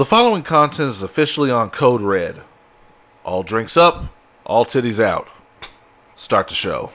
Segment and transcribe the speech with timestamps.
[0.00, 2.40] The following content is officially on Code Red.
[3.22, 4.06] All drinks up,
[4.46, 5.28] all titties out.
[6.16, 6.90] Start the show.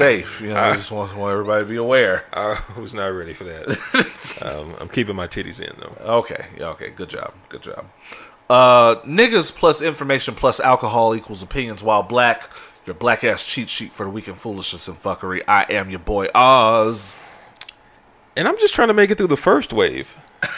[0.00, 0.40] Safe.
[0.40, 2.24] You know, I just want, want everybody to be aware.
[2.32, 4.40] I was not ready for that.
[4.42, 5.96] um, I'm keeping my titties in though.
[6.20, 7.86] Okay, yeah, okay, good job, good job.
[8.48, 11.82] Uh, niggas plus information plus alcohol equals opinions.
[11.82, 12.50] While black,
[12.84, 15.42] your black ass cheat sheet for the weekend foolishness and fuckery.
[15.46, 17.14] I am your boy Oz.
[18.36, 20.16] And I'm just trying to make it through the first wave.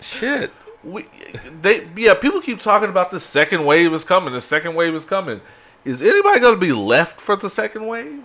[0.00, 0.52] Shit.
[0.84, 1.06] We,
[1.60, 4.32] they, yeah, people keep talking about the second wave is coming.
[4.32, 5.40] The second wave is coming.
[5.84, 8.22] Is anybody going to be left for the second wave?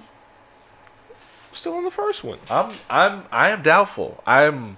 [1.53, 2.38] Still on the first one.
[2.50, 4.22] I'm, I'm, I am doubtful.
[4.27, 4.77] I'm.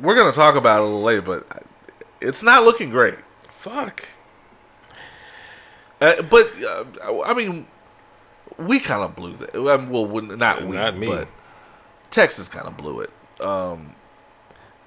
[0.00, 1.46] We're going to talk about it a little later, but
[2.20, 3.14] it's not looking great.
[3.60, 4.04] Fuck.
[6.00, 6.84] Uh, but uh,
[7.24, 7.66] I mean,
[8.58, 9.54] we kind of blew that.
[9.54, 11.06] Um, well, not we, Not me.
[11.06, 11.28] but
[12.10, 13.10] Texas kind of blew it.
[13.40, 13.94] Um,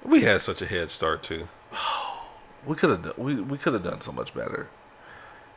[0.04, 1.48] We had such a head start too.
[2.66, 4.68] we could have we we could have done so much better.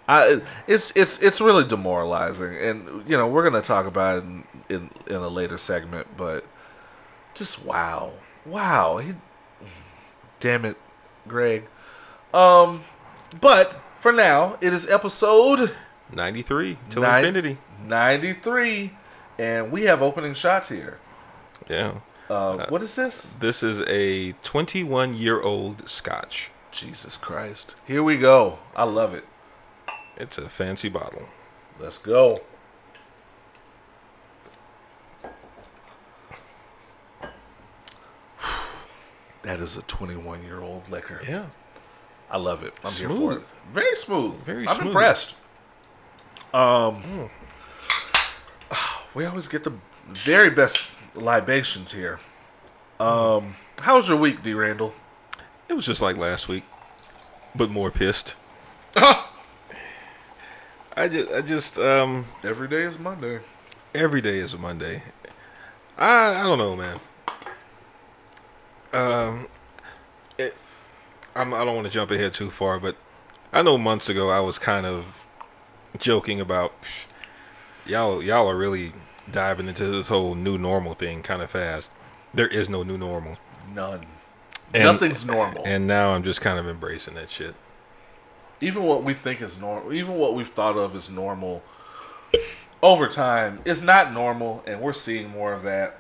[0.08, 4.44] I it's it's it's really demoralizing, and you know we're gonna talk about it in
[4.70, 6.46] in, in a later segment, but
[7.34, 8.14] just wow,
[8.46, 9.14] wow, he,
[10.40, 10.78] damn it,
[11.28, 11.64] Greg.
[12.34, 12.84] Um,
[13.40, 15.74] but for now, it is episode
[16.12, 17.58] 93 till nine- infinity.
[17.86, 18.92] 93,
[19.38, 21.00] and we have opening shots here.
[21.70, 22.00] Yeah.
[22.30, 23.34] Uh, what is this?
[23.40, 26.50] This is a 21 year old scotch.
[26.72, 27.76] Jesus Christ.
[27.86, 28.58] Here we go.
[28.76, 29.26] I love it.
[30.18, 31.28] It's a fancy bottle.
[31.80, 32.42] Let's go.
[39.44, 41.20] That is a 21 year old liquor.
[41.28, 41.48] Yeah.
[42.32, 42.74] I love it.
[42.84, 43.38] I'm here for Smooth.
[43.38, 43.44] it.
[43.74, 44.34] Very smooth.
[44.46, 44.70] Very smooth.
[44.70, 44.88] I'm smooth.
[44.88, 45.34] impressed.
[46.54, 47.30] Um,
[49.14, 49.74] we always get the
[50.08, 52.20] very best libations here.
[53.00, 54.54] Um, how was your week, D.
[54.54, 54.94] Randle?
[55.68, 56.64] It was just like last week,
[57.56, 58.36] but more pissed.
[60.96, 63.40] I just, I just, um, Every day is Monday.
[63.96, 65.04] every day is a Monday.
[65.98, 67.00] I, I don't know, man.
[68.92, 69.48] Um,
[70.38, 70.56] it,
[71.36, 72.96] I'm, I don't want to jump ahead too far, but
[73.52, 75.06] I know months ago I was kind of
[75.98, 76.74] joking about
[77.86, 78.22] y'all.
[78.22, 78.92] Y'all are really
[79.32, 81.90] diving into this whole new normal thing kind of fast.
[82.34, 83.38] There is no new normal,
[83.74, 84.02] None.
[84.74, 85.64] And- Nothing's normal.
[85.66, 87.56] and now I'm just kind of embracing that shit.
[88.64, 91.62] Even what we think is normal, even what we've thought of as normal,
[92.82, 95.98] over time is not normal, and we're seeing more of that.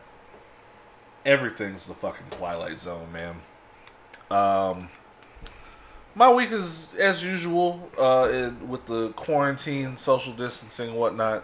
[1.25, 3.41] Everything's the fucking Twilight Zone, man.
[4.31, 4.90] Um,
[6.16, 11.44] my week is as usual, uh, with the quarantine, social distancing, whatnot.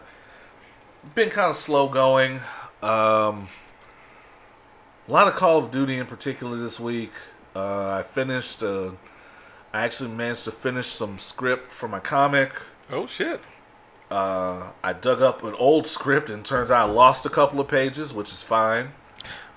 [1.16, 2.40] Been kind of slow going.
[2.82, 3.48] Um,
[5.08, 7.12] a lot of Call of Duty in particular this week.
[7.56, 8.64] Uh, I finished.
[8.64, 8.92] Uh,
[9.74, 12.52] I actually managed to finish some script for my comic.
[12.92, 13.42] Oh shit!
[14.10, 17.68] Uh, I dug up an old script and turns out I lost a couple of
[17.68, 18.94] pages, which is fine.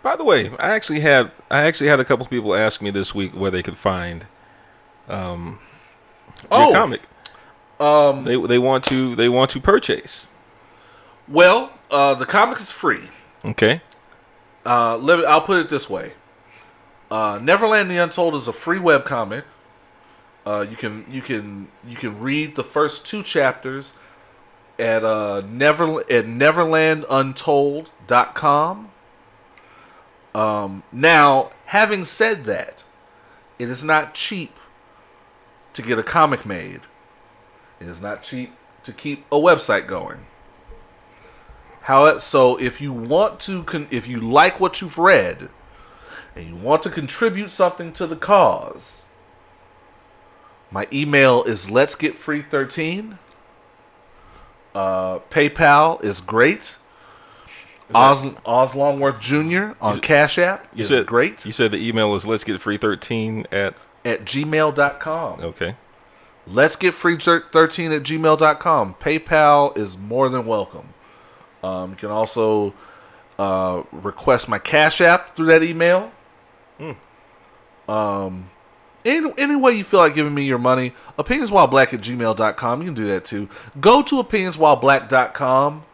[0.03, 3.15] By the way, I actually had I actually had a couple people ask me this
[3.15, 4.27] week where they could find
[5.09, 5.59] um
[6.51, 6.67] Oh.
[6.67, 7.03] your comic.
[7.81, 10.27] Um, They they want to they want to purchase.
[11.29, 13.09] well, uh, the comic is free.
[13.45, 13.81] Okay.
[14.65, 16.13] Uh, let me, I'll put it this way:
[17.11, 19.45] uh, Neverland the Untold is a free web comic.
[20.45, 23.95] Uh, you can you can you can read the first two chapters
[24.79, 28.91] at uh, never at neverlanduntold.com.
[30.35, 32.85] Um, now, having said that,
[33.59, 34.57] it is not cheap
[35.75, 36.81] to get a comic made.
[37.81, 38.53] It is not cheap
[38.85, 40.25] to keep a website going.
[41.83, 42.57] How so?
[42.57, 45.49] If you want to, con- if you like what you've read,
[46.35, 49.02] and you want to contribute something to the cause,
[50.73, 53.19] my email is let's get free thirteen.
[54.75, 56.77] Uh, PayPal is great.
[57.95, 59.73] Oz, Oz Longworth Jr.
[59.83, 62.79] on Cash App You is said great You said the email is let's get free
[62.79, 63.75] thirteen at
[64.05, 65.41] at gmail.com.
[65.41, 65.77] okay.
[66.47, 68.95] Let's get free 13 at gmail.com.
[69.01, 70.93] PayPal is more than welcome.
[71.63, 72.75] Um, you can also
[73.39, 76.11] uh, request my Cash App through that email.
[77.89, 78.51] Um,
[79.05, 82.81] any, any way you feel like giving me your money, opinionswhileblack at gmail.com.
[82.81, 83.49] You can do that too.
[83.81, 85.85] Go to opinionswhileblack.com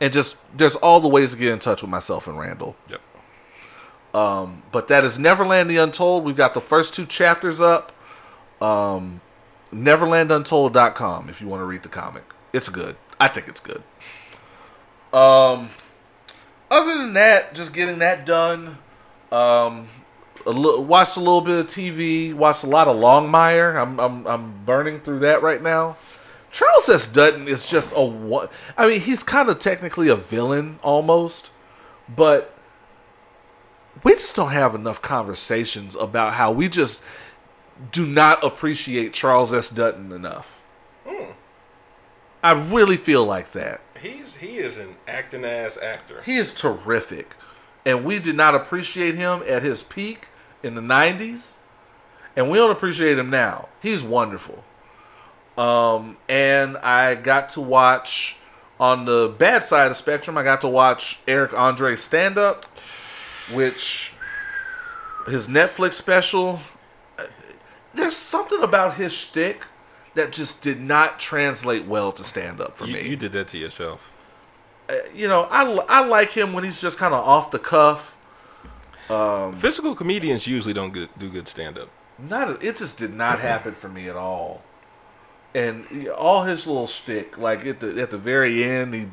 [0.00, 2.76] and just, there's all the ways to get in touch with myself and Randle.
[2.88, 3.00] Yep.
[4.14, 6.24] Um, but that is Neverland the Untold.
[6.24, 7.92] We've got the first two chapters up.
[8.60, 9.20] Um,
[9.72, 12.24] NeverlandUntold.com if you want to read the comic.
[12.52, 12.96] It's good.
[13.18, 13.82] I think it's good.
[15.12, 15.70] Um,
[16.70, 18.78] other than that, just getting that done.
[19.32, 19.88] Um,
[20.46, 22.34] a li- watched a little bit of TV.
[22.34, 23.76] Watched a lot of Longmire.
[23.80, 25.96] I'm I'm I'm burning through that right now.
[26.50, 27.08] Charles S.
[27.08, 28.48] Dutton is just a one.
[28.76, 31.50] I mean, he's kind of technically a villain almost,
[32.08, 32.56] but
[34.04, 37.02] we just don't have enough conversations about how we just
[37.90, 39.68] do not appreciate Charles S.
[39.68, 40.56] Dutton enough.
[41.04, 41.32] Hmm.
[42.42, 43.80] I really feel like that.
[44.00, 46.22] He's he is an acting ass actor.
[46.22, 47.34] He is terrific.
[47.86, 50.28] And we did not appreciate him at his peak
[50.64, 51.56] in the 90s.
[52.36, 53.68] And we don't appreciate him now.
[53.80, 54.64] He's wonderful.
[55.56, 58.36] Um, and I got to watch,
[58.80, 62.64] on the bad side of the spectrum, I got to watch Eric Andre stand up,
[63.52, 64.12] which
[65.26, 66.60] his Netflix special.
[67.18, 67.26] uh,
[67.94, 69.62] There's something about his shtick
[70.14, 73.48] that just did not translate well to stand up for You, me you did that
[73.48, 74.10] to yourself.
[75.14, 78.13] you know, I, I like him when he's just kind of off the cuff.
[79.10, 81.88] Um, Physical comedians usually don't good, do good stand up.
[82.18, 84.62] Not it just did not happen for me at all.
[85.54, 89.08] And all his little shtick, like at the at the very end, he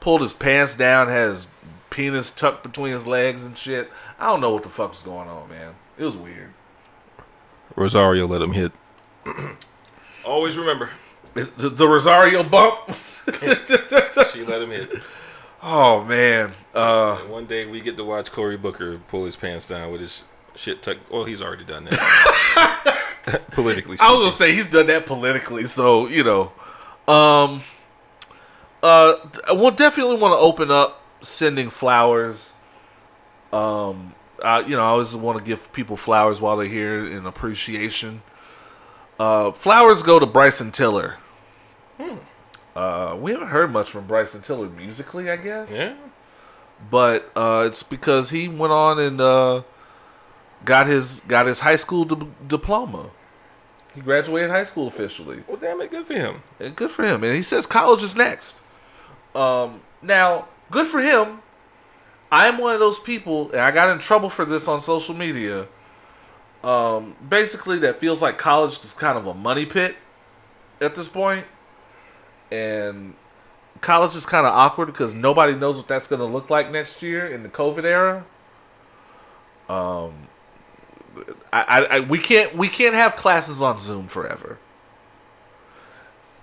[0.00, 1.46] pulled his pants down, had his
[1.90, 3.90] penis tucked between his legs and shit.
[4.18, 5.74] I don't know what the fuck was going on, man.
[5.98, 6.52] It was weird.
[7.74, 8.72] Rosario let him hit.
[10.24, 10.90] Always remember,
[11.34, 12.78] The, the Rosario bump.
[14.32, 15.00] she let him hit.
[15.62, 16.52] Oh man.
[16.74, 20.24] Uh, one day we get to watch Cory Booker pull his pants down with his
[20.54, 21.10] shit tucked.
[21.10, 23.02] Well, he's already done that.
[23.50, 24.20] Politically, I was speaking.
[24.20, 26.52] gonna say he's done that politically, so you know.
[27.12, 27.62] Um,
[28.82, 29.14] uh,
[29.50, 32.52] we'll definitely want to open up sending flowers.
[33.52, 37.26] Um, uh, you know, I always want to give people flowers while they're here in
[37.26, 38.22] appreciation.
[39.18, 41.16] Uh, flowers go to Bryson Tiller.
[42.76, 45.94] Uh, we haven't heard much from Bryson Tiller musically, I guess yeah.
[46.90, 49.62] but uh, it's because he went on and uh,
[50.64, 53.10] got his got his high school di- diploma.
[53.94, 55.42] He graduated high school officially.
[55.48, 56.42] Well, damn it, good for him.
[56.60, 57.24] And good for him.
[57.24, 58.60] And he says college is next.
[59.34, 61.40] Um, now, good for him.
[62.30, 65.14] I am one of those people, and I got in trouble for this on social
[65.14, 65.66] media.
[66.62, 69.96] Um, basically, that feels like college is kind of a money pit
[70.80, 71.46] at this point,
[72.50, 73.14] and
[73.80, 77.02] college is kind of awkward because nobody knows what that's going to look like next
[77.02, 78.24] year in the COVID era.
[79.68, 80.28] Um,
[81.52, 84.58] I, I, I we can't we can't have classes on Zoom forever.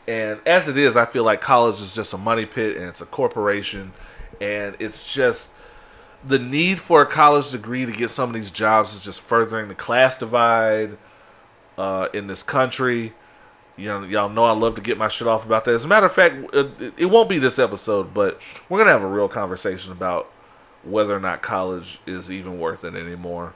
[0.07, 2.99] And as it is, I feel like college is just a money pit and it's
[2.99, 3.93] a corporation
[4.41, 5.51] and it's just
[6.25, 9.67] the need for a college degree to get some of these jobs is just furthering
[9.67, 10.97] the class divide
[11.77, 13.13] uh, in this country.
[13.75, 15.73] You know, y'all know I love to get my shit off about that.
[15.73, 18.39] As a matter of fact, it, it won't be this episode, but
[18.69, 20.31] we're gonna have a real conversation about
[20.83, 23.53] whether or not college is even worth it anymore.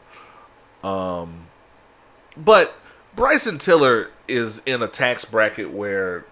[0.83, 1.47] Um,
[2.35, 2.73] but
[3.15, 6.25] Bryson Tiller is in a tax bracket where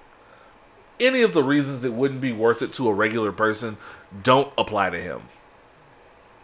[0.99, 3.77] any of the reasons it wouldn't be worth it to a regular person
[4.23, 5.23] don't apply to him.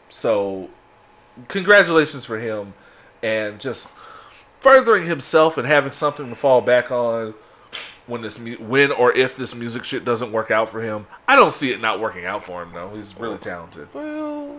[0.10, 0.70] So,
[1.48, 2.74] congratulations for him
[3.24, 3.90] and just
[4.62, 7.34] furthering himself and having something to fall back on
[8.08, 11.08] when this when or if this music shit doesn't work out for him.
[11.28, 12.96] I don't see it not working out for him though.
[12.96, 13.90] He's really talented.
[13.94, 14.56] Well,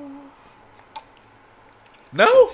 [2.12, 2.52] No?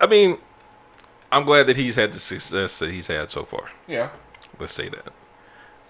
[0.00, 0.38] I mean,
[1.30, 3.70] I'm glad that he's had the success that he's had so far.
[3.86, 4.10] Yeah.
[4.58, 5.12] Let's say that,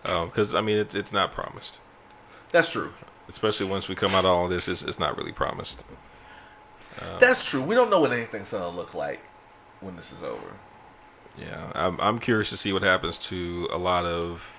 [0.05, 1.79] um, because I mean, it's it's not promised.
[2.51, 2.93] That's true.
[3.29, 5.83] Especially once we come out of all this, it's, it's not really promised.
[7.21, 7.63] That's true.
[7.63, 9.21] We don't know what anything's gonna look like
[9.81, 10.57] when this is over.
[11.39, 14.53] Yeah, I'm I'm curious to see what happens to a lot of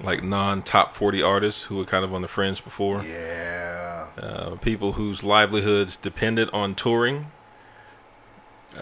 [0.00, 3.02] like non-top 40 artists who were kind of on the fringe before.
[3.02, 4.06] Yeah.
[4.18, 7.30] Uh, people whose livelihoods depended on touring.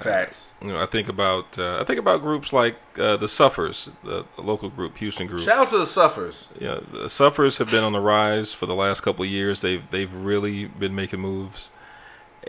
[0.01, 0.55] Facts.
[0.61, 4.25] You know, I think about uh, I think about groups like uh, the Suffers, the,
[4.35, 5.45] the local group, Houston group.
[5.45, 6.53] Shout out to the Suffers.
[6.59, 9.61] Yeah, the Suffers have been on the rise for the last couple of years.
[9.61, 11.71] They've they've really been making moves,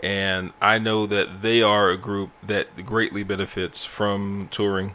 [0.02, 4.94] and I know that they are a group that greatly benefits from touring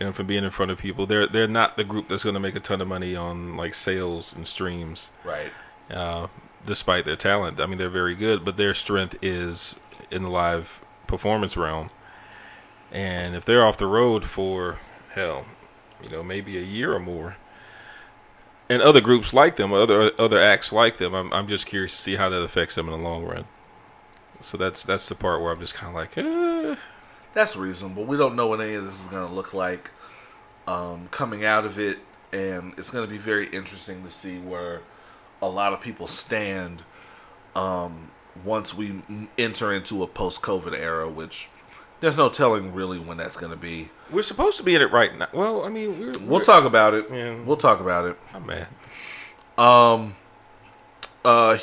[0.00, 1.06] and from being in front of people.
[1.06, 3.74] They're they're not the group that's going to make a ton of money on like
[3.74, 5.52] sales and streams, Right.
[5.90, 6.26] uh,
[6.66, 7.60] despite their talent.
[7.60, 9.74] I mean, they're very good, but their strength is
[10.10, 11.90] in the live performance realm.
[12.90, 14.78] And if they're off the road for
[15.14, 15.46] hell,
[16.02, 17.36] you know, maybe a year or more,
[18.68, 22.02] and other groups like them, other other acts like them, I'm I'm just curious to
[22.02, 23.44] see how that affects them in the long run.
[24.44, 26.76] So that's that's the part where I'm just kind of like, eh.
[27.32, 28.04] That's reasonable.
[28.04, 29.90] We don't know what any of this is going to look like
[30.68, 31.98] um, coming out of it,
[32.32, 34.82] and it's going to be very interesting to see where
[35.42, 36.82] a lot of people stand
[37.56, 38.10] um,
[38.44, 39.02] once we
[39.38, 41.48] enter into a post-COVID era, which
[42.00, 43.88] there's no telling really when that's going to be.
[44.10, 45.28] we're supposed to be in it right now.
[45.32, 47.06] Well, I mean, we're, We'll we're- talk about it.
[47.10, 47.40] Yeah.
[47.44, 48.18] We'll talk about it.
[48.34, 48.68] I'm mad.
[49.56, 50.14] Um,
[51.24, 51.58] uh,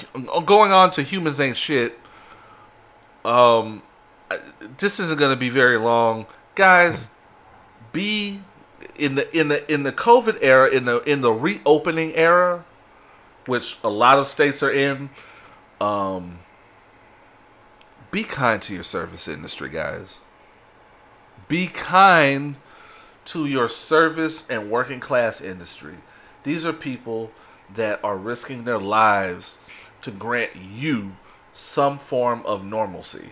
[0.46, 1.98] going on to humans ain't shit.
[3.24, 3.84] Um,
[4.78, 6.26] this isn't gonna be very long,
[6.56, 7.08] guys.
[7.92, 8.42] Be
[8.96, 12.66] in the in the in the COVID era, in the in the reopening era,
[13.46, 15.10] which a lot of states are in.
[15.80, 16.40] Um,
[18.12, 20.20] be kind to your service industry, guys.
[21.48, 22.58] Be kind
[23.26, 25.96] to your service and working class industry.
[26.44, 27.32] These are people
[27.74, 29.60] that are risking their lives
[30.02, 31.14] to grant you
[31.54, 33.32] some form of normalcy.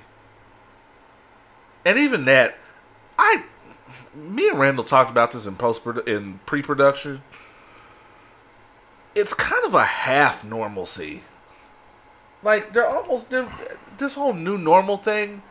[1.86, 2.58] And even that,
[3.18, 3.44] I,
[4.16, 7.22] me and Randle talked about this in post in pre production.
[9.16, 11.24] It's kind of a half normalcy.
[12.44, 13.34] Like they're almost
[13.98, 15.42] this whole new normal thing.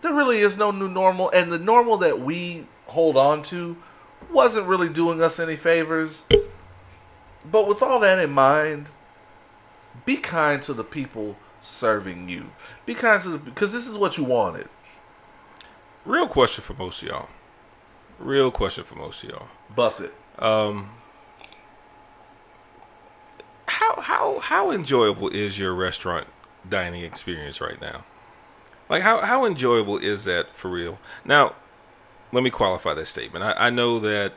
[0.00, 3.76] There really is no new normal, and the normal that we hold on to
[4.30, 6.24] wasn't really doing us any favors.
[7.50, 8.88] But with all that in mind,
[10.04, 12.50] be kind to the people serving you.
[12.86, 14.68] Be kind because this is what you wanted.
[16.04, 17.28] Real question for most of y'all.
[18.18, 19.48] Real question for most of y'all.
[19.74, 20.14] Bust it.
[20.38, 20.90] Um,
[23.66, 26.26] how how how enjoyable is your restaurant
[26.68, 28.04] dining experience right now?
[28.88, 30.98] Like how how enjoyable is that for real?
[31.24, 31.54] Now,
[32.32, 33.44] let me qualify that statement.
[33.44, 34.32] I, I know that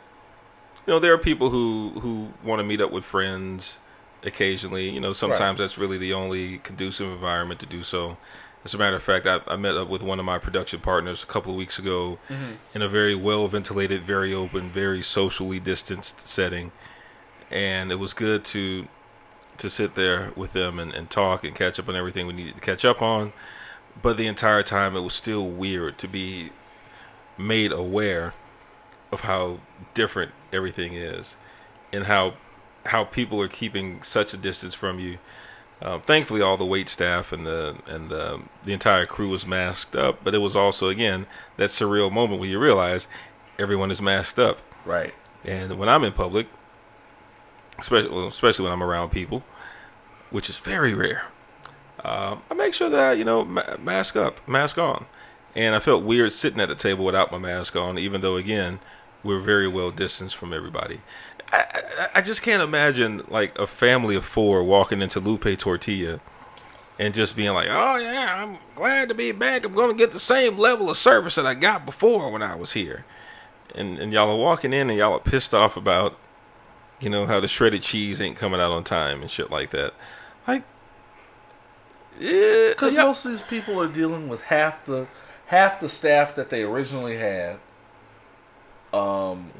[0.85, 3.79] you know there are people who who want to meet up with friends
[4.23, 4.89] occasionally.
[4.89, 8.17] You know, sometimes that's really the only conducive environment to do so.
[8.65, 11.23] As a matter of fact, I, I met up with one of my production partners
[11.23, 12.53] a couple of weeks ago mm-hmm.
[12.73, 16.71] in a very well ventilated, very open, very socially distanced setting,
[17.49, 18.87] and it was good to
[19.57, 22.55] to sit there with them and, and talk and catch up on everything we needed
[22.55, 23.33] to catch up on.
[24.01, 26.51] But the entire time, it was still weird to be
[27.37, 28.33] made aware
[29.11, 29.59] of how
[29.93, 31.35] different everything is
[31.91, 32.33] and how
[32.87, 35.17] how people are keeping such a distance from you.
[35.81, 39.95] Um, thankfully, all the wait staff and the and the, the entire crew was masked
[39.95, 41.27] up, but it was also again
[41.57, 43.07] that surreal moment where you realize
[43.59, 44.59] everyone is masked up.
[44.85, 45.13] Right.
[45.43, 46.47] And when I'm in public,
[47.77, 49.43] especially well, especially when I'm around people,
[50.31, 51.25] which is very rare,
[52.03, 55.05] um, I make sure that you know ma- mask up, mask on.
[55.55, 58.79] And I felt weird sitting at the table without my mask on, even though again
[59.23, 61.01] we're very well distanced from everybody.
[61.51, 66.19] I, I, just can't imagine like a family of four walking into Lupe Tortilla
[66.99, 69.65] and just being like, "Oh yeah, I'm glad to be back.
[69.65, 72.55] I'm going to get the same level of service that I got before when I
[72.55, 73.05] was here."
[73.73, 76.17] And and y'all are walking in and y'all are pissed off about,
[76.99, 79.93] you know, how the shredded cheese ain't coming out on time and shit like that.
[80.47, 80.63] Like,
[82.19, 85.07] yeah, Because yeah, most of these people are dealing with half the
[85.47, 87.59] half the staff that they originally had.
[88.93, 89.51] Um,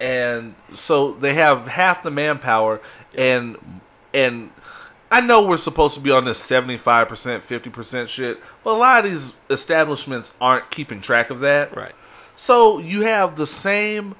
[0.00, 2.80] and so they have half the manpower,
[3.14, 3.80] and
[4.14, 4.50] and
[5.10, 8.72] I know we're supposed to be on this seventy five percent, fifty percent shit, but
[8.72, 11.76] a lot of these establishments aren't keeping track of that.
[11.76, 11.92] right.
[12.36, 14.14] So you have the same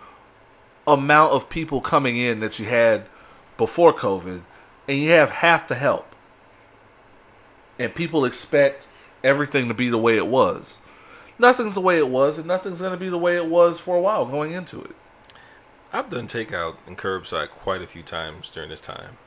[0.86, 3.06] amount of people coming in that you had
[3.56, 4.42] before COVID,
[4.86, 6.14] and you have half the help.
[7.78, 8.88] And people expect
[9.24, 10.80] everything to be the way it was.
[11.38, 13.96] Nothing's the way it was, and nothing's going to be the way it was for
[13.96, 14.94] a while going into it.
[15.92, 19.18] I've done takeout and curbside quite a few times during this time.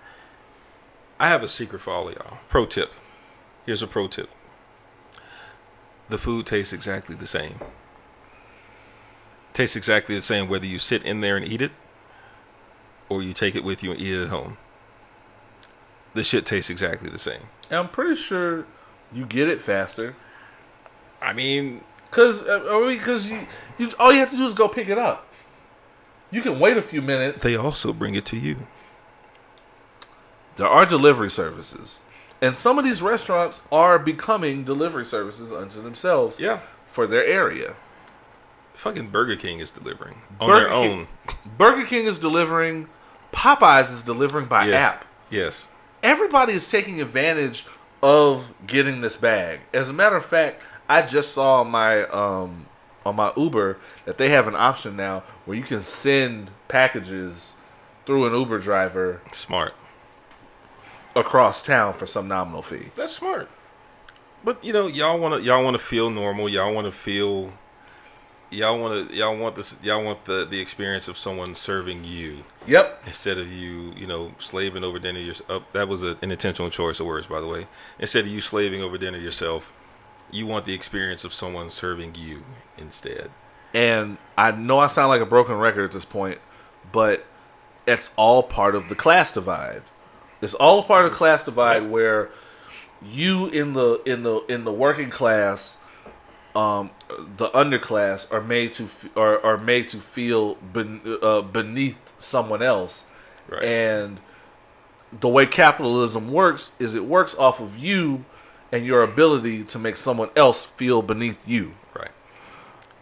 [1.19, 2.37] I have a secret for all of y'all.
[2.49, 2.91] Pro tip.
[3.65, 4.29] Here's a pro tip.
[6.09, 7.59] The food tastes exactly the same.
[9.53, 11.71] Tastes exactly the same whether you sit in there and eat it
[13.09, 14.57] or you take it with you and eat it at home.
[16.13, 17.41] The shit tastes exactly the same.
[17.69, 18.65] And I'm pretty sure
[19.11, 20.15] you get it faster.
[21.21, 24.53] I mean, Because uh, I mean, cause you, you, all you have to do is
[24.53, 25.27] go pick it up.
[26.33, 27.41] You can wait a few minutes.
[27.43, 28.67] they also bring it to you.
[30.55, 31.99] there are delivery services.
[32.41, 36.59] And some of these restaurants are becoming delivery services unto themselves Yeah.
[36.91, 37.73] for their area.
[38.73, 41.07] Fucking Burger King is delivering on Burger their King- own.
[41.57, 42.87] Burger King is delivering,
[43.31, 44.93] Popeyes is delivering by Yes.
[44.93, 45.05] app.
[45.29, 45.67] Yes.
[46.03, 47.65] Everybody is taking advantage
[48.03, 49.61] of getting this bag.
[49.73, 52.65] As a matter of fact, I just saw my um
[53.05, 57.55] on my Uber that they have an option now where you can send packages
[58.05, 59.73] through an Uber driver Smart.
[61.15, 62.87] across town for some nominal fee.
[62.95, 63.49] That's smart.
[64.43, 66.49] But you know, y'all want to y'all want to feel normal.
[66.49, 67.53] Y'all want to feel.
[68.51, 72.43] Y'all want to y'all want this y'all want the the experience of someone serving you
[72.67, 73.01] Yep.
[73.07, 75.49] instead of you you know slaving over dinner yourself.
[75.49, 77.67] Uh, that was a, an intentional choice of words, by the way.
[77.99, 79.71] Instead of you slaving over dinner yourself,
[80.33, 82.43] you want the experience of someone serving you
[82.77, 83.29] instead.
[83.73, 86.39] And I know I sound like a broken record at this point,
[86.91, 87.25] but
[87.87, 89.83] it's all part of the class divide.
[90.41, 92.29] It's all part of the class divide where
[93.01, 95.77] you in the in the in the working class,
[96.55, 96.91] um,
[97.37, 102.61] the underclass are made to f- are, are made to feel ben, uh, beneath someone
[102.61, 103.05] else,
[103.49, 103.63] Right.
[103.63, 104.19] and
[105.11, 108.25] the way capitalism works is it works off of you
[108.73, 112.11] and your ability to make someone else feel beneath you Right.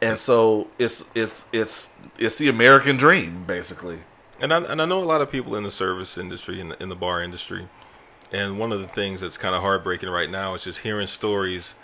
[0.02, 4.00] and so it's it's it's it's the American dream, basically.
[4.40, 6.82] And I, and I know a lot of people in the service industry, in the,
[6.84, 7.68] in the bar industry.
[8.32, 11.76] And one of the things that's kind of heartbreaking right now is just hearing stories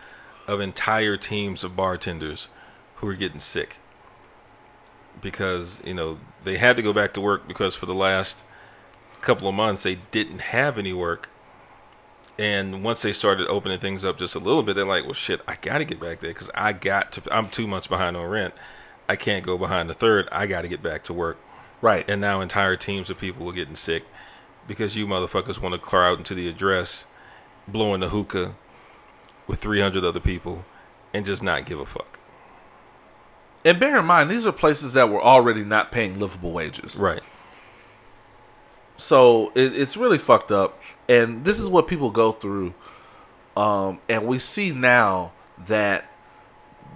[0.47, 2.47] of entire teams of bartenders
[2.95, 3.77] who are getting sick.
[5.21, 8.43] Because, you know, they had to go back to work because for the last
[9.21, 11.29] couple of months they didn't have any work.
[12.39, 15.41] And once they started opening things up just a little bit, they're like, well, shit,
[15.47, 18.27] I got to get back there because I got to, I'm two months behind on
[18.27, 18.53] rent.
[19.09, 20.27] I can't go behind the third.
[20.31, 21.37] I got to get back to work.
[21.81, 22.07] Right.
[22.07, 24.03] And now entire teams of people are getting sick
[24.67, 27.05] because you motherfuckers want to clear out into the address,
[27.67, 28.55] blowing the hookah
[29.47, 30.65] with 300 other people,
[31.13, 32.19] and just not give a fuck.
[33.63, 36.95] And bear in mind, these are places that were already not paying livable wages.
[36.97, 37.21] Right.
[38.97, 40.79] So it, it's really fucked up.
[41.07, 42.73] And this is what people go through.
[43.55, 45.31] Um, and we see now
[45.65, 46.05] that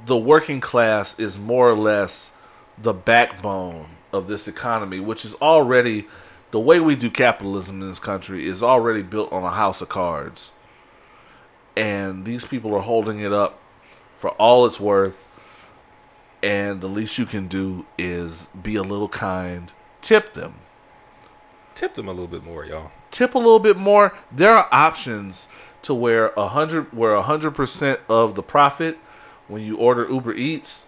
[0.05, 2.31] the working class is more or less
[2.77, 6.07] the backbone of this economy, which is already
[6.51, 9.89] the way we do capitalism in this country is already built on a house of
[9.89, 10.49] cards.
[11.77, 13.59] And these people are holding it up
[14.17, 15.27] for all it's worth.
[16.43, 19.71] And the least you can do is be a little kind,
[20.01, 20.55] tip them
[21.75, 22.91] Tip them a little bit more, y'all.
[23.11, 24.13] tip a little bit more.
[24.31, 25.47] There are options
[25.83, 28.97] to where a hundred where a hundred percent of the profit
[29.47, 30.85] when you order Uber Eats,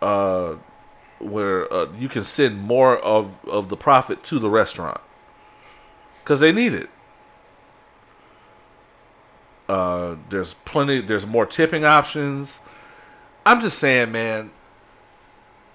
[0.00, 0.54] uh,
[1.18, 5.00] where uh, you can send more of of the profit to the restaurant
[6.22, 6.90] because they need it.
[9.68, 11.00] Uh, there's plenty.
[11.00, 12.58] There's more tipping options.
[13.46, 14.50] I'm just saying, man.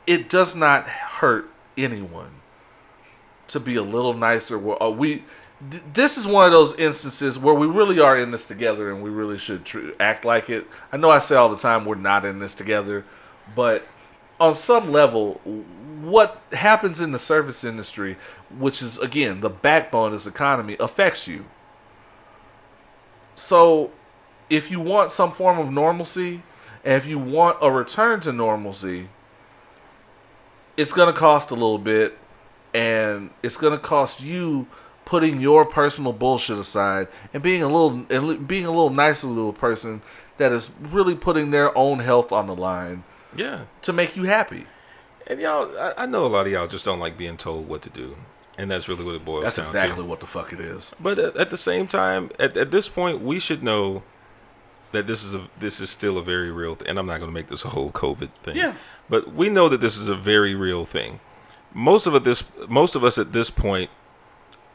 [0.05, 2.41] It does not hurt anyone
[3.49, 4.81] to be a little nicer.
[4.81, 5.23] Uh, we,
[5.93, 9.09] this is one of those instances where we really are in this together, and we
[9.09, 10.67] really should tr- act like it.
[10.91, 13.05] I know I say all the time we're not in this together,
[13.55, 13.87] but
[14.39, 15.41] on some level,
[16.01, 18.17] what happens in the service industry,
[18.55, 21.45] which is again the backbone of this economy, affects you.
[23.35, 23.91] So,
[24.49, 26.43] if you want some form of normalcy,
[26.83, 29.09] and if you want a return to normalcy,
[30.75, 32.17] it's going to cost a little bit
[32.77, 34.67] and it's going to cost you
[35.05, 39.53] putting your personal bullshit aside and being a little and being a little nicer little
[39.53, 40.01] person
[40.37, 43.03] that is really putting their own health on the line
[43.35, 43.61] Yeah.
[43.83, 44.65] to make you happy.
[45.25, 47.81] And y'all, I, I know a lot of y'all just don't like being told what
[47.83, 48.15] to do.
[48.59, 50.09] And that's really what it boils That's down exactly to.
[50.09, 50.93] what the fuck it is.
[50.99, 54.03] But at, at the same time, at, at this point, we should know
[54.93, 56.87] that this is a this is still a very real thing.
[56.89, 58.55] And I'm not going to make this a whole COVID thing.
[58.55, 58.73] Yeah.
[59.09, 61.19] But we know that this is a very real thing.
[61.77, 63.91] Most of this most of us at this point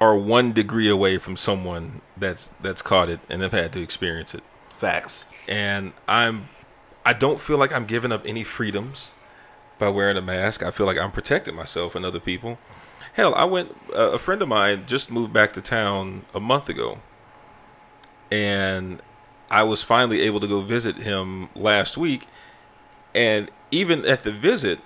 [0.00, 4.34] are one degree away from someone that's that's caught it and have had to experience
[4.34, 4.44] it.
[4.78, 5.24] Facts.
[5.48, 6.48] And I'm
[7.04, 9.10] I don't feel like I'm giving up any freedoms
[9.80, 10.62] by wearing a mask.
[10.62, 12.58] I feel like I'm protecting myself and other people.
[13.14, 13.76] Hell, I went.
[13.92, 16.98] Uh, a friend of mine just moved back to town a month ago,
[18.30, 19.02] and
[19.50, 22.28] I was finally able to go visit him last week.
[23.12, 24.78] And even at the visit,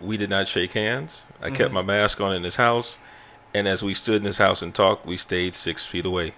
[0.00, 1.22] we did not shake hands.
[1.40, 2.98] I kept my mask on in his house,
[3.54, 6.34] and as we stood in his house and talked, we stayed six feet away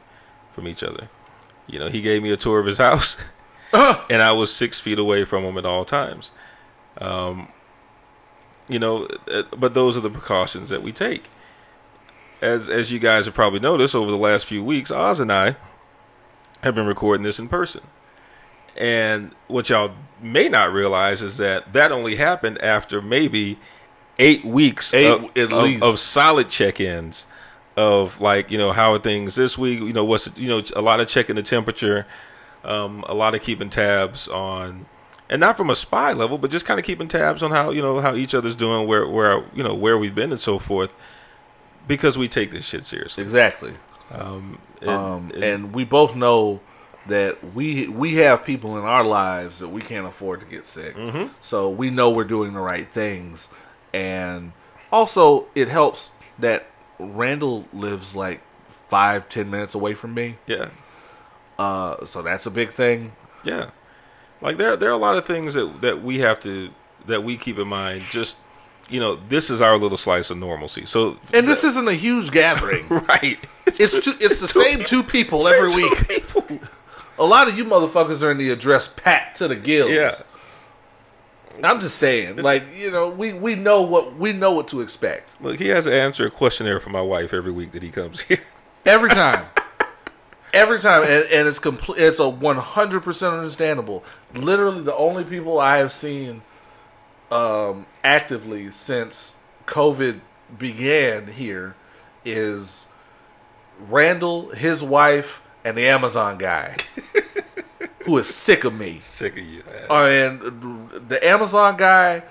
[0.53, 1.09] from each other.
[1.67, 3.17] You know, he gave me a tour of his house,
[3.73, 6.31] and I was six feet away from him at all times.
[6.99, 7.49] Um,
[8.69, 11.25] you know, uh, but those are the precautions that we take.
[12.41, 15.57] As as you guys have probably noticed over the last few weeks, Oz and I
[16.63, 17.83] have been recording this in person.
[18.77, 23.59] And what y'all may not realize is that that only happened after maybe
[24.19, 25.83] eight weeks Eight of, at of- least.
[25.83, 27.25] of solid check-ins
[27.77, 30.83] of like you know how are things this week you know what's you know a
[30.83, 32.07] lot of checking the temperature
[32.65, 34.85] um, a lot of keeping tabs on,
[35.31, 37.81] and not from a spy level, but just kind of keeping tabs on how you
[37.81, 40.91] know how each other's doing, where where you know where we've been and so forth,
[41.89, 43.25] because we take this shit seriously.
[43.25, 43.73] Exactly.
[44.11, 46.61] And, Um, and- and we both know
[47.11, 50.97] that we we have people in our lives that we can't afford to get sick.
[50.97, 51.33] Mm-hmm.
[51.43, 53.49] So we know we're doing the right things,
[53.93, 54.53] and
[54.91, 56.67] also it helps that
[56.99, 58.41] Randle lives like
[58.89, 60.37] five ten minutes away from me.
[60.47, 60.71] yeah,
[61.59, 63.13] Uh, so that's a big thing.
[63.45, 63.71] yeah,
[64.41, 66.71] like there there are a lot of things that that we have to
[67.07, 68.05] that we keep in mind.
[68.11, 68.37] Just
[68.89, 70.85] you know, this is our little slice of normalcy.
[70.85, 72.89] So And this isn't a huge gathering.
[72.91, 73.39] right.
[73.67, 76.09] It's two, it's the same two people every two week.
[76.09, 76.45] people.
[77.21, 79.93] A lot of you motherfuckers are in the address packed to the gills.
[79.93, 80.13] Yeah.
[81.63, 85.31] I'm just saying, like you know, we we know what we know what to expect
[85.43, 88.23] Look, he has to answer a questionnaire for my wife every week that he comes
[88.23, 88.41] here.
[88.87, 89.47] every time,
[90.55, 92.01] every time, and, and it's complete.
[92.01, 94.03] It's a 100 percent understandable.
[94.35, 96.41] Literally, the only people I have seen
[97.31, 100.21] um, actively since COVID
[100.59, 101.75] began here
[102.25, 102.89] is
[103.79, 106.77] Randle, his wife, and the Amazon guy,
[108.05, 109.01] who is sick of me.
[109.01, 109.63] Sick of you.
[109.89, 112.23] Uh, and the Amazon guy,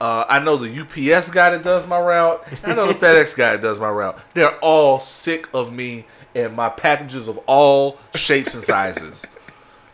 [0.00, 2.46] uh, I know the UPS guy that does my route.
[2.62, 4.18] I know the FedEx guy that does my route.
[4.34, 9.26] They're all sick of me and my packages of all shapes and sizes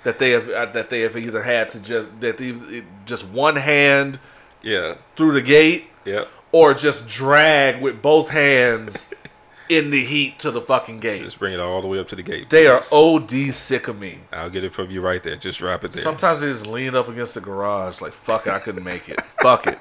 [0.05, 3.57] that they have uh, that they have either had to just that they just one
[3.57, 4.21] hand
[4.63, 4.95] yeah.
[5.17, 9.09] through the gate yeah, or just drag with both hands
[9.69, 11.23] in the heat to the fucking gate.
[11.23, 12.51] Just bring it all the way up to the gate.
[12.51, 12.83] They are.
[12.93, 14.19] OD sick of me.
[14.33, 15.37] I'll get it from you right there.
[15.37, 16.03] Just drop it there.
[16.03, 19.21] Sometimes they just lean up against the garage, like fuck it, I couldn't make it.
[19.43, 19.79] fuck it,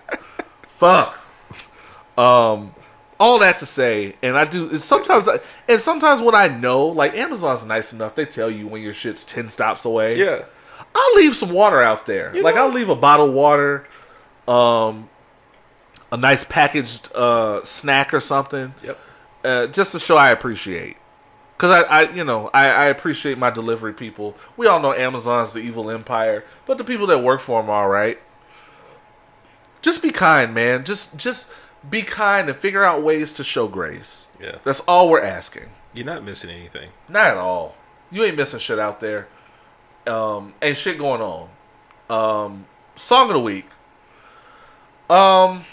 [0.77, 1.17] fuck.
[2.17, 2.73] Um,
[3.19, 4.69] all that to say, and I do.
[4.69, 8.67] It's sometimes, I, and sometimes when I know, like Amazon's nice enough, they tell you
[8.67, 10.17] when your shit's ten stops away.
[10.17, 10.43] yeah.
[10.95, 12.35] I'll leave some water out there.
[12.35, 13.87] You like know- I'll leave a bottle of water,
[14.47, 15.09] um,
[16.11, 18.99] a nice packaged uh snack or something, Yep.
[19.43, 20.97] Uh, just to show I appreciate.
[21.57, 24.35] Cause I, I, you know, I, I appreciate my delivery people.
[24.57, 27.83] We all know Amazon's the evil empire, but the people that work for them are
[27.83, 28.19] all right.
[29.81, 30.83] Just be kind, man.
[30.83, 31.49] Just, just
[31.89, 34.27] be kind and figure out ways to show grace.
[34.41, 34.57] Yeah.
[34.63, 35.65] That's all we're asking.
[35.93, 36.89] You're not missing anything.
[37.07, 37.75] Not at all.
[38.11, 39.27] You ain't missing shit out there.
[40.07, 41.49] Um, ain't shit going on.
[42.09, 43.67] Um, song of the week.
[45.09, 45.65] Um,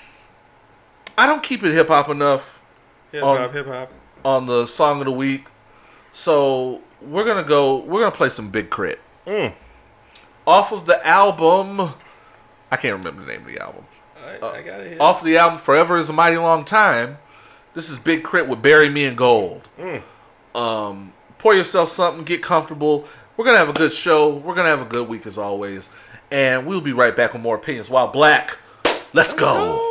[1.16, 2.60] I don't keep it hip hop enough
[3.12, 3.92] Hip On- hop, hip hop.
[4.25, 5.44] on the song of the week,
[6.12, 7.77] so we're gonna go.
[7.79, 8.99] We're gonna play some Big K.R.I.T.
[9.27, 9.53] Mm.
[10.46, 11.94] off of the album.
[12.70, 13.85] I can't remember the name of the album.
[14.40, 15.01] Got it.
[15.01, 17.18] Off of the album "Forever Is a Mighty Long Time."
[17.75, 18.49] This is Big K.R.I.T.
[18.49, 20.03] with "Bury Me in Gold." Mm.
[20.55, 23.07] um, pour yourself something, get comfortable.
[23.37, 24.29] We're gonna have a good show.
[24.29, 25.88] We're gonna have a good week as always,
[26.31, 27.88] and we'll be right back with more opinions.
[27.90, 28.59] While Black,
[29.14, 29.87] let's go.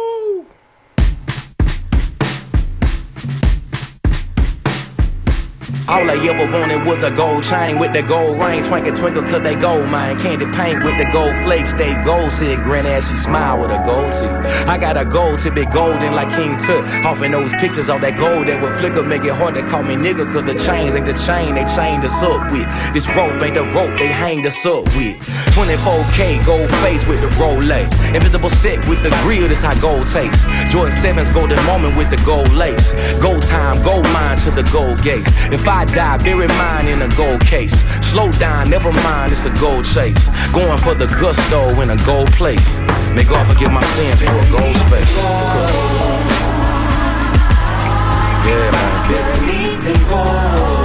[5.90, 8.64] All I ever wanted was a gold chain with the gold ring.
[8.64, 10.20] Twinkle, twinkle, cause they gold mine.
[10.20, 11.74] Candy paint with the gold flakes.
[11.74, 14.70] They gold, said grin as she smile with a gold teeth.
[14.70, 16.86] I got a gold to be golden like King Tut.
[17.04, 19.82] Off in those pictures of that gold that would flicker, make it hard to call
[19.82, 20.32] me nigga.
[20.32, 22.70] Cause the chains ain't the chain they chained us up with.
[22.94, 25.18] This rope ain't the rope they hanged us up with.
[25.58, 27.90] 24K gold face with the Rolex.
[28.14, 30.46] Invisible set with the grill, this how gold tastes.
[30.70, 32.94] Jordan 7's golden moment with the gold lace.
[33.18, 35.32] Gold time, gold mine to the gold gates.
[35.50, 37.84] If I die, bury mine in a gold case.
[38.06, 40.28] Slow down, never mind, it's a gold chase.
[40.52, 42.68] Going for the gusto in a gold place.
[43.14, 45.18] May God forgive my sins for a gold space.
[48.46, 49.82] Yeah, man.
[49.84, 50.79] Bury gold.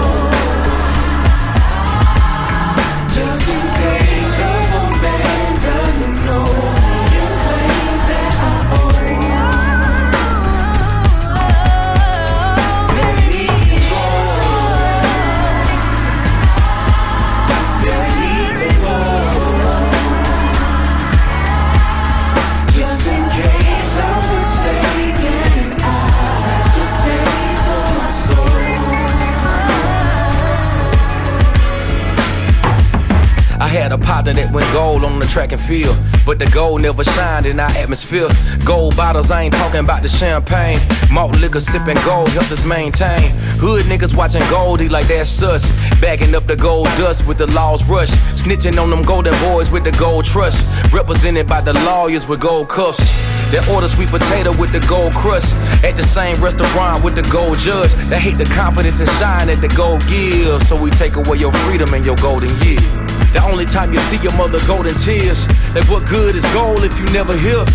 [33.74, 37.02] Had a partner that went gold on the track and field, but the gold never
[37.02, 38.28] shined in our atmosphere.
[38.64, 40.78] Gold bottles, I ain't talking about the champagne.
[41.10, 43.30] Malt liquor sipping gold helped us maintain.
[43.58, 45.66] Hood niggas watching Goldie like that's sus.
[46.00, 48.10] Backing up the gold dust with the laws rush.
[48.38, 50.62] Snitching on them golden boys with the gold trust.
[50.92, 53.02] Represented by the lawyers with gold cuffs.
[53.50, 55.62] They order sweet potato with the gold crust.
[55.82, 57.92] At the same restaurant with the gold judge.
[58.08, 60.68] They hate the confidence and shine that the gold gives.
[60.68, 63.13] So we take away your freedom and your golden years.
[63.34, 65.48] The only time you see your mother golden tears.
[65.74, 67.66] Like what good is gold if you never hear?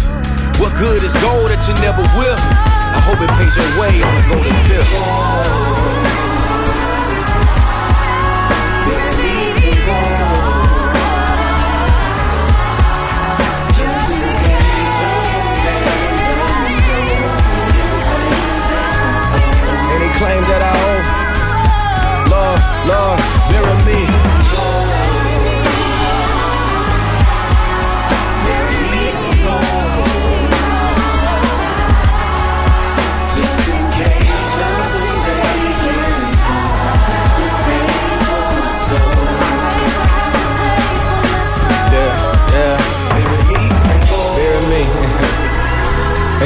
[0.56, 2.40] What good is gold that you never will?
[2.40, 6.29] I hope it pays your way on a golden pill.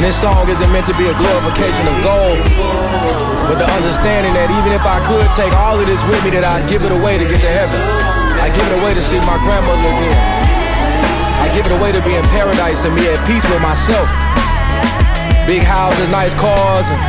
[0.04, 2.36] And this song isn't meant to be a glorification of gold,
[3.48, 6.44] but the understanding that even if I could take all of this with me, that
[6.44, 7.80] I'd give it away to get to heaven.
[8.36, 10.20] I give it away to see my grandmother again.
[11.40, 14.12] I give it away to be in paradise and be at peace with myself.
[15.48, 17.00] Big houses, nice cars, and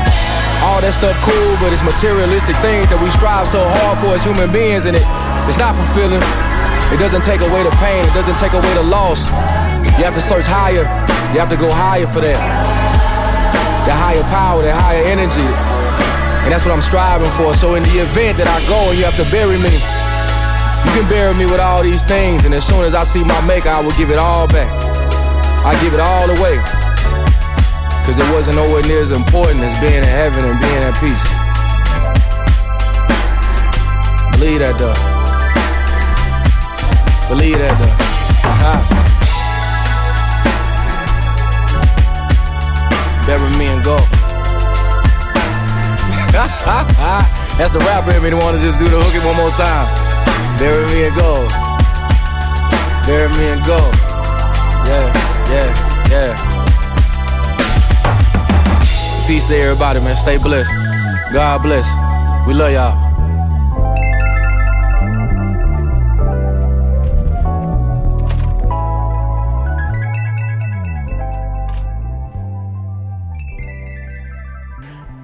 [0.62, 4.22] all that stuff cool, but it's materialistic things that we strive so hard for as
[4.22, 5.02] human beings, and it,
[5.50, 6.22] it's not fulfilling.
[6.94, 9.26] It doesn't take away the pain, it doesn't take away the loss.
[9.98, 10.87] You have to search higher,
[11.35, 12.84] you have to go higher for that.
[13.85, 15.44] That higher power, that higher energy.
[16.44, 17.55] And that's what I'm striving for.
[17.55, 21.09] So in the event that I go and you have to bury me, you can
[21.09, 23.81] bury me with all these things, and as soon as I see my maker, I
[23.81, 24.68] will give it all back.
[25.64, 26.61] I give it all away.
[28.05, 31.25] Cause it wasn't nowhere near as important as being in heaven and being at peace.
[34.37, 34.92] Believe that though.
[37.33, 37.97] Believe that though.
[38.44, 39.13] Uh-huh.
[43.27, 43.97] Bury me and go.
[47.57, 49.87] That's the rapper in me that wanna just do the hook it one more time.
[50.59, 51.49] Bury me and go.
[53.07, 53.79] Bury me and go.
[54.85, 55.09] Yeah,
[55.55, 55.71] yeah,
[56.11, 56.55] yeah.
[59.27, 60.17] Peace to everybody, man.
[60.17, 60.71] Stay blessed.
[61.33, 61.87] God bless.
[62.47, 63.04] We love y'all.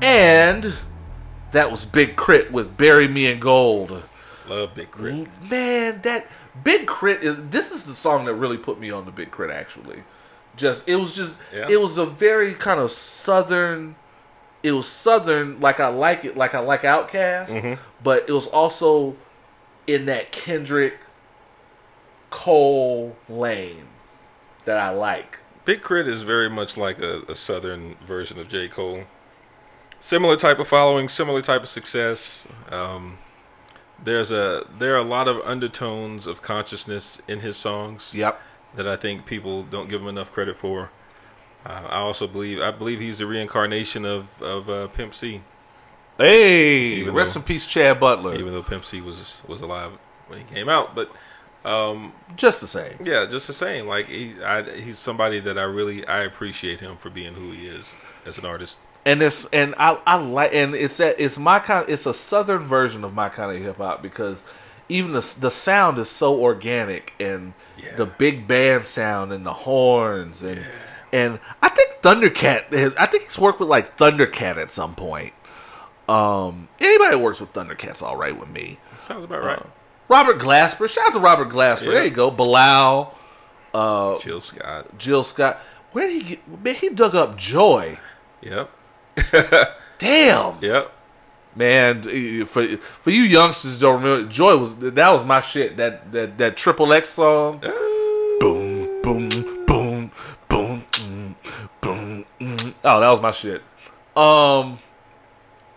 [0.02, 0.74] And
[1.52, 2.48] that was Big K.R.I.T.
[2.50, 4.02] with Bury Me in Gold.
[4.48, 5.28] Love Big Crit.
[5.48, 6.26] Man, that
[6.64, 7.24] Big K.R.I.T.
[7.26, 9.52] is this is the song that really put me on the Big K.R.I.T.
[9.52, 10.02] actually.
[10.56, 11.66] Just it was just Yeah.
[11.68, 13.94] it was a very kind of southern
[14.62, 17.82] it was southern like I like it like I like OutKast, Mm-hmm.
[18.02, 19.16] but it was also
[19.86, 20.94] in that Kendrick
[22.30, 23.86] Cole lane
[24.64, 25.38] that I like.
[25.64, 26.10] Big K.R.I.T.
[26.10, 28.68] is very much like a, a southern version of J.
[28.68, 29.04] Cole.
[30.00, 32.48] Similar type of following, similar type of success.
[32.70, 33.18] Um,
[34.02, 38.40] there's a there are a lot of undertones of consciousness in his songs Yep.
[38.76, 40.90] that I think people don't give him enough credit for.
[41.66, 45.42] Uh, I also believe I believe he's the reincarnation of of uh, Pimp C,
[46.16, 48.34] Hey, Even rest though- in peace, Chad Butler.
[48.36, 49.92] even though Pimp C was was alive
[50.28, 50.94] when he came out.
[50.94, 51.10] But
[51.62, 52.96] um, just the same.
[53.04, 53.86] yeah, just the same.
[53.86, 57.66] Like he, I, he's somebody that I really I appreciate him for being who he
[57.68, 58.78] is as an artist.
[59.04, 62.64] And it's and I I like and it's that it's my kind it's a southern
[62.64, 64.42] version of my kind of hip hop because
[64.88, 67.96] even the the sound is so organic and Yeah.
[67.96, 70.64] the big band sound and the horns and
[71.12, 75.32] and I think Thundercat I think he's worked with like Thundercat at some point.
[76.08, 78.78] Um, anybody that works with Thundercat's all right with me.
[78.98, 79.58] Sounds about right.
[79.58, 79.66] Uh,
[80.08, 81.84] Robert Glasper, shout out to Robert Glasper.
[81.86, 81.90] Yeah.
[81.92, 83.14] There you go, Bilal,
[83.72, 84.98] uh, Jill Scott.
[84.98, 85.58] Jill Scott.
[85.92, 86.64] Where did he get?
[86.64, 87.98] Man, he dug up Joy.
[88.42, 88.70] Yep.
[89.98, 90.58] Damn.
[90.60, 90.92] Yep.
[91.54, 95.76] Man, for for you youngsters don't remember, Joy was that was my shit.
[95.76, 97.60] That that that Triple X song.
[98.38, 99.28] Boom, boom,
[99.66, 100.12] boom,
[100.48, 101.34] boom, mm,
[101.80, 102.24] boom.
[102.40, 102.74] mm.
[102.84, 103.62] Oh, that was my shit.
[104.16, 104.78] Um,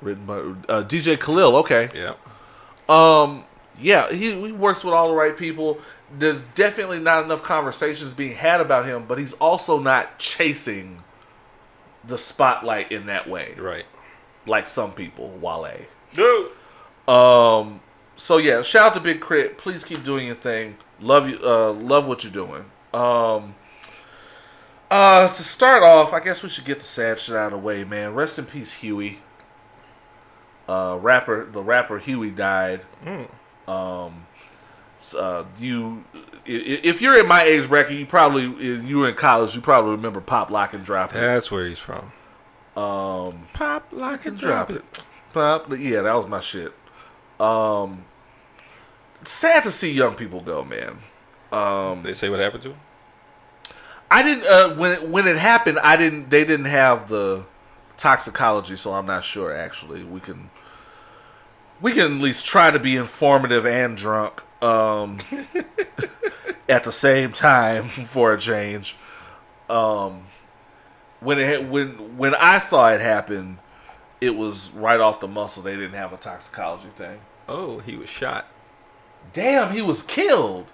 [0.02, 0.38] written by
[0.72, 1.56] uh, DJ Khalil.
[1.58, 1.90] Okay.
[1.94, 2.14] Yeah.
[2.88, 3.46] Um,
[3.80, 5.80] yeah, he he works with all the right people.
[6.18, 11.04] There's definitely not enough conversations being had about him, but he's also not chasing
[12.06, 13.86] the spotlight in that way, Right.
[14.46, 15.30] like some people.
[15.42, 15.86] Wale.
[16.14, 16.52] Dude.
[17.08, 17.82] Um.
[18.16, 19.58] So yeah, shout out to Big Crit.
[19.58, 20.78] Please keep doing your thing.
[21.00, 21.40] Love you.
[21.44, 22.66] Uh, love what you're doing.
[22.94, 23.56] Um.
[24.92, 27.58] Uh, to start off, I guess we should get the sad shit out of the
[27.66, 28.14] way, man.
[28.14, 29.20] Rest in peace, Huey.
[30.70, 32.82] Uh, rapper, the rapper Huey died.
[33.68, 34.28] Um,
[35.18, 39.16] uh, you, i- i- if you're in my age bracket, you probably you were in
[39.16, 39.56] college.
[39.56, 41.20] You probably remember Pop Lock and Drop It.
[41.20, 42.12] That's where he's from.
[42.76, 44.84] Um, Pop, lock, and drop it.
[45.32, 46.74] Pop, yeah, that was my shit.
[47.40, 48.06] Um,
[49.24, 50.98] sad to see young people go, man.
[51.52, 52.80] Um, They say what happened to him.
[54.10, 55.80] I didn't uh, when it, when it happened.
[55.80, 56.30] I didn't.
[56.30, 57.46] They didn't have the
[57.98, 59.56] toxicology, so I'm not sure.
[59.56, 60.50] Actually, we can
[61.82, 65.20] we can at least try to be informative and drunk um,
[66.70, 68.96] at the same time for a change.
[69.70, 70.24] Um,
[71.20, 73.60] when it when when I saw it happen,
[74.22, 75.64] it was right off the muscle.
[75.64, 77.20] They didn't have a toxicology thing.
[77.48, 78.48] Oh, he was shot.
[79.34, 80.72] Damn, he was killed.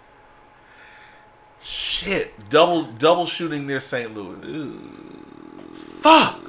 [1.62, 4.14] Shit, double double shooting near St.
[4.16, 4.80] Louis.
[6.02, 6.42] Fuck.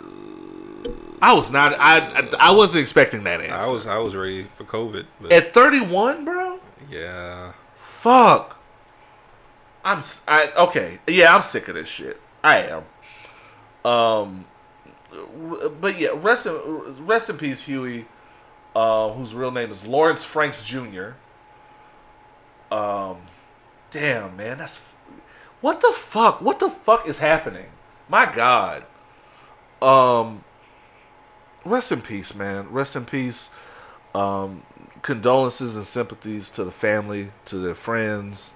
[1.22, 1.74] I was not.
[1.78, 3.54] I, I I wasn't expecting that answer.
[3.54, 6.60] I was I was ready for COVID, but at 31, bro.
[6.90, 7.52] Yeah,
[7.98, 8.56] Fuck.
[9.84, 10.02] I'm.
[10.26, 11.00] I okay.
[11.06, 12.20] Yeah, I'm sick of this shit.
[12.42, 12.84] I am.
[13.84, 14.44] Um,
[15.80, 18.06] but yeah, rest in rest in peace, Huey,
[18.74, 21.10] uh, whose real name is Lawrence Franks Jr.
[22.70, 23.18] Um,
[23.90, 24.80] damn man, that's
[25.60, 26.40] what the fuck.
[26.40, 27.66] What the fuck is happening?
[28.08, 28.86] My God.
[29.82, 30.44] Um,
[31.64, 32.70] rest in peace, man.
[32.70, 33.50] Rest in peace.
[34.14, 34.62] Um,
[35.02, 38.52] condolences and sympathies to the family, to their friends.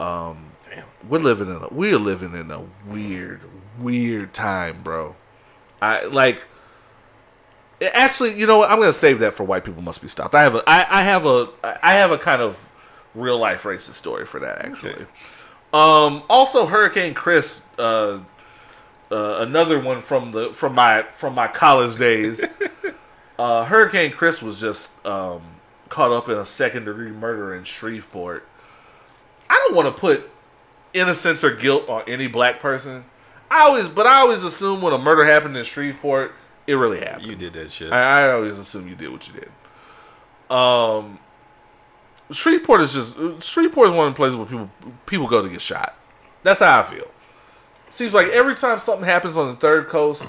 [0.00, 0.84] Um, damn.
[1.08, 3.40] we're living in a we're living in a weird,
[3.78, 5.16] weird time, bro.
[5.82, 6.42] I like.
[7.80, 8.70] Actually, you know what?
[8.70, 10.34] I'm gonna save that for white people must be stopped.
[10.34, 11.48] I have a I, I have a
[11.82, 12.58] I have a kind of
[13.14, 14.94] real life racist story for that actually.
[14.94, 15.06] Okay.
[15.72, 18.20] Um, also, Hurricane Chris, uh,
[19.10, 22.40] uh, another one from the from my from my college days.
[23.38, 25.42] uh, Hurricane Chris was just um,
[25.88, 28.46] caught up in a second degree murder in Shreveport.
[29.48, 30.30] I don't want to put
[30.92, 33.04] innocence or guilt on any black person.
[33.50, 36.32] I always, but I always assume when a murder happened in Shreveport,
[36.66, 37.26] it really happened.
[37.26, 37.92] you did that shit.
[37.92, 40.54] I, I always assume you did what you did.
[40.54, 41.18] Um,
[42.30, 44.70] Shreveport is just Shreveport is one of the places where people
[45.06, 45.96] people go to get shot.
[46.42, 47.06] That's how I feel.
[47.90, 50.26] Seems like every time something happens on the third coast,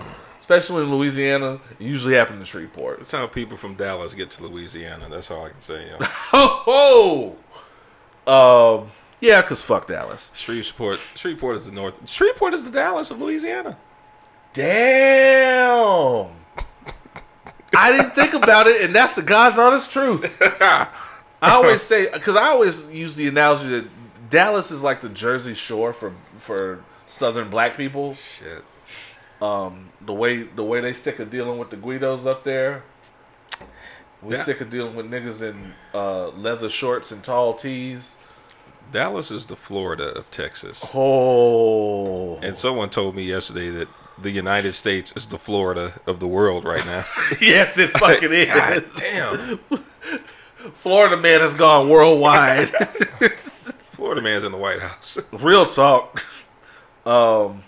[0.49, 2.97] especially in Louisiana, it usually happens in Shreveport.
[2.97, 5.07] That's how people from Dallas get to Louisiana.
[5.07, 5.85] That's all I can say.
[5.91, 5.97] Know.
[6.01, 7.35] Ho
[8.25, 8.81] ho!
[8.81, 10.31] Um, yeah, cause fuck Dallas.
[10.33, 12.09] Shreveport, Shreveport is the north.
[12.09, 13.77] Shreveport is the Dallas of Louisiana.
[14.53, 16.29] Damn.
[17.75, 20.35] I didn't think about it, and that's the God's honest truth.
[20.61, 20.87] I
[21.41, 23.87] always say because I always use the analogy that
[24.31, 28.15] Dallas is like the Jersey Shore for for Southern black people.
[28.15, 28.63] Shit.
[29.41, 32.83] Um, the way the way they sick of dealing with the Guidos up there.
[34.21, 34.43] We Yeah.
[34.43, 38.17] sick of dealing with niggas in uh, leather shorts and tall tees.
[38.91, 40.83] Dallas is the Florida of Texas.
[40.93, 43.87] Oh, And someone told me yesterday that
[44.21, 47.05] the United States is the Florida of the world right now.
[47.39, 48.47] yes, it fucking is.
[48.53, 49.59] God damn.
[50.73, 52.67] Florida man has gone worldwide.
[53.93, 55.17] Florida man's in the White House.
[55.31, 56.25] Real talk.
[57.05, 57.63] Um,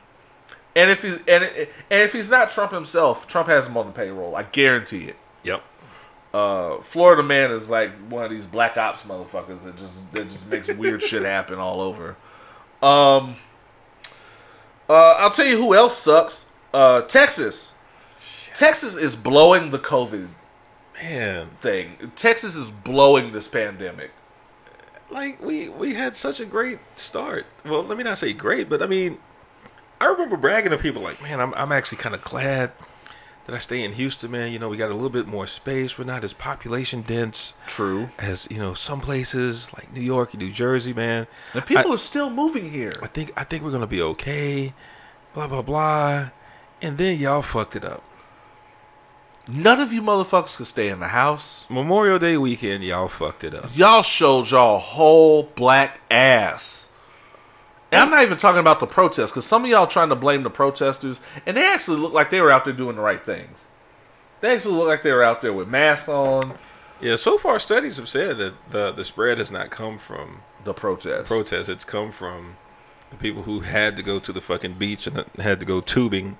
[0.75, 3.91] and if he's and, and if he's not Trump himself, Trump has him on the
[3.93, 4.35] payroll.
[4.35, 5.17] I guarantee it.
[5.43, 5.63] yep.
[6.33, 10.47] Uh, Florida man is like one of these black ops motherfuckers that just that just
[10.47, 12.15] makes weird shit happen all over.
[12.81, 13.35] Um,
[14.89, 16.51] uh, I'll tell you who else sucks.
[16.73, 17.75] Uh, Texas.
[18.53, 20.27] Texas is blowing the COVID
[21.01, 22.11] Man, thing.
[22.15, 24.11] Texas is blowing this pandemic.
[25.09, 27.45] like we we had such a great start.
[27.65, 29.17] Well, let me not say great, but I mean,
[30.01, 32.71] I remember bragging to people like, "Man, I'm I'm actually kind of glad
[33.45, 34.51] that I stay in Houston, man.
[34.51, 35.97] You know, we got a little bit more space.
[35.97, 38.09] We're not as population dense True.
[38.19, 41.27] as you know some places like New York and New Jersey, man.
[41.53, 42.93] And people I- are still moving here.
[43.01, 44.73] I think I think we're gonna be okay.
[45.33, 46.29] Blah blah blah,
[46.81, 48.03] and then y'all fucked it up.
[49.47, 51.65] None of you motherfuckers can stay in the house.
[51.69, 53.75] Memorial Day weekend, y'all fucked it up.
[53.75, 56.89] Y'all showed y'all whole black ass.
[57.91, 60.43] And I'm not even talking about the protests, because some of y'all trying to blame
[60.43, 63.67] the protesters, and they actually look like they were out there doing the right things.
[64.39, 66.57] They actually look like they were out there with masks on.
[67.01, 70.73] Yeah, so far studies have said that the the spread has not come from The
[70.73, 71.27] protests.
[71.27, 71.67] protests.
[71.69, 72.57] It's come from
[73.09, 76.37] the people who had to go to the fucking beach and had to go tubing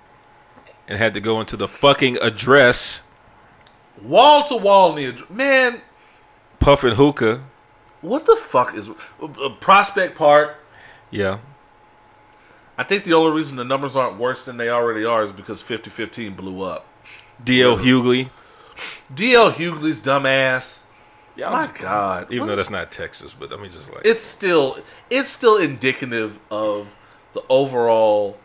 [0.87, 3.01] and had to go into the fucking address
[4.01, 5.15] wall to wall near.
[5.29, 5.81] Man,
[6.59, 7.43] puffing hookah.
[8.01, 8.89] what the fuck is
[9.21, 10.57] uh, Prospect Park?
[11.09, 11.39] Yeah.
[12.77, 15.61] I think the only reason the numbers aren't worse than they already are is because
[15.61, 16.87] 5015 blew up.
[17.43, 18.29] DL Hughley.
[19.13, 20.83] DL Hughley's dumbass.
[21.35, 22.31] Yeah, My God.
[22.31, 24.77] Even though that's not Texas, but I mean just like it's still
[25.09, 26.87] it's still indicative of
[27.33, 28.37] the overall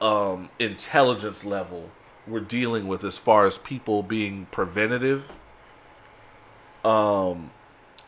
[0.00, 1.90] um, intelligence level
[2.26, 5.30] we're dealing with as far as people being preventative.
[6.84, 7.50] Um,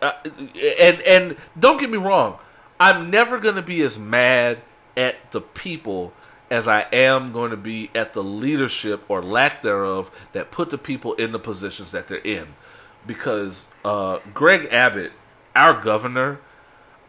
[0.00, 2.38] uh, and and don't get me wrong,
[2.78, 4.58] I'm never going to be as mad
[4.96, 6.12] at the people
[6.50, 10.78] as I am going to be at the leadership or lack thereof that put the
[10.78, 12.48] people in the positions that they're in.
[13.06, 15.12] Because uh, Greg Abbott,
[15.54, 16.40] our governor,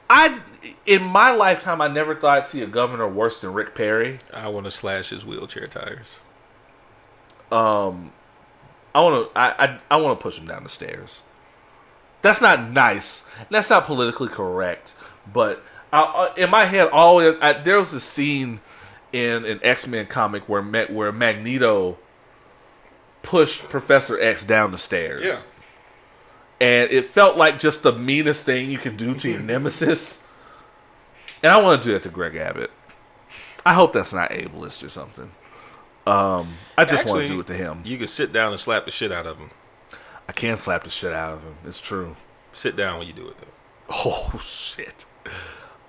[0.09, 0.39] I
[0.85, 4.19] in my lifetime I never thought I'd see a governor worse than Rick Perry.
[4.33, 6.17] I want to slash his wheelchair tires.
[7.51, 8.11] Um,
[8.93, 11.23] I want to I, I, I want to push him down the stairs.
[12.21, 13.25] That's not nice.
[13.49, 14.93] That's not politically correct.
[15.31, 15.63] But
[15.93, 18.61] I, in my head, always I, there was a scene
[19.11, 21.97] in an X Men comic where where Magneto
[23.23, 25.23] pushed Professor X down the stairs.
[25.23, 25.39] Yeah.
[26.59, 30.21] and it felt like just the meanest thing you can do to your nemesis.
[31.43, 32.71] And I want to do that to Greg Abbott.
[33.65, 35.31] I hope that's not ableist or something.
[36.07, 37.81] Um, I just want to do it to him.
[37.85, 39.51] You can sit down and slap the shit out of him.
[40.27, 41.55] I can't slap the shit out of him.
[41.65, 42.15] It's true.
[42.53, 43.47] Sit down when you do it though.
[43.89, 45.05] Oh shit.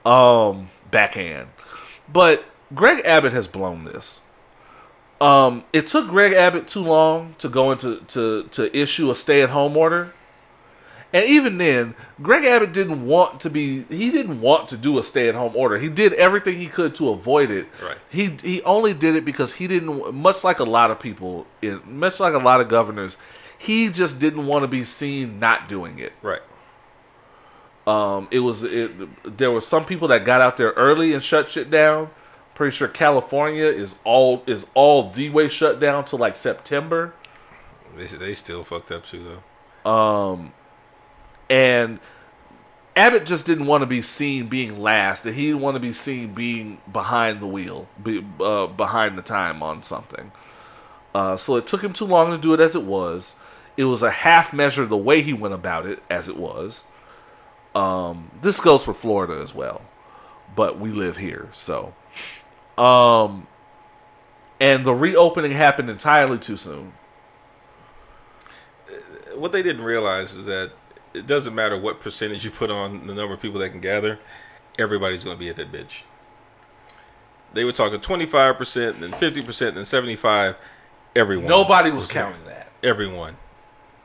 [0.05, 1.49] Um, backhand.
[2.13, 2.45] But
[2.75, 4.21] Greg Abbott has blown this.
[5.21, 9.43] Um, it took Greg Abbott too long to go into to to issue a stay
[9.43, 10.13] at home order.
[11.13, 15.05] And even then, Greg Abbott didn't want to be he didn't want to do a
[15.05, 15.79] stay at home order.
[15.79, 17.67] He did everything he could to avoid it.
[17.83, 17.99] Right.
[18.09, 21.81] He he only did it because he didn't much like a lot of people in
[21.87, 23.17] much like a lot of governors,
[23.59, 26.15] he just didn't want to be seen not doing it.
[26.23, 26.43] Right.
[27.87, 31.51] Um, it was it, there were some people that got out there early and shut
[31.51, 32.11] shit down.
[32.55, 37.15] Pretty sure California is all is all D way shut down till like September.
[37.97, 39.41] They they still fucked up too
[39.85, 39.91] though.
[39.91, 40.53] Um,
[41.51, 41.99] and
[42.95, 45.93] Abbott just didn't want to be seen being last, and he didn't want to be
[45.93, 50.31] seen being behind the wheel, be, uh, behind the time on something.
[51.15, 53.35] Uh, so it took him too long to do it as it was.
[53.77, 56.85] It was a half measure the way he went about it as it was.
[57.75, 59.83] Um, this goes for Florida as well,
[60.55, 61.95] but we live here, so.
[62.77, 63.47] Um,
[64.61, 66.93] and the reopening happened entirely too soon.
[69.35, 70.73] What they didn't realize is that
[71.15, 74.19] it doesn't matter what percentage you put on the number of people that can gather,
[74.79, 76.03] everybody's going to be at that bitch.
[77.55, 80.57] They were talking 25%, then 50%, then 75
[81.15, 81.47] Everyone.
[81.47, 82.23] Nobody was there.
[82.23, 82.69] counting that.
[82.83, 83.37] Everyone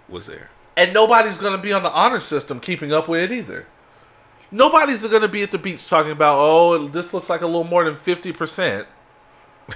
[0.10, 0.50] was there.
[0.78, 3.66] And nobody's going to be on the honor system keeping up with it either.
[4.52, 7.66] Nobody's going to be at the beach talking about, oh, this looks like a little
[7.66, 8.86] more than 50%.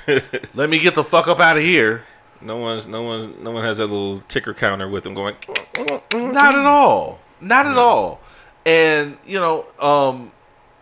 [0.54, 2.04] Let me get the fuck up out of here.
[2.40, 5.36] No one's no one's no one has that little ticker counter with them going.
[5.78, 7.20] Not at all.
[7.40, 8.20] Not at all.
[8.66, 10.32] And, you know, um,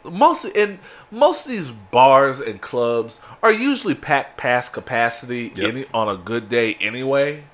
[0.03, 0.79] most and
[1.11, 5.67] most of these bars and clubs are usually packed past capacity Yep.
[5.67, 7.45] any, on a good day anyway,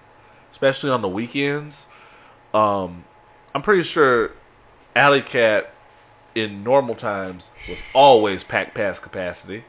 [0.52, 1.86] especially on the weekends.
[2.56, 3.04] Um,
[3.54, 4.32] I'm pretty sure
[4.96, 5.72] Alley Cat
[6.34, 9.64] in normal times was always packed past capacity.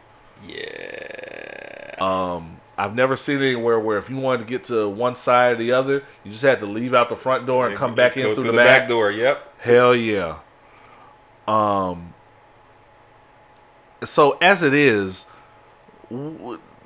[0.46, 1.94] Yeah.
[2.00, 5.56] Um, I've never seen anywhere where if you wanted to get to one side or
[5.56, 8.22] the other, you just had to leave out the front door and come back in
[8.24, 8.86] Go through, the, back.
[8.88, 9.10] door.
[9.10, 9.60] Yep.
[9.60, 10.38] Hell yeah.
[11.48, 12.12] Um.
[14.04, 15.24] So as it is,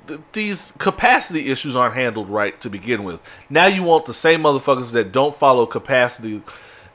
[0.07, 3.21] th- these capacity issues aren't handled right to begin with.
[3.49, 6.41] Now you want the same motherfuckers that don't follow capacity,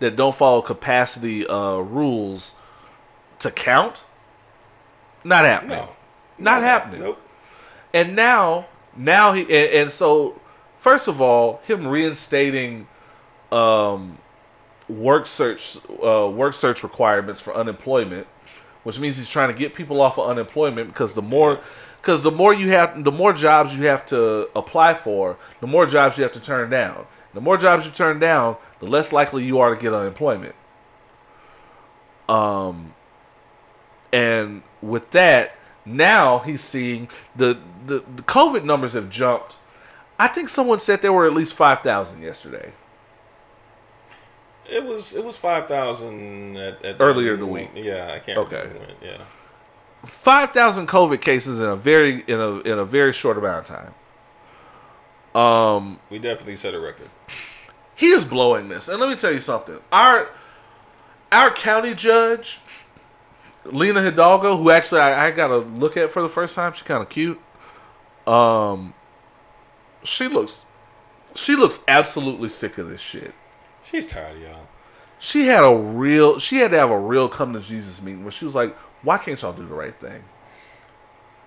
[0.00, 2.54] that don't follow capacity uh, rules,
[3.40, 4.04] to count.
[5.24, 5.78] Not happening.
[5.78, 5.96] No.
[6.38, 7.00] Not happening.
[7.00, 7.20] Nope.
[7.92, 10.40] And now, now he and, and so
[10.78, 12.86] first of all, him reinstating
[13.50, 14.18] um,
[14.88, 18.26] work search uh, work search requirements for unemployment,
[18.82, 21.61] which means he's trying to get people off of unemployment because the more
[22.07, 25.86] because the more you have the more jobs you have to apply for, the more
[25.86, 27.04] jobs you have to turn down.
[27.34, 30.54] The more jobs you turn down, the less likely you are to get unemployment.
[32.28, 32.94] Um,
[34.12, 39.57] and with that, now he's seeing the, the the COVID numbers have jumped.
[40.16, 42.72] I think someone said there were at least five thousand yesterday.
[44.70, 46.57] It was it was five thousand
[47.00, 47.70] Earlier in the week.
[47.74, 48.38] Yeah, I can't.
[48.38, 48.59] Okay.
[48.59, 49.24] remember when, Yeah.
[50.05, 53.76] Five thousand COVID cases in a very in a in a very short amount of
[53.76, 55.40] time.
[55.40, 57.11] Um, We definitely set a record.
[57.94, 59.78] he is blowing this, and let me tell you something.
[59.90, 60.28] Our
[61.32, 62.59] our county judge,
[63.64, 66.72] Lina Hidalgo, who actually I, I got to look at for the first time.
[66.72, 67.40] She's kind of cute.
[68.26, 68.94] Um,
[70.05, 70.62] she looks
[71.34, 73.34] she looks absolutely sick of this shit.
[73.82, 74.68] She's tired of y'all.
[75.18, 78.32] She had a real she had to have a real come to Jesus meeting where
[78.32, 78.76] she was like,
[79.07, 80.22] "Why can't y'all do the right thing?"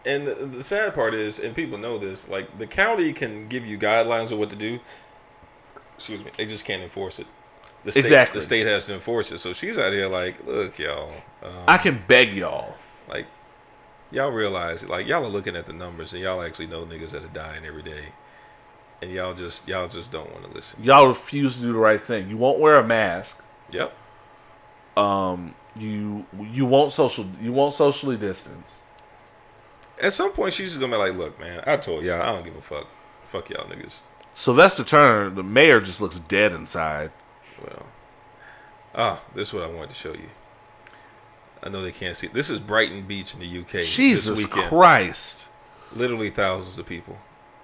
[0.05, 3.65] And the, the sad part is, and people know this, like the county can give
[3.67, 4.79] you guidelines of what to do.
[5.95, 7.27] Excuse me, they just can't enforce it.
[7.83, 8.39] the state, Exactly.
[8.39, 9.39] the state has to enforce it.
[9.39, 11.11] So she's out here like, look, y'all,
[11.43, 12.75] um, I can beg y'all.
[13.09, 13.27] like
[14.11, 17.23] y'all realize like y'all are looking at the numbers and y'all actually know niggas that
[17.23, 18.05] are dying every day,
[19.01, 20.81] and y'all just y'all just don't want to listen.
[20.81, 22.29] Y'all refuse to do the right thing.
[22.29, 23.43] You won't wear a mask.
[23.71, 23.93] Yep.
[24.95, 28.81] Um, you you won't social you won't socially distance.
[30.01, 32.43] At some point, she's just gonna be like, look, man, I told y'all, I don't
[32.43, 32.87] give a fuck.
[33.25, 33.99] Fuck y'all niggas.
[34.33, 37.11] Sylvester Turner, the mayor, just looks dead inside.
[37.61, 37.85] Well,
[38.95, 40.29] ah, this is what I wanted to show you.
[41.61, 42.27] I know they can't see.
[42.27, 43.85] This is Brighton Beach in the UK.
[43.85, 44.69] Jesus this weekend.
[44.69, 45.49] Christ,
[45.93, 47.17] Literally thousands of people.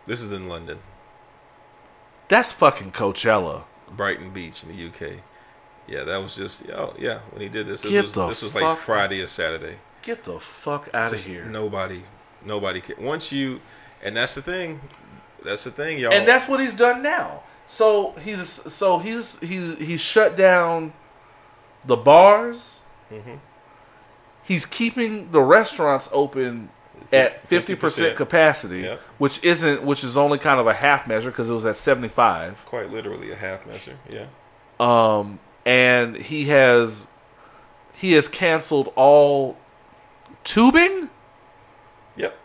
[0.05, 0.79] This is in London,
[2.27, 3.63] that's fucking Coachella.
[3.91, 5.19] Brighton Beach in the UK.
[5.87, 7.19] Yeah, that was just oh yeah.
[7.31, 9.77] When he did this, this Get was the this was like fuck- Friday or Saturday.
[10.01, 11.45] Get the fuck out of Just here.
[11.45, 12.01] Nobody,
[12.43, 12.81] nobody.
[12.81, 13.59] Can, once you,
[14.03, 14.79] and that's the thing.
[15.43, 16.11] That's the thing, y'all.
[16.13, 17.43] and that's what he's done now.
[17.67, 20.93] So he's so he's he's he's shut down
[21.85, 22.79] the bars.
[23.11, 23.39] Mhm.
[24.43, 26.69] He's keeping the restaurants open
[27.11, 28.17] at fifty percent 50%.
[28.17, 29.01] capacity, Yep.
[29.17, 32.09] which isn't which is only kind of a half measure because it was at seventy
[32.09, 32.63] five.
[32.65, 33.97] quite literally a half measure.
[34.09, 34.25] Yeah.
[34.79, 37.07] Um, and he has
[37.93, 39.57] he has canceled all
[40.43, 41.09] tubing,
[42.17, 42.37] Yep.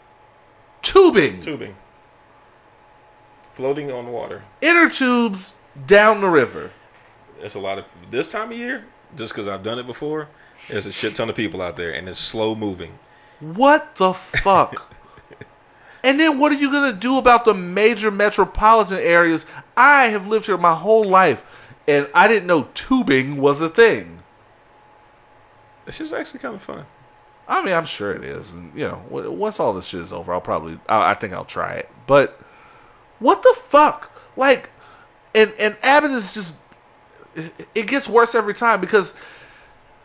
[0.83, 1.77] tubing, Tubing.
[3.55, 4.45] Floating on water.
[4.61, 5.55] inner tubes
[5.87, 6.71] down the river.
[7.39, 8.85] There's a lot of this time of year.
[9.17, 10.29] Just because I've done it before,
[10.69, 12.99] there's a shit ton of people out there, and it's slow moving.
[13.41, 14.95] What the fuck?
[16.05, 19.47] and then what are you going to do about the major metropolitan areas?
[19.77, 21.45] I have lived here my whole life
[21.91, 24.23] and I didn't know tubing was a thing.
[25.87, 26.87] It's just actually kind of fun.
[27.49, 28.53] I mean, I'm sure it is.
[28.53, 31.45] And, you know, once all this shit is over, I'll probably, I, I think I'll
[31.45, 31.89] try it.
[32.07, 32.41] But
[33.19, 34.13] what the fuck?
[34.37, 34.71] Like,
[35.35, 36.55] and, and Abbott is just,
[37.35, 39.15] it, it gets worse every time because,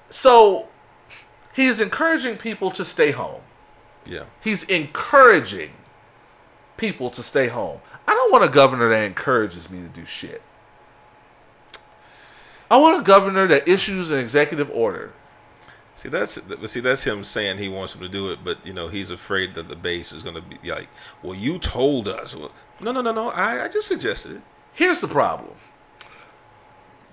[0.09, 0.69] so
[1.53, 3.41] he's encouraging people to stay home.
[4.07, 4.23] Yeah.
[4.41, 5.73] He's encouraging
[6.77, 7.79] people to stay home.
[8.07, 10.41] I don't want a governor that encourages me to do shit.
[12.70, 15.13] I want a governor that issues an executive order.
[15.95, 18.74] See that's but see that's him saying he wants him to do it, but you
[18.74, 20.89] know he's afraid that the base is going to be like,
[21.24, 22.36] well, you told us.
[22.36, 22.51] Well,
[22.82, 23.30] no, no, no, no.
[23.30, 24.41] I, I just suggested it.
[24.74, 25.53] Here's the problem.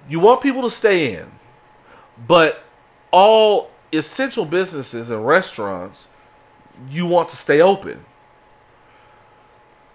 [0.08, 1.30] You want people to stay in,
[2.26, 2.64] but
[3.12, 6.08] all essential businesses and restaurants
[6.90, 8.04] you want to stay open.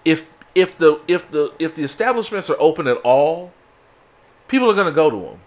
[0.05, 3.51] If if the if the if the establishments are open at all,
[4.47, 5.39] people are going to go to them.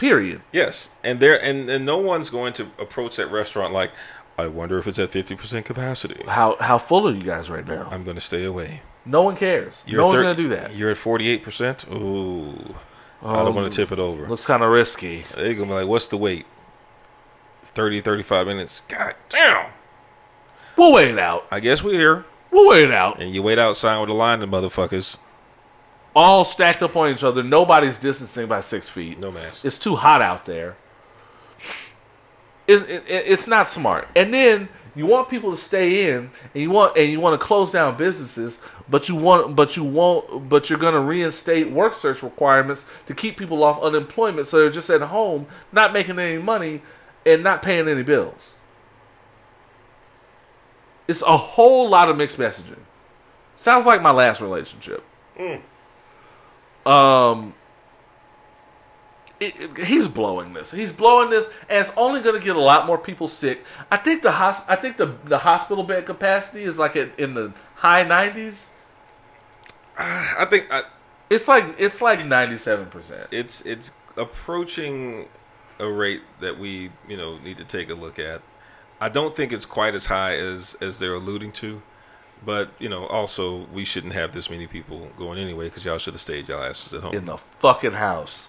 [0.00, 0.40] Period.
[0.50, 3.90] Yes, and there and, and no one's going to approach that restaurant like,
[4.38, 6.24] I wonder if it's at fifty percent capacity.
[6.26, 7.86] How how full are you guys right now?
[7.90, 8.80] I'm going to stay away.
[9.04, 9.84] No one cares.
[9.86, 10.74] You're no one's thir- going to do that.
[10.74, 11.84] You're at forty eight percent.
[11.92, 12.74] Ooh,
[13.22, 14.26] I don't want to oh, tip it over.
[14.26, 15.26] Looks kind of risky.
[15.36, 16.46] They're gonna be like, what's the wait?
[17.74, 18.82] 30, 35 minutes.
[18.88, 19.70] God damn.
[20.76, 21.46] We'll wait it out.
[21.50, 22.24] I guess we're here.
[22.50, 23.20] We'll wait it out.
[23.20, 25.18] And you wait outside with a line of motherfuckers.
[26.14, 27.42] All stacked up on each other.
[27.42, 29.18] Nobody's distancing by six feet.
[29.18, 29.64] No mask.
[29.64, 30.76] It's too hot out there.
[32.66, 34.08] It's, it, it- it's not smart.
[34.16, 37.44] And then you want people to stay in, and you want and you want to
[37.46, 38.58] close down businesses,
[38.88, 43.14] but you want but you won't but you're going to reinstate work search requirements to
[43.14, 46.82] keep people off unemployment, so they're just at home, not making any money,
[47.24, 48.56] and not paying any bills.
[51.06, 52.78] It's a whole lot of mixed messaging.
[53.56, 55.04] Sounds like my last relationship.
[55.38, 55.60] Mm.
[56.90, 57.54] Um,
[59.38, 60.70] it, it- he's blowing this.
[60.70, 63.64] He's blowing this, and it's only going to get a lot more people sick.
[63.90, 67.34] I think the hos- I think the the hospital bed capacity is like at, in
[67.34, 68.72] the high nineties.
[69.96, 70.82] I think I,
[71.30, 73.28] It's like it's like ninety seven percent.
[73.30, 75.28] it's it's approaching
[75.78, 78.42] a rate that we you know need to take a look at.
[79.00, 81.80] I don't think it's quite as high as as they're alluding to,
[82.44, 86.14] but you know also we shouldn't have this many people going anyway because y'all should
[86.14, 87.14] have stayed y'all asses at home.
[87.14, 88.48] in the fucking house.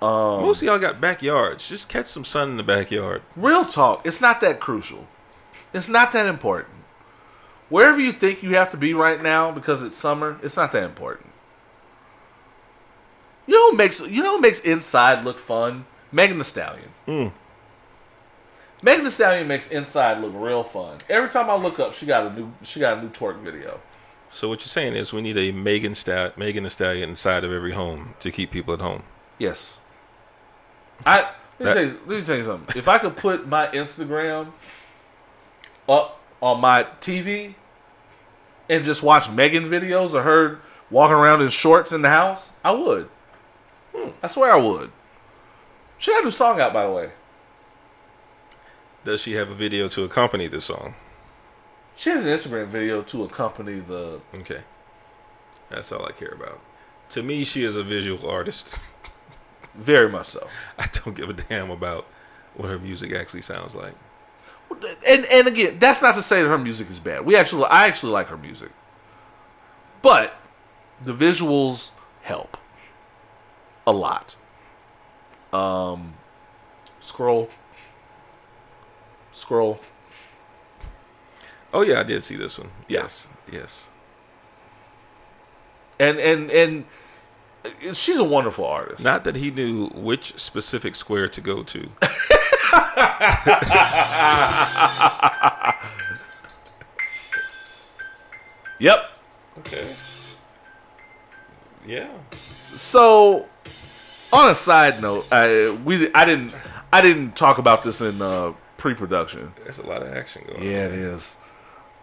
[0.00, 1.68] Um, Most of y'all got backyards.
[1.68, 3.22] Just catch some sun in the backyard.
[3.36, 4.04] real talk.
[4.04, 5.06] It's not that crucial.
[5.72, 6.74] It's not that important.
[7.68, 10.82] Wherever you think you have to be right now because it's summer, it's not that
[10.82, 11.28] important.
[13.46, 15.86] You know what makes you know what makes inside look fun?
[16.10, 16.90] Megan Thee Stallion.
[17.08, 17.32] Mm.
[18.82, 20.98] Megan Thee Stallion makes inside look real fun.
[21.08, 23.80] Every time I look up, she got a new she got a new twerk video.
[24.30, 27.52] So what you're saying is we need a Megan Stal- Megan Thee Stallion inside of
[27.52, 29.02] every home to keep people at home.
[29.38, 29.78] Yes.
[31.06, 31.28] I let
[31.58, 32.76] me, That- tell you, let me tell you something.
[32.76, 34.52] If I could put my Instagram
[35.88, 37.54] up on my TV
[38.68, 40.60] and just watch Megan videos of her
[40.90, 43.08] walking around in shorts in the house, I would.
[43.94, 44.10] Hmm.
[44.22, 44.90] I swear I would.
[45.98, 47.10] She had a new song out, by the way.
[49.04, 50.94] Does she have a video to accompany this song?
[51.96, 54.20] She has an Instagram video to accompany the.
[54.34, 54.62] Okay.
[55.68, 56.60] That's all I care about.
[57.10, 58.78] To me, she is a visual artist.
[59.74, 60.46] Very much so.
[60.78, 62.06] I don't give a damn about
[62.54, 63.94] what her music actually sounds like.
[65.06, 67.26] And and again, that's not to say that her music is bad.
[67.26, 68.70] We actually, I actually like her music,
[70.00, 70.34] but
[71.04, 71.90] the visuals
[72.22, 72.56] help
[73.86, 74.36] a lot.
[75.52, 76.14] Um,
[77.00, 77.50] scroll,
[79.32, 79.80] scroll.
[81.72, 82.70] Oh yeah, I did see this one.
[82.88, 83.88] Yes, yes.
[85.98, 86.84] and and and
[87.92, 89.02] she's a wonderful artist.
[89.02, 91.88] Not that he knew which specific square to go to.
[98.82, 99.16] Yep.
[99.60, 99.94] Okay.
[101.86, 102.10] Yeah.
[102.74, 103.46] So,
[104.32, 106.52] on a side note, I we I didn't
[106.92, 109.52] I didn't talk about this in uh, pre-production.
[109.62, 110.92] There's a lot of action going Yeah, on.
[110.92, 111.36] it is.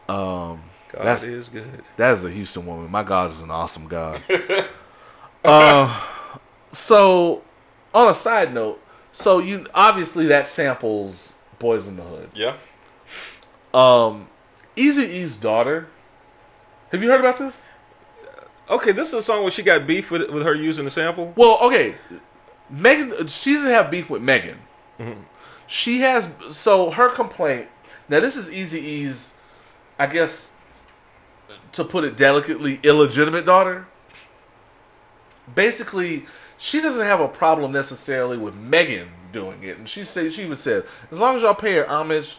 [0.07, 1.84] Um, God That's- is good.
[1.97, 2.89] that is a Houston woman.
[2.89, 4.21] My God is an awesome God.
[5.43, 6.01] uh,
[6.71, 7.43] so,
[7.93, 12.30] on a side note, so you obviously that samples Boyz n the Hood.
[12.34, 12.55] Yeah.
[13.73, 14.30] Um,
[14.77, 15.88] Eazy-E's daughter.
[16.93, 17.65] Have you heard about this?
[18.69, 21.34] Okay, this is a song where she got beef with with her using the sample.
[21.36, 21.95] Well, okay.
[22.69, 24.59] Megan, she doesn't have beef with Megan.
[25.70, 27.67] She has so her complaint.
[28.09, 29.36] Now this is Eazy-E's,
[29.99, 30.51] I guess,
[31.74, 33.86] to put it delicately, illegitimate daughter.
[35.53, 36.26] Basically,
[36.57, 40.57] she doesn't have a problem necessarily with Megan doing it, and she said she even
[40.57, 42.38] said, as long as y'all pay her homage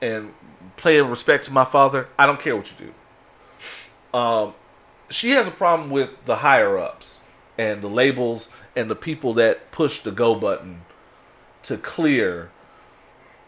[0.00, 0.32] and
[0.78, 4.18] pay respect to my father, I don't care what you do.
[4.18, 4.54] Um,
[5.10, 7.20] she has a problem with the higher ups
[7.58, 10.82] and the labels and the people that push the go button
[11.64, 12.50] to clear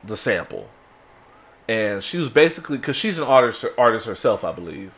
[0.07, 0.68] the sample.
[1.68, 4.92] And she was basically because she's an artist artist herself, I believe.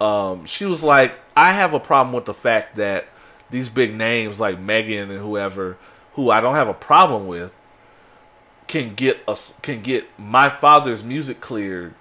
[0.00, 3.08] Um, she was like, I have a problem with the fact that
[3.50, 5.76] these big names like Megan and whoever,
[6.14, 7.52] who I don't have a problem with,
[8.66, 11.94] can get us can get my father's music cleared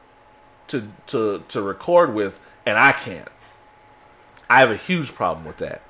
[0.68, 3.30] to to to record with, and I can't.
[4.50, 5.82] I have a huge problem with that,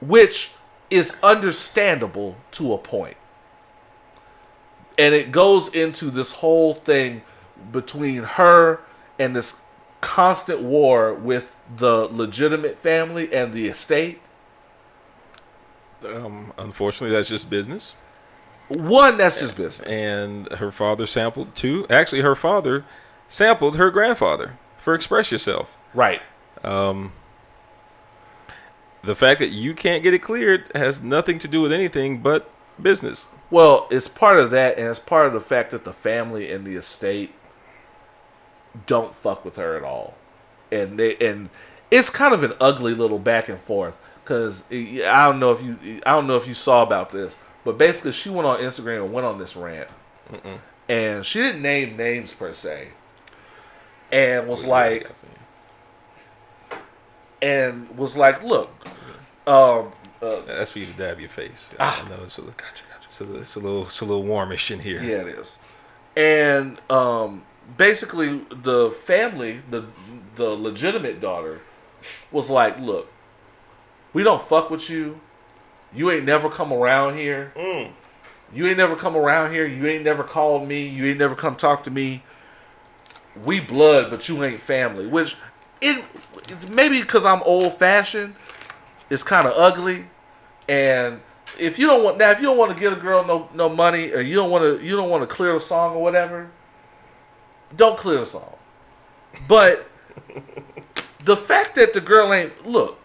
[0.00, 0.52] which
[0.90, 3.16] is understandable to a point.
[5.00, 7.22] And it goes into this whole thing
[7.72, 8.80] between her
[9.18, 9.56] and this
[10.02, 14.20] constant war with the legitimate family and the estate.
[16.04, 17.94] Um, unfortunately, that's just business.
[18.68, 19.86] One, that's just business.
[19.88, 21.86] And her father sampled too.
[21.88, 22.84] Actually, her father
[23.28, 26.20] sampled her grandfather for "Express Yourself." right.
[26.62, 27.12] Um,
[29.02, 32.50] the fact that you can't get it cleared has nothing to do with anything but
[32.82, 33.28] business.
[33.50, 36.64] Well, it's part of that, and it's part of the fact that the family and
[36.64, 37.32] the estate
[38.86, 40.14] don't fuck with her at all,
[40.70, 41.50] and they and
[41.90, 46.00] it's kind of an ugly little back and forth because I don't know if you
[46.06, 49.12] I don't know if you saw about this, but basically she went on Instagram and
[49.12, 49.88] went on this rant,
[50.88, 52.88] and she didn't name names per se,
[54.12, 55.10] and was like
[57.42, 58.70] and was like, look,
[59.46, 61.70] um, uh, That's for you to dab your face.
[61.78, 62.04] Ah.
[62.04, 64.70] I know it's a, little, gotcha, it's, a, it's a little, it's a little warmish
[64.70, 65.02] in here.
[65.02, 65.58] Yeah, it is.
[66.16, 67.44] And um,
[67.76, 69.86] basically, the family, the
[70.36, 71.60] the legitimate daughter,
[72.30, 73.08] was like, "Look,
[74.12, 75.20] we don't fuck with you.
[75.94, 77.52] You ain't never come around here.
[77.56, 77.92] Mm.
[78.52, 79.66] You ain't never come around here.
[79.66, 80.86] You ain't never called me.
[80.86, 82.22] You ain't never come talk to me.
[83.44, 85.36] We blood, but you ain't family." Which,
[85.80, 86.04] it
[86.70, 88.34] maybe because I'm old fashioned,
[89.08, 90.06] it's kind of ugly,
[90.70, 91.20] and
[91.58, 93.68] if you don't want now, if you don't want to give a girl no no
[93.68, 96.48] money, or you don't want to you don't want to clear the song or whatever,
[97.76, 98.54] don't clear the song.
[99.48, 99.88] But
[101.24, 103.00] the fact that the girl ain't look,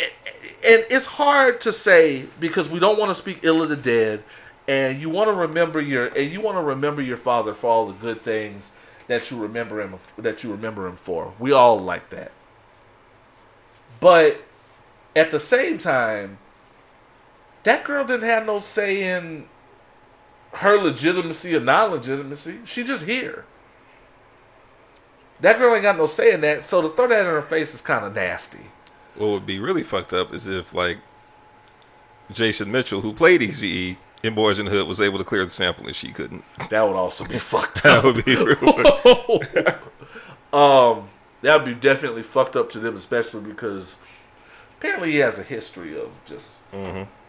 [0.00, 4.24] and it's hard to say because we don't want to speak ill of the dead,
[4.66, 7.86] and you want to remember your and you want to remember your father for all
[7.86, 8.72] the good things
[9.06, 11.32] that you remember him that you remember him for.
[11.38, 12.32] We all like that,
[14.00, 14.42] but
[15.14, 16.38] at the same time
[17.64, 19.46] that girl didn't have no say in
[20.54, 22.60] her legitimacy or non-legitimacy.
[22.64, 23.44] She just here.
[25.40, 27.74] That girl ain't got no say in that, so to throw that in her face
[27.74, 28.66] is kind of nasty.
[29.16, 30.98] What would be really fucked up is if like
[32.32, 35.50] Jason Mitchell, who played Eazy-E in Boyz n the Hood, was able to clear the
[35.50, 36.44] sample and she couldn't.
[36.70, 38.54] That would also be fucked That would be real.
[40.52, 41.08] um,
[41.42, 43.94] that would be definitely fucked up to them, especially because
[44.80, 46.62] apparently he has a history of just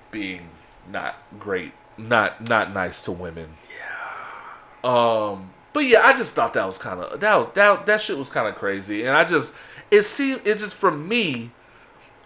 [0.10, 0.50] being
[0.90, 3.50] not great, not not nice to women.
[3.70, 4.90] Yeah.
[4.90, 5.52] Um.
[5.74, 8.30] But yeah, I just thought that was kind of that was that that shit was
[8.30, 9.54] kind of crazy, and I just
[9.90, 11.52] it seemed it just for me.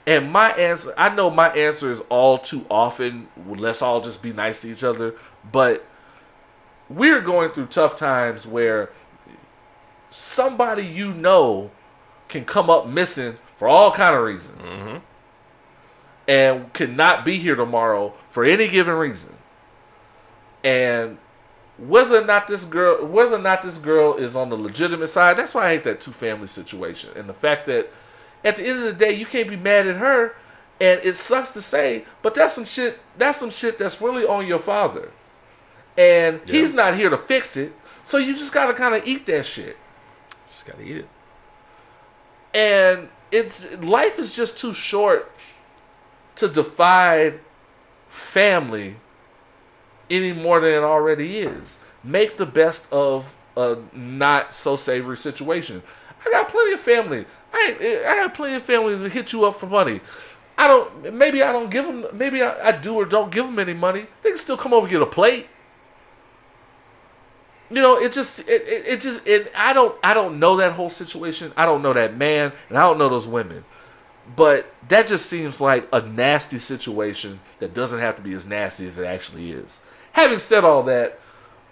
[0.07, 4.31] And my answer, I know my answer is all too often, let's all just be
[4.31, 5.15] nice to each other.
[5.51, 5.83] But
[6.87, 8.91] we're going through tough times where
[10.11, 11.71] somebody you know
[12.27, 14.61] can come up missing for all kind of reasons
[16.27, 19.33] and cannot be here tomorrow for any given reason
[20.63, 21.17] and
[21.77, 25.37] whether or not this girl whether or not this girl is on the legitimate side
[25.37, 27.91] that's why i hate that two family situation and the fact that
[28.43, 30.35] at the end of the day you can't be mad at her
[30.81, 34.47] and it sucks to say but that's some shit that's some shit that's really on
[34.47, 35.11] your father
[35.97, 36.53] and Yeah.
[36.61, 37.73] he's not here to fix it
[38.03, 39.77] so you just gotta kind of eat that shit
[40.47, 41.09] Just gotta eat it.
[42.53, 45.31] and it's life is just too short
[46.35, 47.39] to divide
[48.09, 48.95] family
[50.09, 51.79] any more than it already is.
[52.03, 53.25] Make the best of
[53.57, 55.81] a not so savory situation.
[56.25, 57.25] I got plenty of family.
[57.53, 60.01] I I have plenty of family to hit you up for money.
[60.57, 61.13] I don't.
[61.13, 62.05] Maybe I don't give them.
[62.13, 64.07] Maybe I, I do or don't give them any money.
[64.23, 65.47] They can still come over and get a plate.
[67.69, 70.73] You know, it just it, it, it just it, I don't I don't know that
[70.73, 71.51] whole situation.
[71.57, 73.65] I don't know that man, and I don't know those women.
[74.35, 78.87] But that just seems like a nasty situation that doesn't have to be as nasty
[78.87, 79.81] as it actually is.
[80.13, 81.19] Having said all that,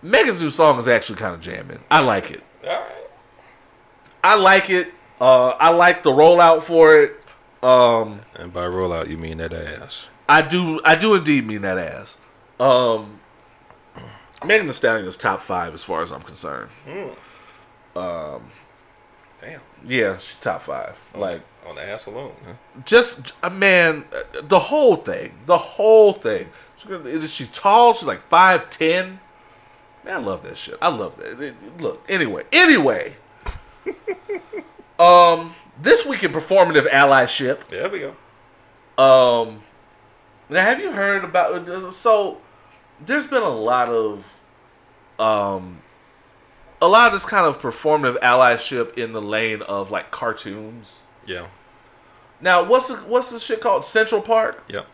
[0.02, 1.80] Megan's new song is actually kind of jamming.
[1.90, 2.44] I like it.
[2.64, 3.08] Right.
[4.24, 4.94] I like it.
[5.20, 7.20] Uh, I like the rollout for it.
[7.64, 10.08] Um, And by rollout, you mean that ass.
[10.28, 10.82] I do.
[10.84, 12.18] I do indeed mean that ass.
[12.60, 13.20] Um,
[14.46, 16.70] Megan Thee Stallion is top five as far as I'm concerned.
[17.96, 19.62] Damn.
[19.86, 20.98] Yeah, she's top five.
[21.14, 22.54] Like On the ass alone, huh?
[22.86, 26.50] just uh, man, uh, the whole thing, the whole thing.
[26.90, 27.94] Is she tall?
[27.94, 29.20] She's like five ten.
[30.04, 30.78] Man, I love that shit.
[30.82, 31.42] I love that.
[31.42, 33.16] It- it- Look, anyway, anyway.
[35.00, 37.68] um, this week in performative allyship.
[37.70, 38.10] There we go.
[39.02, 39.64] Um,
[40.50, 41.94] now have you heard about?
[41.94, 42.40] So,
[43.04, 44.26] there's been a lot of,
[45.20, 45.82] um,
[46.82, 51.00] a lot of this kind of performative allyship in the lane of like cartoons.
[51.26, 51.48] Yeah.
[52.42, 53.86] Now, what's the, what's the shit called?
[53.86, 54.64] Central Park.
[54.68, 54.86] Yep.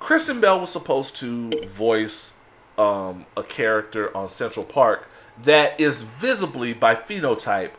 [0.00, 2.34] Kristen Bell was supposed to voice
[2.76, 5.08] um, a character on Central Park
[5.42, 7.70] that is visibly by phenotype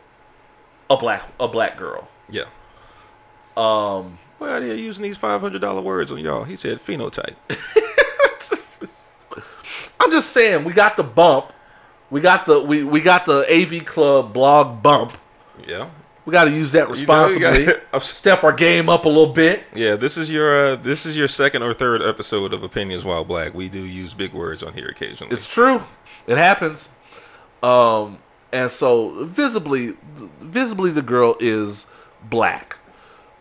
[0.90, 2.08] a black a black girl.
[2.28, 2.44] Yeah.
[3.56, 6.44] Um, Well, they're using these five hundred dollar words on y'all.
[6.44, 7.36] He said phenotype.
[10.00, 11.52] I'm just saying we got the bump,
[12.10, 15.16] we got the we, we got the AV Club blog bump.
[15.66, 15.90] Yeah.
[16.26, 17.64] We got to use that You know, responsibly.
[17.92, 19.62] gotta- step our game up a little bit.
[19.74, 23.24] Yeah, this is your uh, this is your second or third episode of Opinions While
[23.24, 23.54] Black.
[23.54, 25.32] We do use big words on here occasionally.
[25.32, 25.82] It's true.
[26.26, 26.88] It happens.
[27.62, 28.18] Um,
[28.52, 29.94] and so visibly,
[30.40, 31.86] visibly, the girl is
[32.28, 32.76] black.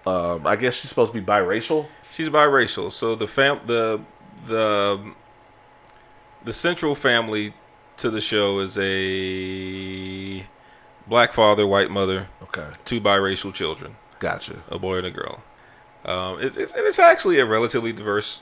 [0.06, 1.88] Um, I guess she's supposed to be biracial.
[2.12, 4.00] She's biracial, so the fam the
[4.48, 5.14] the
[6.44, 7.54] the central family
[7.98, 10.46] to the show is a
[11.08, 14.64] black father, white mother, Okay, two biracial children, gotcha.
[14.70, 15.44] a boy and a girl.
[16.06, 18.42] Um, it's, it's and it's actually a relatively diverse.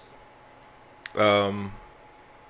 [1.16, 1.74] Um,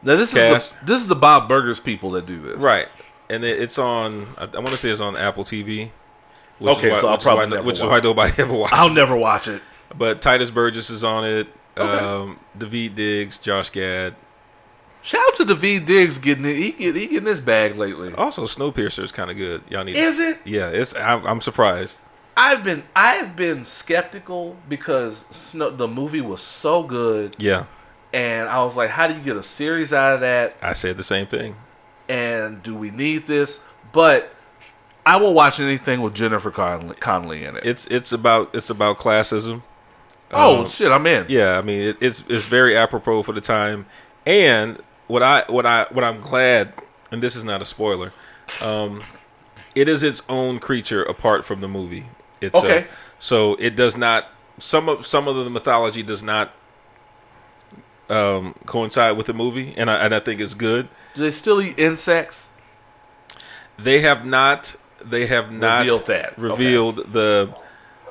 [0.01, 0.73] Now this Cast.
[0.73, 2.87] is the this is the Bob Burgers people that do this, right,
[3.29, 4.27] and it, it's on.
[4.37, 5.91] I, I want to say it's on Apple TV.
[6.59, 8.53] Which Okay, why, so I'll which is probably why, never which is why nobody ever
[8.53, 8.73] watched.
[8.73, 8.93] I'll it.
[8.93, 9.61] never watch it.
[9.97, 11.47] But Tituss Burgess is on it.
[11.77, 12.05] Okay.
[12.05, 14.15] Um, Daveed Diggs, Josh Gad.
[15.03, 16.55] Shout out to Daveed Diggs getting it.
[16.55, 18.13] He get he getting this bag lately.
[18.13, 19.61] Also, Snowpiercer is kind of good.
[19.69, 19.97] Y'all need.
[19.97, 20.39] Is it?
[20.45, 20.95] Yeah, it's.
[20.95, 21.95] I'm, I'm surprised.
[22.37, 27.65] I've been I've been skeptical because Snow, the movie was so good, Yeah,
[28.11, 30.55] and I was like, how do you get a series out of that?
[30.61, 31.55] I said the same thing.
[32.09, 33.59] and do we need this?
[33.91, 34.33] But
[35.05, 37.65] I will watch anything with Jennifer Connelly, Connelly in it.
[37.65, 39.61] It's it's about it's about classism.
[40.31, 41.25] oh um, shit, I'm in.
[41.29, 43.85] Yeah, I mean it, it's it's very apropos for the time.
[44.25, 44.81] And
[45.13, 46.73] what I what I what I'm glad,
[47.11, 48.11] and this is not a spoiler,
[48.61, 49.03] um,
[49.75, 52.07] it is its own creature apart from the movie.
[52.41, 52.79] It's Okay.
[52.79, 52.83] uh,
[53.19, 54.25] so it does not
[54.59, 56.51] some of some of the mythology does not
[58.09, 60.89] um, coincide with the movie, and I and I think it's good.
[61.13, 62.49] Do they still eat insects?
[63.77, 66.37] They have not they have not Revealed that.
[66.39, 67.55] revealed the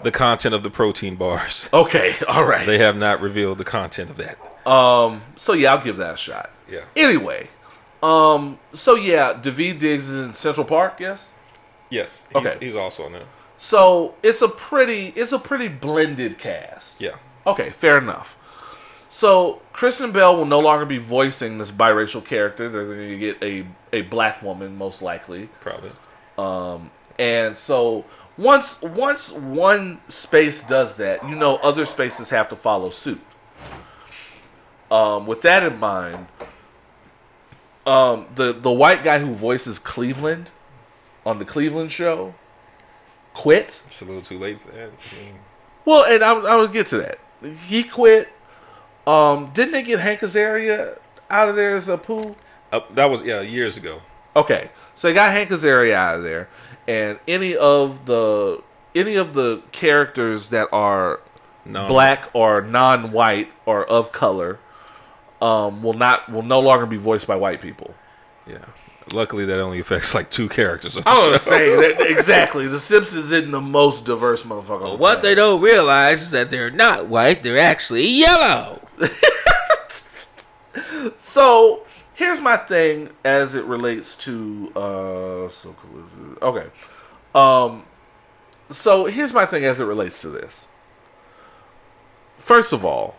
[0.05, 1.69] the content of the protein bars.
[1.73, 2.67] Okay, all right.
[2.67, 4.39] They have not revealed the content of that.
[4.71, 6.51] um, so yeah, I'll give that a shot.
[6.73, 6.85] Yeah.
[6.97, 7.49] Anyway,
[8.03, 10.99] um, so yeah, Daveed Diggs is in Central Park.
[10.99, 11.33] Yes.
[11.91, 12.25] Yes.
[12.29, 12.57] He's, Okay.
[12.61, 13.27] he's also on there.
[13.59, 17.01] So it's a pretty it's a pretty blended cast.
[17.01, 17.17] Yeah.
[17.47, 18.37] Okay, fair enough.
[19.09, 22.71] So Kristen Bell will no longer be voicing this biracial character.
[22.71, 25.51] They're going to get a a black woman, most likely.
[25.61, 25.93] Probably.
[26.39, 28.07] Um, and so
[28.39, 33.21] once once one space does that, you know other spaces have to follow suit.
[34.91, 36.27] Um, with that in mind,
[37.87, 40.51] um, the the white guy who voices Cleveland
[41.27, 42.35] on the Cleveland show
[43.35, 43.81] quit.
[43.87, 44.91] It's a little too late for that.
[45.13, 45.35] I mean,
[45.85, 47.19] Well, and I, I would get to that.
[47.67, 48.29] He quit.
[49.07, 52.37] Um, didn't they get Hank Azaria out of there as Apu?
[52.73, 54.01] uh, that was yeah years ago.
[54.37, 56.49] Okay, so they got Hank Azaria out of there,
[56.87, 58.63] and any of the
[58.95, 61.21] any of the characters that are
[61.67, 61.89] No.
[61.89, 64.59] black or non-white or of color
[65.43, 67.95] um, will not will no longer be voiced by white people.
[68.47, 68.65] Yeah.
[69.13, 70.97] Luckily, that only affects like two characters.
[71.05, 72.69] I was saying that exactly.
[72.69, 74.93] The Simpsons isn't the most diverse motherfucker.
[74.93, 78.81] the What they don't realize is that they're not white, they're actually yellow.
[81.19, 81.85] So
[82.15, 85.75] here's my thing as it relates to uh so
[86.41, 86.69] okay.
[87.35, 87.85] Um
[88.71, 90.69] so here's my thing as it relates to this.
[92.39, 93.17] First of all,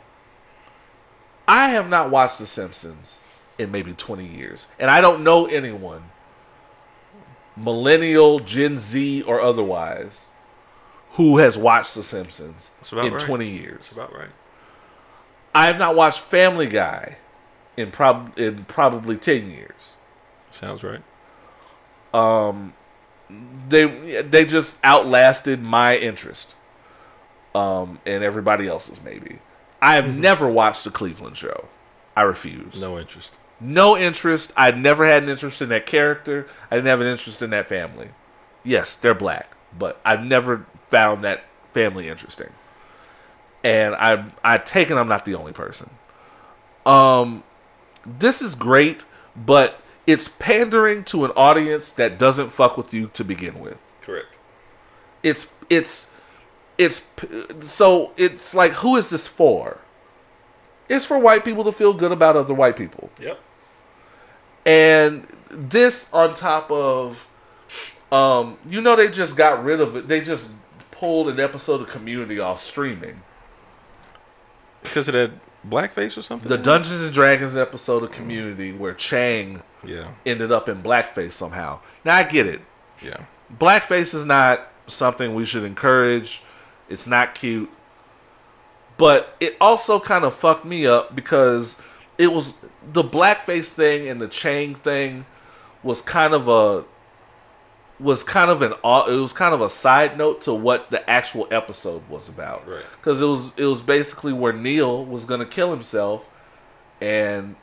[1.48, 3.20] I have not watched The Simpsons
[3.58, 4.68] in maybe 20 years.
[4.80, 6.04] And I don't know anyone,
[7.56, 10.26] millennial, Gen Z, or otherwise,
[11.14, 13.20] who has watched The Simpsons in right.
[13.20, 13.78] 20 years.
[13.78, 14.30] That's about right.
[15.56, 17.18] I have not watched Family Guy
[17.78, 19.94] in prob in probably ten years.
[20.50, 21.02] Sounds right.
[22.14, 22.74] Um,
[23.70, 26.56] they they just outlasted my interest,
[27.54, 29.40] um, and everybody else's maybe.
[29.84, 31.68] I have never watched the Cleveland Show.
[32.16, 32.80] I refuse.
[32.80, 33.32] No interest.
[33.60, 34.52] No interest.
[34.56, 36.48] I never had an interest in that character.
[36.72, 38.10] I didn't have an interest in that family.
[38.64, 42.50] Yes, they're black, but I've never found that family interesting.
[43.64, 45.90] And I I take it I'm not the only person.
[46.86, 47.44] Um
[48.06, 49.04] this is great,
[49.36, 54.38] but it's pandering to an audience that doesn't fuck with you to begin with Correct.
[55.24, 56.08] it's it's
[56.84, 57.02] it's
[57.62, 59.78] so it's like who is this for
[60.90, 63.40] it's for white people to feel good about other white people Yep.
[64.66, 67.28] and this on top of
[68.12, 70.52] um you know they just got rid of it they just
[70.92, 73.22] pulled an episode of community off streaming
[74.84, 75.32] Because of that
[75.68, 76.50] blackface or something.
[76.50, 80.10] the dungeons and dragons episode of community where chang Yeah.
[80.26, 82.62] ended up in blackface somehow now i get it
[83.02, 83.22] Yeah.
[83.60, 86.42] blackface is not something we should encourage.
[86.90, 87.70] It's not cute.
[88.98, 91.78] But it also kind of fucked me up because
[92.18, 92.56] it was
[92.92, 95.26] the blackface thing and the Chang thing
[95.82, 96.86] was kind of a
[98.00, 101.48] was kind of an it was kind of a side note to what the actual
[101.52, 102.68] episode was about.
[102.68, 102.84] Right.
[103.02, 106.30] Cuz it was it was basically where Neil was going to kill himself
[107.02, 107.56] and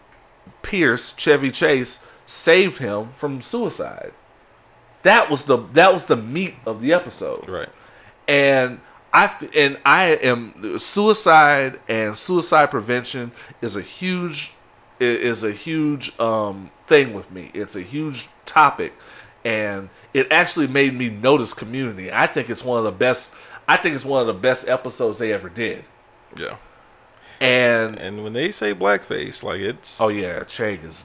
[0.63, 4.13] Pierce, Chevy Chase saved him from suicide.
[5.03, 7.69] That was the that was the meat of the episode Right.
[8.27, 8.81] and
[9.13, 14.53] I f- and I am suicide and suicide prevention is a huge
[15.01, 17.51] is a huge um, thing with me.
[17.55, 18.93] It's a huge topic,
[19.45, 22.13] and it actually made me notice community.
[22.13, 23.33] I think it's one of the best.
[23.67, 25.85] I think it's one of the best episodes they ever did.
[26.37, 26.57] Yeah.
[27.41, 31.05] And And when they say blackface, like it's oh yeah, Chang is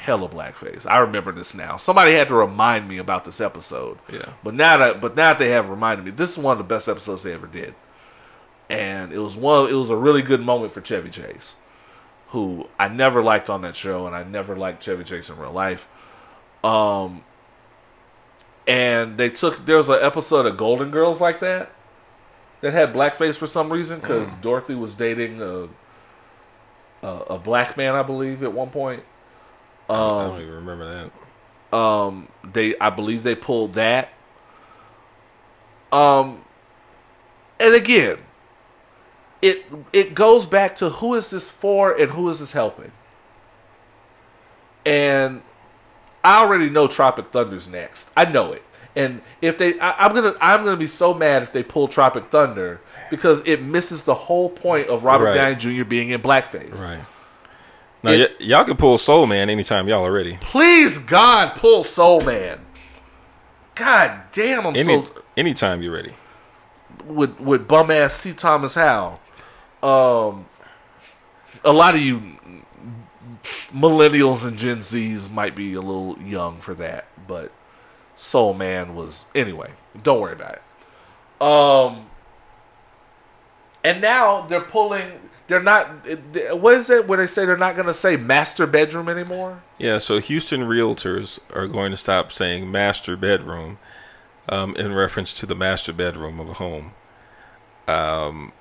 [0.00, 0.86] hella blackface.
[0.86, 1.76] I remember this now.
[1.76, 3.98] Somebody had to remind me about this episode.
[4.10, 4.32] Yeah.
[4.42, 6.64] But now that but now that they have reminded me, this is one of the
[6.64, 7.74] best episodes they ever did.
[8.70, 11.54] And it was one it was a really good moment for Chevy Chase,
[12.28, 15.52] who I never liked on that show and I never liked Chevy Chase in real
[15.52, 15.86] life.
[16.64, 17.22] Um
[18.66, 21.72] and they took there was an episode of Golden Girls like that
[22.62, 25.68] that had blackface for some reason because Dorothy was dating a,
[27.06, 29.02] a a black man, I believe, at one point.
[29.90, 31.10] I Um, don't even remember
[31.72, 31.76] that.
[31.76, 34.10] um, they I believe they pulled that.
[35.92, 36.42] Um,
[37.58, 38.18] and again,
[39.42, 42.92] it it goes back to who is this for and who is this helping.
[44.86, 45.42] And
[46.24, 48.10] I already know Tropic Thunder's next.
[48.16, 48.62] I know it.
[48.96, 52.26] And if they, I, I'm gonna, I'm gonna be so mad if they pull Tropic
[52.30, 52.80] Thunder
[53.10, 55.34] because it misses the whole point of Robert Right.
[55.34, 55.84] Downey Jr.
[55.84, 56.76] being in blackface.
[56.76, 57.00] Right.
[58.02, 60.38] Now, y- y'all can pull Soul Man anytime y'all are ready.
[60.40, 62.60] Please, God, pull Soul Man.
[63.74, 66.14] God damn, I'm Any, so anytime you're ready.
[67.06, 68.32] with with bum ass C.
[68.32, 69.20] Thomas Howell.
[69.82, 70.46] Um,
[71.64, 72.20] a lot of you
[73.72, 77.52] millennials and Gen Zs might be a little young for that, but
[78.16, 79.70] Soul Man was anyway.
[80.02, 81.42] Don't worry about it.
[81.42, 82.06] Um,
[83.84, 85.12] and now they're pulling.
[85.50, 86.06] They're not.
[86.56, 89.64] What is it where they say they're not going to say master bedroom anymore?
[89.78, 93.80] Yeah, so Houston realtors are going to stop saying master bedroom
[94.48, 96.92] um, in reference to the master bedroom of a home.
[97.88, 98.52] Um,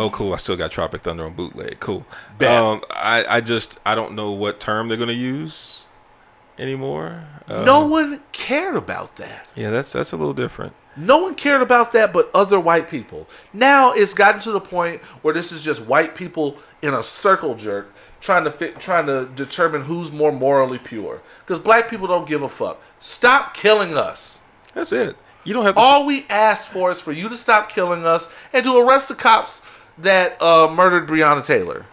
[0.00, 0.34] oh, cool.
[0.34, 1.78] I still got Tropic Thunder on bootleg.
[1.78, 2.04] Cool.
[2.40, 5.84] Um, I, I just, I don't know what term they're going to use
[6.58, 7.22] anymore.
[7.46, 9.46] Uh, no one cared about that.
[9.54, 10.74] Yeah, that's that's a little different.
[10.96, 13.28] No one cared about that but other white people.
[13.52, 17.54] Now it's gotten to the point where this is just white people in a circle
[17.54, 21.20] jerk trying to fit, trying to determine who's more morally pure.
[21.44, 22.80] Because black people don't give a fuck.
[22.98, 24.40] Stop killing us.
[24.74, 25.16] That's it.
[25.44, 25.80] You don't have to.
[25.80, 29.14] All we asked for is for you to stop killing us and to arrest the
[29.14, 29.62] cops
[29.98, 31.86] that uh, murdered Breonna Taylor.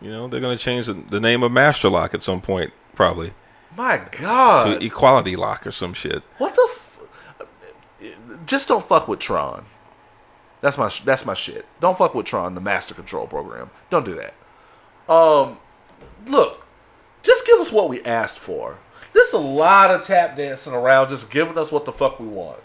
[0.00, 2.72] you know, they're going to change the, the name of Master Lock at some point,
[2.94, 3.32] probably
[3.76, 6.22] My God, to Equality Lock or some shit.
[6.38, 6.68] what the?
[8.46, 9.66] Just don't fuck with Tron.
[10.60, 11.66] That's my sh- that's my shit.
[11.80, 13.70] Don't fuck with Tron, the Master Control program.
[13.90, 14.34] Don't do that.
[15.12, 15.58] Um,
[16.26, 16.66] look,
[17.22, 18.78] just give us what we asked for.
[19.12, 22.60] There's a lot of tap dancing around, just giving us what the fuck we want.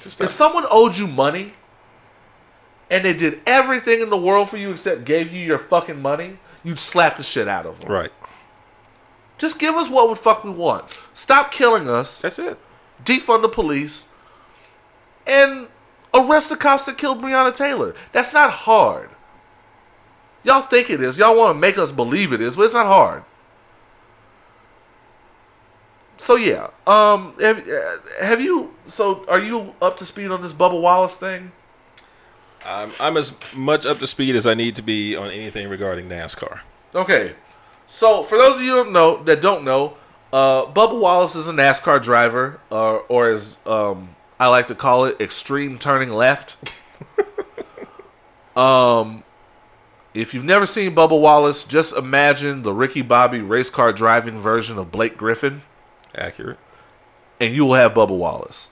[0.00, 1.52] Just If someone owed you money
[2.90, 6.38] and they did everything in the world for you except gave you your fucking money,
[6.64, 7.90] you'd slap the shit out of them.
[7.92, 8.10] right.
[9.38, 10.86] Just give us what the fuck we want.
[11.12, 12.58] Stop killing us, That's it.
[13.04, 14.08] defund the police,
[15.26, 15.68] and
[16.14, 17.94] arrest the cops that killed Breonna Taylor.
[18.12, 19.10] That's not hard.
[20.42, 21.18] Y'all think it is.
[21.18, 23.24] Y'all want to make us believe it is, but it's not hard.
[26.18, 28.74] So yeah, um, have, uh, have you?
[28.86, 31.52] So are you up to speed on this Bubba Wallace thing?
[32.64, 36.08] I'm, I'm as much up to speed as I need to be on anything regarding
[36.08, 36.60] NASCAR.
[36.94, 37.34] Okay,
[37.86, 39.96] so for those of you who know that don't know,
[40.32, 45.04] uh, Bubba Wallace is a NASCAR driver, uh, or as um, I like to call
[45.06, 46.56] it, extreme turning left.
[48.56, 49.24] um,
[50.14, 54.78] if you've never seen Bubba Wallace, just imagine the Ricky Bobby race car driving version
[54.78, 55.62] of Blake Griffin,
[56.14, 56.58] Accurate.
[57.40, 58.70] and you will have Bubba Wallace.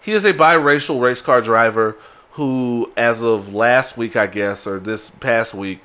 [0.00, 1.96] He is a biracial race car driver
[2.32, 5.80] who, as of last week, I guess, or this past week,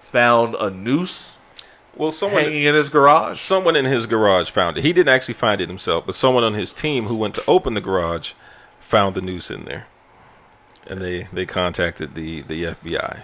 [0.00, 1.38] found a noose
[1.96, 3.40] Well, someone hanging in his garage.
[3.40, 4.84] someone in his garage found it.
[4.84, 7.74] He didn't actually find it himself, but someone on his team who went to open
[7.74, 8.32] the garage
[8.86, 9.86] found the noose in there,
[10.86, 13.22] and they they contacted the the FBI.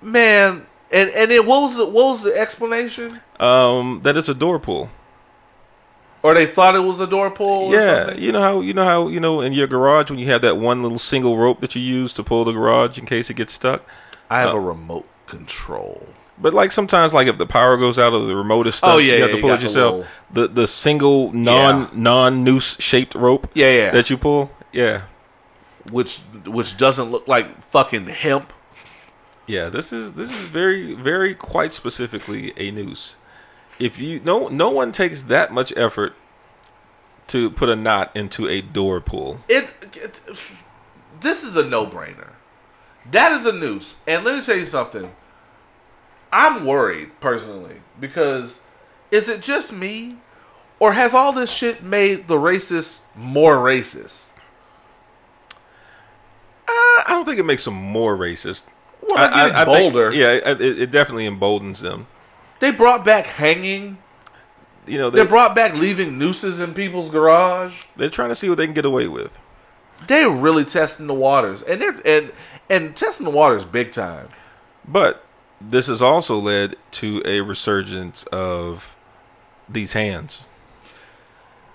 [0.00, 3.20] Man, and and then what was the what was the explanation?
[3.38, 4.88] Um, that it's a door pull.
[6.22, 7.68] Or they thought it was a door pull?
[7.68, 8.22] or Yeah, something?
[8.22, 10.58] you know how you know how you know in your garage when you have that
[10.58, 13.54] one little single rope that you use to pull the garage in case it gets
[13.54, 13.82] stuck.
[14.28, 16.06] I have Uh, a remote control.
[16.40, 19.16] But like sometimes, like if the power goes out of the remote stuff, Oh, yeah,
[19.16, 19.92] you have yeah, to pull it yourself.
[19.96, 21.88] little- The the single non Yeah.
[21.92, 23.90] non noose shaped rope Yeah, yeah.
[23.90, 24.50] that you pull.
[24.72, 25.02] Yeah,
[25.90, 28.52] which which doesn't look like fucking hemp.
[29.46, 29.68] yeah.
[29.68, 33.16] This is this is very very quite specifically a noose.
[33.78, 36.14] If you no no one takes that much effort
[37.28, 39.40] to put a knot into a door pull.
[39.48, 40.20] It, it
[41.20, 42.30] this is a no brainer.
[43.10, 43.96] That is a noose.
[44.06, 45.12] And let me tell you something.
[46.32, 48.62] I'm worried personally because
[49.10, 50.16] is it just me,
[50.78, 54.26] or has all this shit made the racists more racist?
[56.68, 58.62] Uh, I don't think it makes them more racist.
[59.02, 60.12] Well, they're getting think- bolder.
[60.14, 62.06] yeah, it, it definitely emboldens them.
[62.60, 63.98] They brought back hanging.
[64.86, 67.82] You know, They they, brought back leaving nooses in people's garage.
[67.96, 69.30] they're trying to see what they can get away with.
[70.06, 72.32] They're really testing the waters, and they're and
[72.68, 74.28] and testing the waters big time.
[74.86, 75.24] But
[75.60, 78.96] this has also led to a resurgence of
[79.68, 80.42] these hands.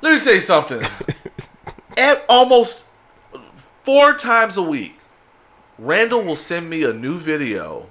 [0.02, 0.82] Let me tell you something.
[1.98, 2.86] At almost
[3.84, 4.98] four times a week,
[5.78, 7.90] Randle will send me a new video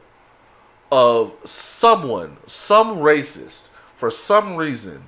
[0.90, 5.04] of someone, some racist, for some reason,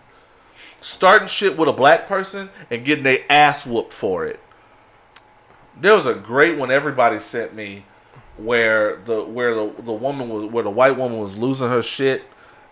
[0.80, 4.40] starting shit with a black person and getting their ass whooped for it.
[5.78, 7.84] There was a great one everybody sent me
[8.38, 12.24] where the where the the woman was where the white woman was losing her shit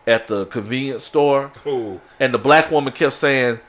[0.07, 1.51] at the convenience store.
[1.65, 3.61] Oh, And the black woman kept saying,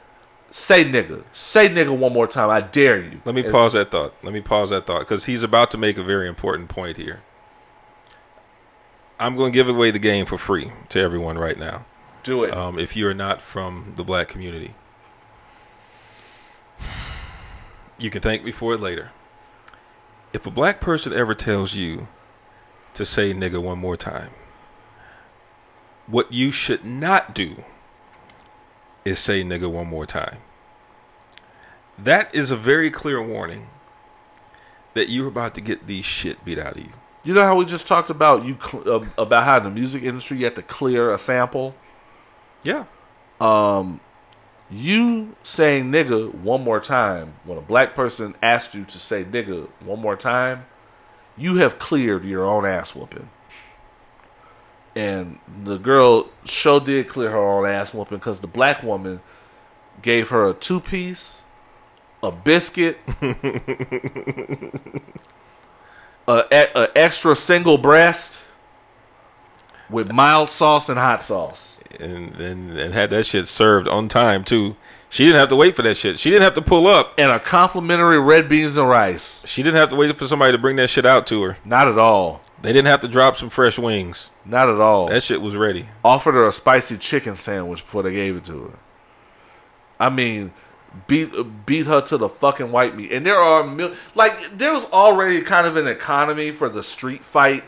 [0.51, 2.49] "Say nigga, say nigga one more time.
[2.49, 4.13] I dare you." let me And- pause that thought.
[4.23, 7.21] Let me pause that thought because he's about to make a very important point here.
[9.17, 11.85] I'm going to give away the game for free to everyone right now.
[12.23, 12.53] Do it.
[12.53, 14.75] Um, if you are not from the black community,
[17.97, 19.11] you can thank me for it later.
[20.35, 22.09] If a black person ever tells you
[22.93, 24.31] to say nigga one more time,
[26.07, 27.63] what you should not do
[29.05, 30.39] is say nigga one more time.
[31.97, 33.69] That is a very clear warning
[34.93, 36.91] that you're about to get the shit beat out of you.
[37.23, 40.03] You know how we just talked about you cl- uh, about how in the music
[40.03, 41.75] industry you have to clear a sample.
[42.61, 42.83] Yeah.
[44.75, 49.69] You saying nigga one more time when a black person asks you to say nigga
[49.79, 50.65] one more time,
[51.37, 53.29] you have cleared your own ass whooping.
[54.93, 59.21] And the girl sure did clear her own ass whooping because the black woman
[60.01, 61.43] gave her a two piece,
[62.21, 63.33] a biscuit, a,
[66.27, 68.39] e- a extra single breast
[69.89, 71.79] with mild sauce and hot sauce.
[71.99, 74.75] And, and and had that shit served on time too.
[75.09, 76.19] She didn't have to wait for that shit.
[76.19, 77.13] She didn't have to pull up.
[77.17, 79.43] and a complimentary red beans and rice.
[79.47, 81.57] She didn't have to wait for somebody to bring that shit out to her.
[81.63, 82.41] Not at all.
[82.61, 84.29] They didn't have to drop some fresh wings.
[84.43, 85.07] Not at all.
[85.07, 85.87] That shit was ready.
[86.03, 88.79] Offered her a spicy chicken sandwich before they gave it to her.
[89.99, 90.51] I mean,
[91.07, 91.31] beat
[91.65, 93.11] beat her to the fucking white meat.
[93.13, 97.23] And there are mil- like there was already kind of an economy for the street
[97.23, 97.63] fight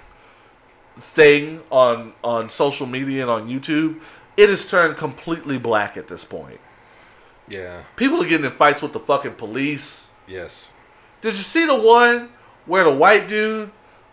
[0.99, 4.01] thing on on social media and on YouTube.
[4.35, 6.59] It has turned completely black at this point.
[7.47, 7.83] Yeah.
[7.95, 10.11] People are getting in fights with the fucking police.
[10.27, 10.73] Yes.
[11.21, 12.29] Did you see the one
[12.65, 13.71] where the white dude,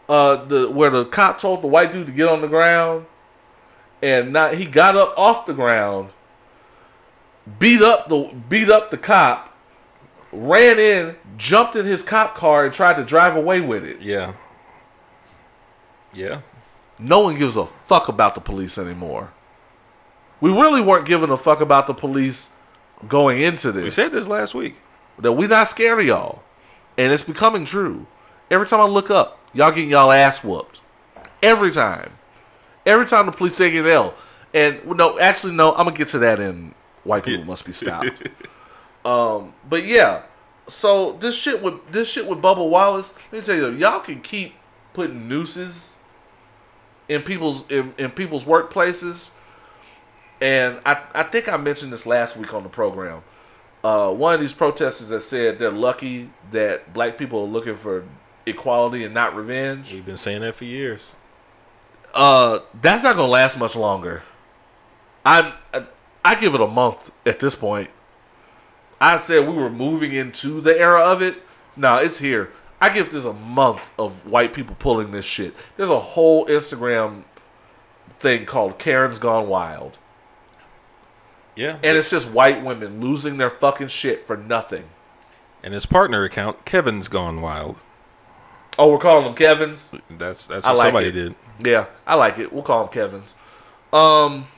[0.08, 3.06] uh, the where the cop told the white dude to get on the ground,
[4.02, 6.10] and not he got up off the ground,
[7.58, 9.54] beat up the beat up the cop,
[10.32, 14.00] ran in, jumped in his cop car, and tried to drive away with it.
[14.00, 14.34] Yeah.
[16.12, 16.40] Yeah.
[16.98, 19.32] No one gives a fuck about the police anymore.
[20.40, 22.50] We really weren't giving a fuck about the police
[23.08, 23.84] going into this.
[23.84, 24.76] We said this last week.
[25.18, 26.42] that we not scared of y'all.
[26.96, 28.06] And it's becoming true.
[28.50, 30.80] Every time I look up, y'all getting y'all ass whooped.
[31.42, 32.12] Every time.
[32.86, 34.14] Every time the police take an L.
[34.52, 38.10] And no, actually no, I'm gonna get to that in white people must be stopped.
[39.04, 40.22] um, but yeah.
[40.68, 44.20] So this shit with this shit with Bubba Wallace, let me tell you, y'all can
[44.20, 44.54] keep
[44.92, 45.93] putting nooses
[47.08, 49.30] in people's in, in people's workplaces.
[50.40, 53.22] And I, I think I mentioned this last week on the program
[53.84, 58.04] uh, one of these protesters that said they're lucky that black people are looking for
[58.46, 59.92] equality and not revenge.
[59.92, 61.14] We've been saying that for years.
[62.14, 64.22] Uh, that's not gonna last much longer.
[65.24, 65.84] I, I
[66.24, 67.90] I give it a month at this point.
[69.00, 71.42] I said we were moving into the era of it.
[71.76, 72.52] No, it's here.
[72.84, 75.54] I give this a month of white people pulling this shit.
[75.76, 77.22] There's a whole Instagram
[78.18, 79.96] thing called Karen's Gone Wild.
[81.56, 81.78] Yeah.
[81.82, 84.84] And it's just white women losing their fucking shit for nothing.
[85.62, 87.76] and his partner account, Kevin's gone wild.
[88.78, 89.90] Oh, we're calling them Kevin's?
[90.10, 91.12] That's that's I what like somebody it.
[91.12, 91.34] did.
[91.64, 92.52] Yeah, I like it.
[92.52, 93.34] We'll call them Kevin's.
[93.94, 94.48] Um,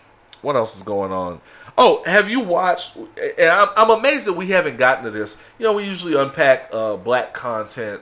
[0.43, 1.41] what else is going on?
[1.79, 2.97] Oh, have you watched?
[2.97, 5.37] And I'm, I'm amazed that we haven't gotten to this.
[5.59, 8.01] You know, we usually unpack uh, black content,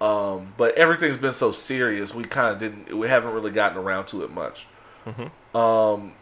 [0.00, 2.14] um, but everything's been so serious.
[2.14, 2.96] We kind of didn't.
[2.98, 4.66] We haven't really gotten around to it much.
[5.54, 6.12] Um,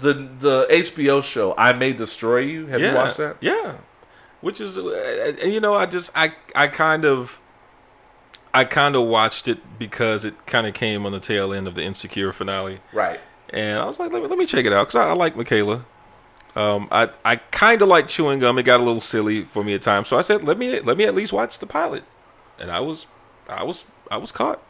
[0.00, 2.66] the the HBO show I May Destroy You.
[2.66, 2.90] Have yeah.
[2.90, 3.36] you watched that?
[3.40, 3.76] Yeah.
[4.40, 7.40] Which is, uh, you know, I just, I, I kind of,
[8.52, 11.74] I kind of watched it because it kind of came on the tail end of
[11.74, 13.20] the Insecure finale, Right.
[13.48, 15.34] and I was like, let me, let me check it out because I, I like
[15.34, 15.86] Michaela.
[16.54, 18.58] Um, I, I kind of like chewing gum.
[18.58, 20.98] It got a little silly for me at times, so I said, let me, let
[20.98, 22.04] me at least watch the pilot,
[22.58, 23.06] and I was,
[23.48, 24.62] I was, I was caught.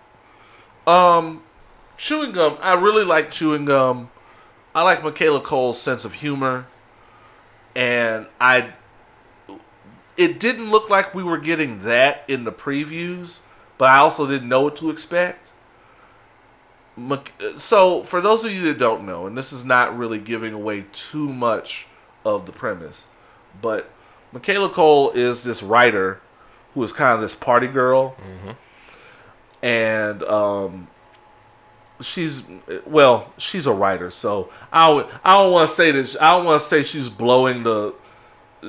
[0.86, 1.42] Um,
[1.96, 2.58] chewing gum.
[2.60, 4.10] I really like chewing gum.
[4.74, 6.66] I like Michaela Coel's sense of humor,
[7.74, 8.72] and I.
[10.16, 13.38] It didn't look like we were getting that in the previews,
[13.78, 15.52] but I also didn't know what to expect.
[17.56, 20.86] So, for those of you that don't know, and this is not really giving away
[20.92, 21.88] too much
[22.24, 23.08] of the premise,
[23.60, 23.90] but
[24.30, 26.20] Michaela Coel is this writer
[26.74, 28.16] who is kind of this party girl,
[29.62, 30.88] and um,
[32.00, 32.42] she's
[32.86, 36.44] well, she's a writer, so I would, I don't want to say that I don't
[36.46, 37.94] want to say she's blowing the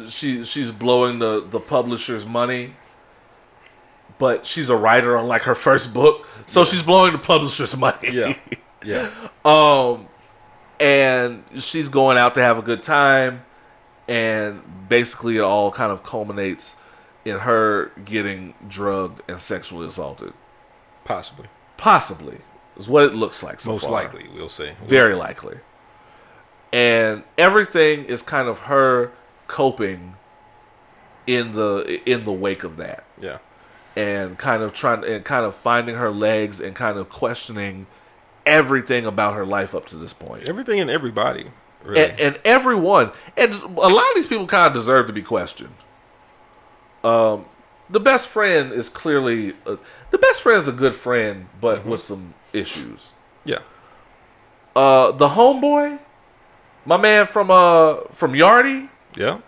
[0.10, 2.76] she she's blowing the the publisher's money,
[4.18, 8.11] but she's a writer on like her first book, so she's blowing the publisher's money.
[8.11, 8.36] Yeah,
[8.84, 9.10] yeah,
[9.45, 10.07] Um,
[10.80, 13.44] and she's going out to have a good time,
[14.07, 16.76] and basically it all kind of culminates
[17.26, 20.34] in her getting drugged and sexually assaulted.
[21.03, 21.47] possibly,
[21.77, 22.38] Possibly
[22.77, 23.60] is what it looks like.
[23.60, 23.91] So most far.
[23.91, 24.72] likely, we'll see.
[24.85, 25.57] very likely.
[26.72, 29.11] And everything is kind of her
[29.47, 30.15] coping
[31.27, 33.39] in the in the wake of that Yeah,
[33.95, 37.88] and kind of trying and kind of finding her legs and kind of questioning
[38.45, 40.43] everything about her life up to this point.
[40.47, 41.52] everything and everybody.
[41.84, 42.02] Really.
[42.02, 45.76] And, and everyone, and a lot of these people kind of deserve to be questioned.
[47.06, 47.45] Um,
[47.90, 49.76] the best friend is clearly uh,
[50.11, 51.90] the best friend is a good friend, but Mm-hmm.
[51.90, 53.11] with some issues.
[53.44, 53.60] Yeah.
[54.76, 55.99] Uh, the homeboy,
[56.86, 58.90] my man from uh from Yardy.
[59.15, 59.40] Yeah.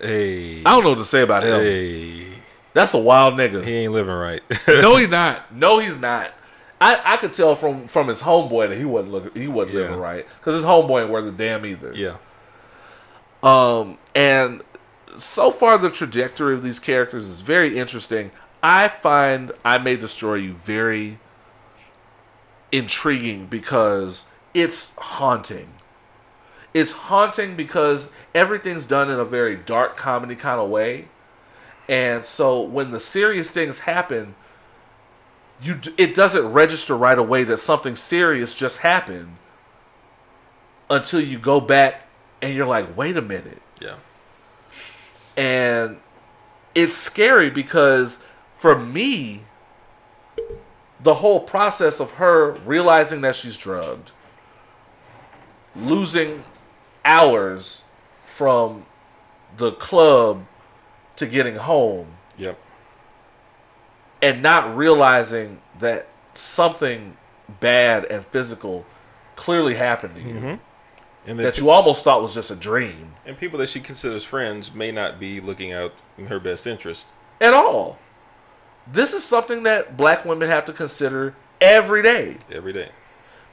[0.00, 0.60] Hey.
[0.64, 1.60] I don't know what to say about him.
[1.60, 2.26] Hey.
[2.72, 3.64] That's a wild nigga.
[3.64, 4.40] He ain't living right.
[4.68, 5.54] no, he's not.
[5.54, 6.30] No, he's not.
[6.80, 9.80] I, I could tell from from his homeboy that he wasn't looking he wasn't Yeah.
[9.82, 11.92] living right because his homeboy ain't worth a damn either.
[11.94, 12.16] yeah.
[13.42, 14.62] Um, and
[15.18, 18.30] so far the trajectory of these characters is very interesting.
[18.62, 21.18] I find I May Destroy You very
[22.72, 25.68] intriguing because it's haunting.
[26.72, 31.08] It's haunting because everything's done in a very dark comedy kind of way.
[31.88, 34.34] And so when the serious things happen,
[35.60, 39.36] you it doesn't register right away that something serious just happened
[40.88, 42.02] until you go back
[42.40, 43.96] and you're like, "Wait a minute." Yeah.
[45.40, 45.96] And
[46.74, 48.18] it's scary because
[48.58, 49.42] for me
[51.02, 54.12] the whole process of her realizing that she's drugged
[55.74, 56.44] losing
[57.06, 57.82] hours
[58.26, 58.84] from
[59.56, 60.44] the club
[61.16, 62.06] to getting home
[62.36, 62.58] Yep.
[64.20, 67.16] and not realizing that something
[67.60, 68.84] bad and physical
[69.36, 70.54] clearly happened to you mm-hmm.
[71.26, 74.74] And that you almost thought was just a dream and people that she considers friends
[74.74, 77.06] may not be looking out in her best interest.
[77.40, 77.98] at all.
[78.90, 82.38] This is something that black women have to consider every day.
[82.50, 82.90] every day.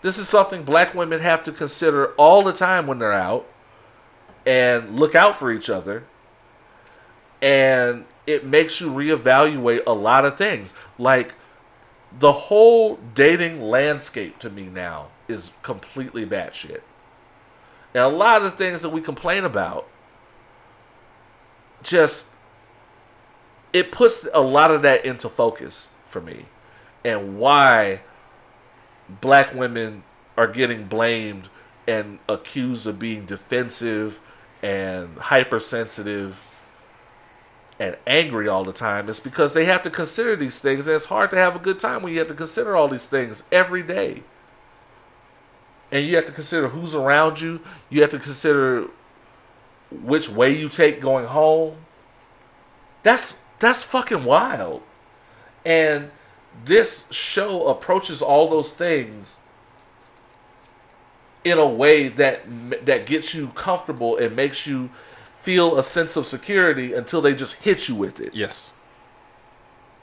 [0.01, 3.45] This is something black women have to consider all the time when they're out
[4.45, 6.05] and look out for each other.
[7.41, 10.73] And it makes you reevaluate a lot of things.
[10.97, 11.35] Like
[12.17, 16.81] the whole dating landscape to me now is completely batshit.
[17.97, 19.87] And a lot of the things that we complain about
[21.81, 22.27] just
[23.73, 26.45] it puts a lot of that into focus for me.
[27.03, 28.01] And why
[29.09, 30.03] black women
[30.37, 31.49] are getting blamed
[31.87, 34.19] and accused of being defensive
[34.61, 36.37] and hypersensitive
[37.79, 40.85] and angry all the time is because they have to consider these things.
[40.85, 43.07] And it's hard to have a good time when you have to consider all these
[43.07, 44.21] things every day
[45.91, 47.59] and you have to consider who's around you
[47.89, 48.87] you have to consider
[49.91, 51.77] which way you take going home
[53.03, 54.81] that's that's fucking wild
[55.65, 56.11] and
[56.65, 59.39] this show approaches all those things
[61.43, 62.41] in a way that
[62.85, 64.89] that gets you comfortable and makes you
[65.41, 68.33] feel a sense of security until they just hit you with it.
[68.33, 68.71] Yes.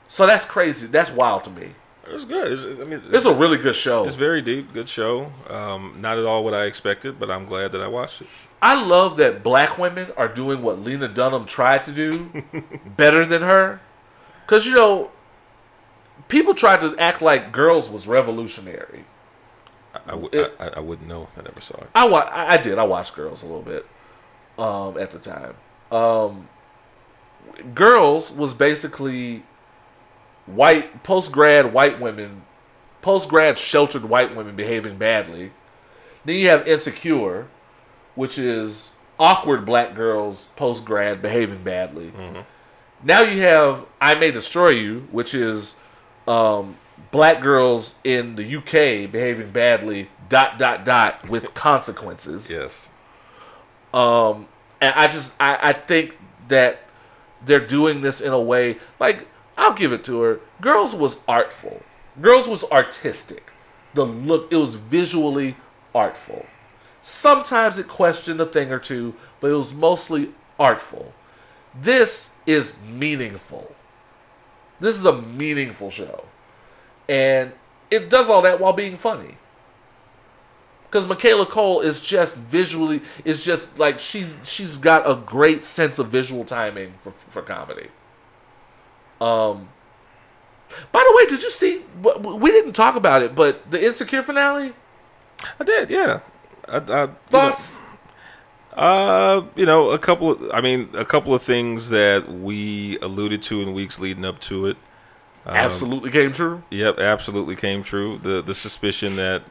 [0.08, 0.86] So that's crazy.
[0.86, 1.70] That's wild to me.
[2.06, 2.52] It's good.
[2.52, 4.04] It's, I mean, It's a really good show.
[4.04, 5.32] It's very deep, good show.
[5.48, 8.26] Um, not at all what I expected, but I'm glad that I watched it.
[8.60, 12.30] I love that black women are doing what Lena Dunham tried to do
[12.96, 13.80] better than her.
[14.46, 15.10] Because, you know,
[16.28, 19.04] people tried to act like Girls was revolutionary.
[19.94, 21.28] I, I, It- I, I wouldn't know.
[21.38, 21.88] I never saw it.
[21.94, 22.78] I, wa- I I did.
[22.78, 23.86] I watched Girls a little bit
[24.58, 25.54] um, at the time.
[25.90, 26.48] Um,
[27.74, 29.42] Girls was basically
[30.46, 32.42] white, post grad white women,
[33.02, 35.52] post grad sheltered white women behaving badly.
[36.24, 37.48] Then you have Insecure,
[38.14, 42.12] which is awkward black girls post grad behaving badly.
[43.02, 45.76] Now you have I May Destroy You, which is
[46.26, 46.76] um,
[47.10, 52.50] black girls in the UK behaving badly, dot, dot, dot, with consequences.
[52.50, 52.90] Yes.
[53.92, 54.48] Um,
[54.80, 56.16] and I just I, I think
[56.48, 56.80] that
[57.44, 60.40] they're doing this in a way like I'll give it to her.
[60.60, 61.82] Girls was artful.
[62.20, 63.50] Girls was artistic.
[63.94, 65.56] The look it was visually
[65.94, 66.46] artful.
[67.02, 71.12] Sometimes it questioned a thing or two, but it was mostly artful.
[71.74, 73.74] This is meaningful.
[74.80, 76.24] This is a meaningful show.
[77.08, 77.52] And
[77.90, 79.36] it does all that while being funny
[80.94, 85.98] because Michaela Coel is just visually is just like she she's got a great sense
[85.98, 87.88] of visual timing for for comedy.
[89.20, 89.68] Um.
[90.90, 91.82] By the way, did you see?
[92.02, 94.74] We didn't talk about it, but the Insecure finale
[95.60, 96.20] I did, yeah.
[96.68, 97.56] I, I, you know.
[98.72, 100.32] Uh, you know, a couple.
[100.32, 104.40] Of, I mean, a couple of things that we alluded to in weeks leading up
[104.40, 104.76] to it.
[105.46, 106.62] Um, absolutely came true.
[106.70, 108.18] Yep, absolutely came true.
[108.18, 109.42] The the suspicion that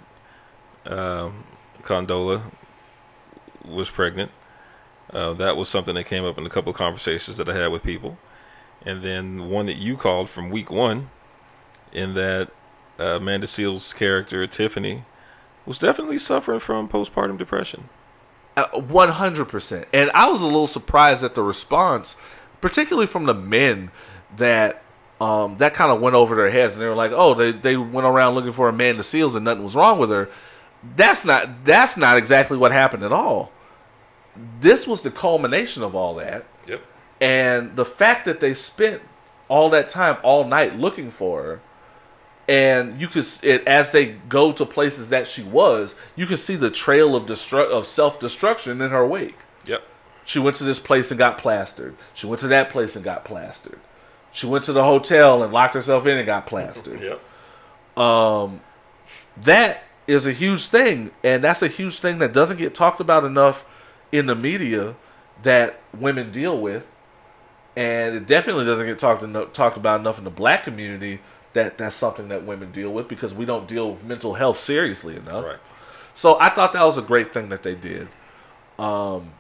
[0.86, 1.46] um,
[1.84, 2.52] Condola
[3.64, 4.32] was pregnant.
[5.12, 7.68] Uh, that was something that came up in a couple of conversations that I had
[7.68, 8.18] with people,
[8.86, 11.10] and then one that you called from week one,
[11.92, 12.52] in that
[13.00, 15.06] uh, Amanda Seales' character Tiffany
[15.66, 17.90] was definitely suffering from postpartum depression.
[18.56, 19.88] Uh, One hundred percent.
[19.94, 22.18] And I was a little surprised at the response.
[22.64, 23.92] particularly from the men
[24.38, 24.82] that
[25.20, 27.76] um, that kind of went over their heads, and they were like, "Oh, they they
[27.78, 30.30] went around looking for Amanda Seales, and nothing was wrong with her."
[30.96, 33.52] That's not that's not exactly what happened at all.
[34.62, 36.46] This was the culmination of all that.
[37.24, 39.02] And the fact that they spent
[39.48, 41.62] all that time, all night looking for her,
[42.50, 46.58] and you could it as they go to places that she was, you can see
[46.58, 49.38] the trail of destru- of self destruction in her wake.
[49.66, 49.84] Yep.
[50.26, 51.96] She went to this place and got plastered.
[52.14, 53.80] She went to that place and got plastered.
[54.34, 57.00] She went to the hotel and locked herself in and got plastered.
[57.00, 57.98] Yep.
[57.98, 58.60] Um,
[59.42, 63.24] that is a huge thing, and that's a huge thing that doesn't get talked about
[63.24, 63.64] enough
[64.12, 64.96] in the media
[65.44, 66.86] that women deal with,
[67.76, 71.22] and it definitely doesn't get talked eno- talked about enough in the black community
[71.54, 75.16] that that's something that women deal with because we don't deal with mental health seriously
[75.16, 75.46] enough.
[75.46, 75.60] Right.
[76.14, 78.08] So I thought that was a great thing that they did.
[78.78, 79.34] Um,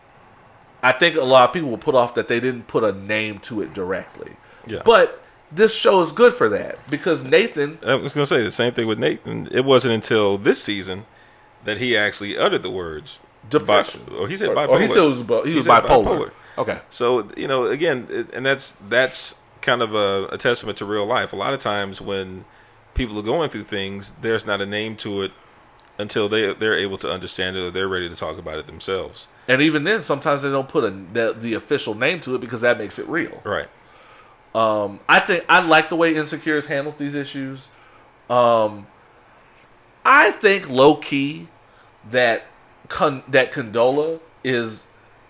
[0.81, 3.39] I think a lot of people will put off that they didn't put a name
[3.39, 4.35] to it directly.
[4.67, 4.81] Yeah.
[4.83, 8.51] But this show is good for that because Nathan I was going to say the
[8.51, 9.47] same thing with Nathan.
[9.51, 11.05] It wasn't until this season
[11.63, 13.19] that he actually uttered the words
[13.49, 14.01] depression.
[14.07, 14.69] Bi- or he said bipolar.
[14.69, 16.03] Or he said it was, he was bipolar.
[16.03, 16.31] bipolar.
[16.57, 16.79] Okay.
[16.89, 21.05] So you know, again, it- and that's that's kind of a, a testament to real
[21.05, 21.31] life.
[21.33, 22.45] A lot of times when
[22.93, 25.31] people are going through things, there's not a name to it
[25.97, 29.27] until they they're able to understand it or they're ready to talk about it themselves.
[29.47, 32.61] And even then, sometimes they don't put a, the, the official name to it because
[32.61, 33.41] that makes it real.
[33.43, 33.67] Right.
[34.55, 37.67] Um, I think I like the way Insecure has handled these issues.
[38.29, 38.87] Um,
[40.05, 41.47] I think low key
[42.09, 42.45] that
[42.89, 44.83] con- that Condola is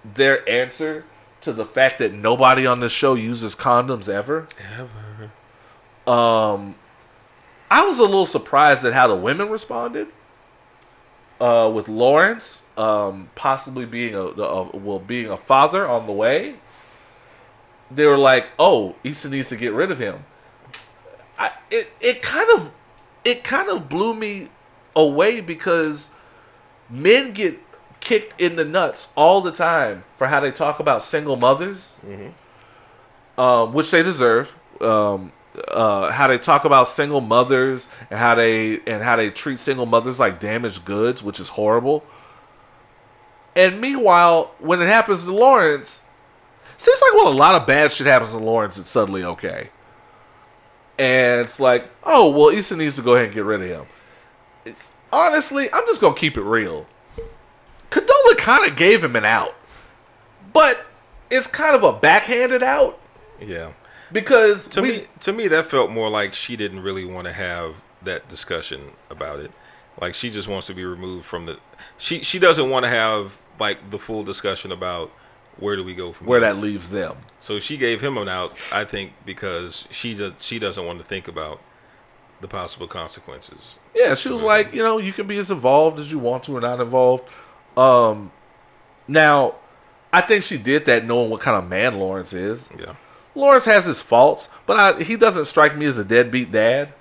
[0.04, 1.06] their answer
[1.44, 4.48] to the fact that nobody on this show uses condoms ever.
[4.78, 5.32] Ever.
[6.12, 6.76] Um,
[7.70, 10.08] I was a little surprised at how the women responded.
[11.42, 16.56] Uh, with Lawrence, um, possibly being a, a well being a father on the way,
[17.92, 20.24] they were like, "Oh, Issa needs to get rid of him."
[21.38, 22.72] I, it it kind of
[23.26, 24.50] it kind of blew me
[24.96, 26.12] away because
[26.90, 27.60] men get
[28.04, 31.98] kicked in the nuts all the time for how they talk about single mothers,
[33.38, 34.52] um, which they deserve.
[34.82, 35.32] Um,
[35.68, 39.86] uh, how they talk about single mothers and how they and how they treat single
[39.86, 42.04] mothers like damaged goods, which is horrible.
[43.56, 46.04] And meanwhile, when it happens to Lawrence,
[46.78, 49.70] seems like when a lot of bad shit happens to Lawrence, it's suddenly okay.
[50.98, 53.86] And it's like, oh well, Issa needs to go ahead and get rid of
[54.66, 54.76] him.
[55.12, 56.88] Honestly, I'm just gonna keep it real.
[57.94, 59.56] Condola kind of gave him an out,
[60.52, 60.78] but
[61.30, 63.00] it's kind of a backhanded out
[63.40, 63.74] Yeah.
[64.12, 67.34] because To we, me, to me, that felt more like she didn't really want to
[67.34, 69.52] have that discussion about it.
[70.00, 71.60] Like she just wants to be removed from the.
[71.98, 75.12] She she doesn't want to have like the full discussion about
[75.58, 76.52] where do we go from where here.
[76.52, 77.16] that leaves them.
[77.40, 81.06] So she gave him an out, I think, because she does, she doesn't want to
[81.06, 81.62] think about
[82.42, 83.78] the possible consequences.
[83.96, 86.58] Yeah, she was like, you know, you can be as involved as you want to
[86.58, 87.24] or not involved.
[87.78, 88.32] Um,
[89.08, 89.56] now,
[90.12, 92.68] I think she did that knowing what kind of man Lawrence is.
[92.78, 92.96] Yeah.
[93.36, 96.94] Lawrence has his faults, but I, he doesn't strike me as a deadbeat dad.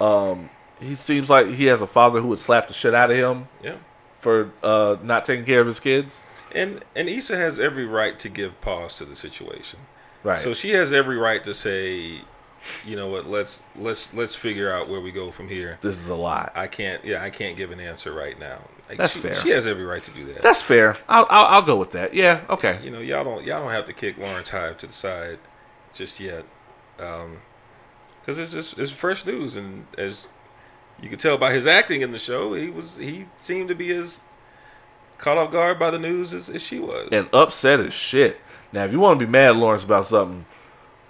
[0.00, 0.50] Um,
[0.80, 3.48] he seems like he has a father who would slap the shit out of him
[3.62, 3.76] Yeah.
[4.20, 6.22] for uh, not taking care of his kids.
[6.54, 9.80] And and Issa has every right to give pause to the situation.
[10.22, 10.40] Right.
[10.40, 12.22] So she has every right to say,
[12.86, 15.78] you know what, let's let's let's figure out where we go from here.
[15.82, 16.52] this is a lot.
[16.54, 18.60] I can't yeah, I can't give an answer right now.
[18.88, 19.34] Like, That's she, fair.
[19.34, 20.42] She has every right to do that.
[20.42, 20.96] That's fair.
[21.08, 22.14] I'll, I'll I'll go with that.
[22.14, 22.40] Yeah.
[22.48, 22.80] Okay.
[22.82, 25.38] you know, y'all don't y'all don't have to kick Lawrence Hive to the side
[25.92, 26.44] just yet.
[26.98, 27.38] Um
[28.24, 30.26] 'cause cuz it's just it's fresh news and as
[31.02, 33.90] you could tell by his acting in the show, he was he seemed to be
[33.92, 34.22] as
[35.18, 37.08] caught off guard by the news as, as she was.
[37.12, 38.40] and upset as shit.
[38.72, 40.44] Now, if you want to be mad at Lawrence about something,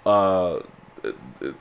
[0.05, 0.57] uh,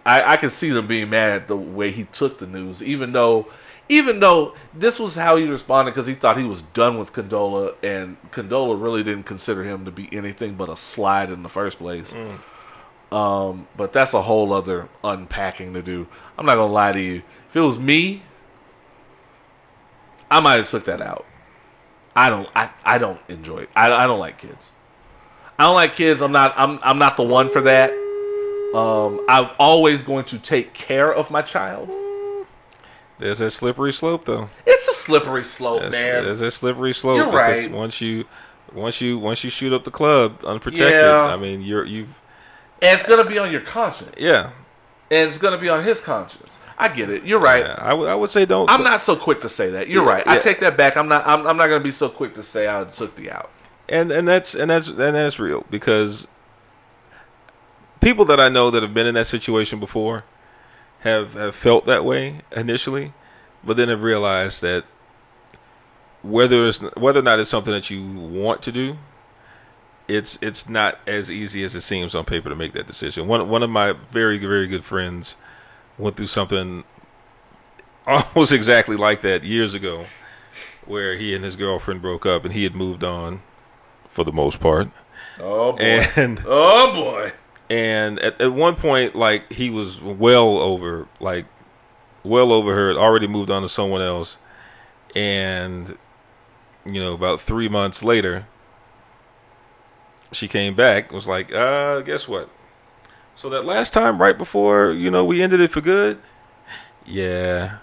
[0.07, 3.13] I, I can see them being mad at the way he took the news, even
[3.13, 3.47] though,
[3.89, 7.75] even though this was how he responded because he thought he was done with Condola,
[7.83, 11.79] and Condola really didn't consider him to be anything but a slide in the first
[11.79, 12.13] place.
[13.11, 16.07] Um, but that's a whole other unpacking to do.
[16.37, 17.23] I'm not gonna lie to you.
[17.49, 18.23] If it was me,
[20.31, 21.25] I might have took that out.
[22.15, 22.49] I don't.
[22.55, 23.61] I, I don't enjoy.
[23.61, 23.71] It.
[23.75, 24.73] I I don't like kids.
[25.59, 26.21] I don't like kids.
[26.21, 26.53] I'm not.
[26.57, 27.93] I'm I'm not the one for that.
[28.75, 31.89] Um, I'm always going to take care of my child.
[33.19, 34.49] There's a slippery slope though.
[34.67, 36.25] It's a slippery slope, That's, man.
[36.25, 37.17] there's a slippery slope.
[37.19, 37.71] You're right.
[37.71, 38.25] Once you,
[38.73, 41.23] once you, once you shoot up the club unprotected, Yeah.
[41.25, 42.09] I mean, you're you've
[42.81, 44.15] and it's gonna be on your conscience.
[44.19, 44.51] yeah.
[45.11, 46.57] And it's gonna be on his conscience.
[46.81, 47.25] I get it.
[47.25, 47.65] You're right.
[47.65, 47.75] yeah.
[47.79, 48.71] I would I would say don't.
[48.71, 49.89] I'm not so quick to say that.
[49.89, 50.27] You're Yeah, right.
[50.29, 50.97] I take that back.
[50.97, 51.27] I'm not.
[51.27, 53.51] I'm, I'm not gonna be so quick to say I took the out.
[53.89, 56.29] and and that's and that's and that's real because
[58.01, 60.23] people that I know that have been in that situation before
[61.01, 63.13] have have felt that way initially,
[63.65, 64.85] but then have realized that
[66.23, 68.99] whether it's whether or not it's something that you want to do,
[70.09, 73.27] it's it's not as easy as it seems on paper to make that decision.
[73.27, 75.37] One one of my very very good friends
[75.97, 76.85] went through something
[78.07, 80.07] almost exactly like that years ago,
[80.87, 83.43] where he and his girlfriend broke up, and he had moved on
[84.09, 84.89] for the most part,
[85.39, 85.79] Oh boy.
[86.17, 87.33] and oh boy.
[87.71, 91.47] And at, at one point like he was well over like
[92.25, 94.39] well over her already moved on to someone else.
[95.15, 95.97] And
[96.85, 98.47] you know about three months later
[100.33, 102.51] she came back was like uh guess what?
[103.37, 106.21] So that last time right before you know we ended it for good?
[107.05, 107.79] Yeah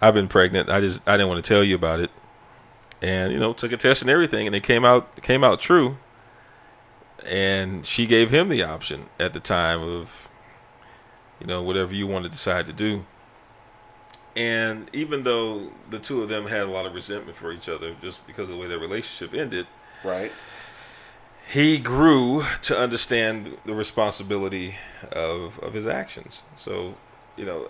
[0.00, 0.68] i've been pregnant.
[0.68, 2.10] I just i didn't want to tell you about it.
[3.02, 5.98] And you know took a test and everything and it came out came out true
[7.26, 10.28] and she gave him the option at the time of
[11.40, 13.04] you know whatever you want to decide to do
[14.34, 17.94] and even though the two of them had a lot of resentment for each other
[18.00, 19.66] just because of the way their relationship ended
[20.04, 20.32] Right.
[21.48, 24.76] he grew to understand the responsibility
[25.12, 26.94] of of his actions so
[27.36, 27.68] you know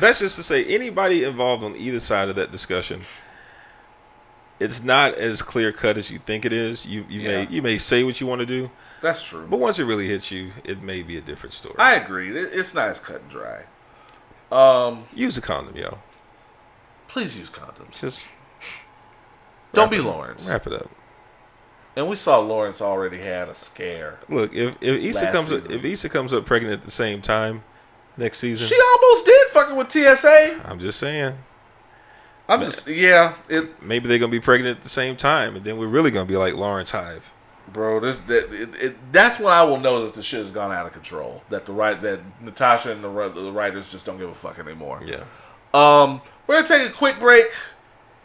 [0.00, 3.02] that's just to say anybody involved on either side of that discussion
[4.60, 7.44] it's not as clear cut as you think it is you you Yeah.
[7.44, 8.70] may you may say what you want to do
[9.00, 9.46] That's true.
[9.48, 11.74] but once it really hits you, it may be a different story.
[11.78, 12.36] I agree.
[12.36, 13.62] It's not as cut and dry.
[14.52, 15.98] Um, Use a condom, yo.
[17.08, 18.00] please use condoms.
[18.00, 18.28] Just
[19.72, 20.46] Don't be Lawrence.
[20.48, 20.88] Wrap it up.
[21.96, 24.18] And we saw Lawrence already had a scare.
[24.28, 27.62] Look, if if Issa comes up, if Issa comes up pregnant at the same time
[28.16, 30.60] next season, She almost did fucking with TSA.
[30.64, 31.36] I'm just saying
[32.48, 35.78] I'm just yeah, it maybe they're gonna be pregnant at the same time, and then
[35.78, 37.30] we're really gonna be like Lawrence Hive.
[37.72, 40.70] bro, this that it, it, that's when I will know that the shit has gone
[40.70, 41.42] out of control.
[41.48, 45.00] That the right that Natasha and the the writers just don't give a fuck anymore.
[45.04, 45.24] Yeah.
[45.72, 47.46] Um, we're gonna take a quick break.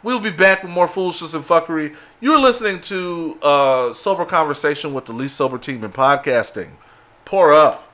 [0.02, 1.94] We'll be back with more foolishness and fuckery.
[2.20, 6.70] You're listening to uh, sober conversation with the least sober team in podcasting.
[7.26, 7.89] Pour up.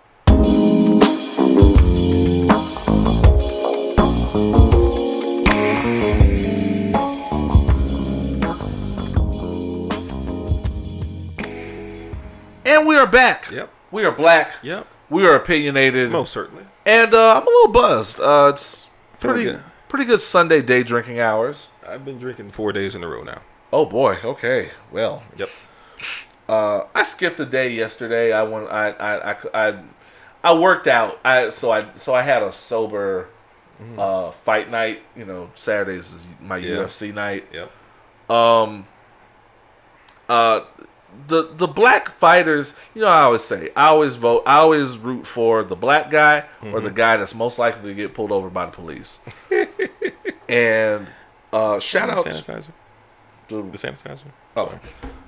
[12.77, 13.51] And we are back.
[13.51, 13.71] Yep.
[13.91, 14.51] We are black.
[14.63, 14.87] Yep.
[15.09, 16.11] We are opinionated.
[16.11, 16.65] Most certainly.
[16.85, 18.21] And uh, I'm a little buzzed.
[18.21, 18.89] Uh, it's
[19.19, 19.63] pretty good.
[19.89, 21.69] pretty good Sunday day drinking hours.
[21.89, 23.41] I've been drinking four days in a row now.
[23.73, 24.19] Oh boy.
[24.23, 24.73] Okay.
[24.93, 25.49] Well, Yep.
[26.51, 28.33] uh, I skipped a day yesterday.
[28.33, 28.69] I went.
[28.69, 29.37] I I I,
[29.69, 29.83] I,
[30.45, 31.19] I worked out.
[31.25, 33.29] I so I so I had a sober
[33.97, 35.01] uh, fight night.
[35.17, 36.77] You know, Saturdays is my Yeah.
[36.77, 37.47] UFC night.
[37.55, 37.71] Yep.
[38.31, 38.87] Um.
[40.29, 40.61] Uh,
[41.29, 42.75] the the black fighters.
[42.95, 44.43] You know, I always say I always vote.
[44.47, 48.15] I always root for the black guy or the guy that's most likely to get
[48.15, 49.19] pulled over by the police.
[50.49, 51.09] and
[51.53, 52.73] uh, shout out sanitizer.
[53.49, 54.33] to The sanitizer.
[54.57, 54.79] Oh,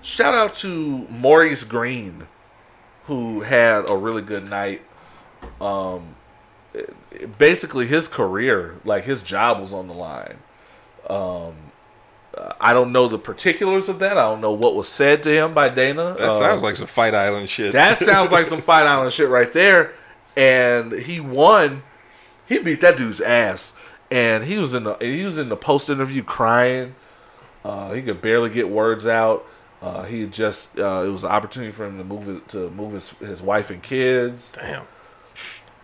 [0.03, 2.27] shout out to Maurice Greene,
[3.05, 4.83] who had a really good night.
[5.61, 6.17] Um,
[7.39, 10.39] basically, his career, like his job, was on the line.
[11.09, 11.68] Um,
[12.39, 14.13] uh, I don't know the particulars of that.
[14.19, 16.15] I don't know what was said to him by Dana.
[16.19, 17.73] That Um, sounds like some Fight Island shit.
[17.73, 19.93] that sounds like some Fight Island shit right there.
[20.37, 21.83] And he won.
[22.47, 23.73] He beat that dude's ass.
[24.11, 26.95] And he was in the he was in the post interview crying.
[27.65, 29.45] Uh, he could barely get words out.
[29.83, 32.95] Uh, he just uh, it was an opportunity for him to move it, to move
[32.95, 34.53] his his wife and kids.
[34.55, 34.87] Damn.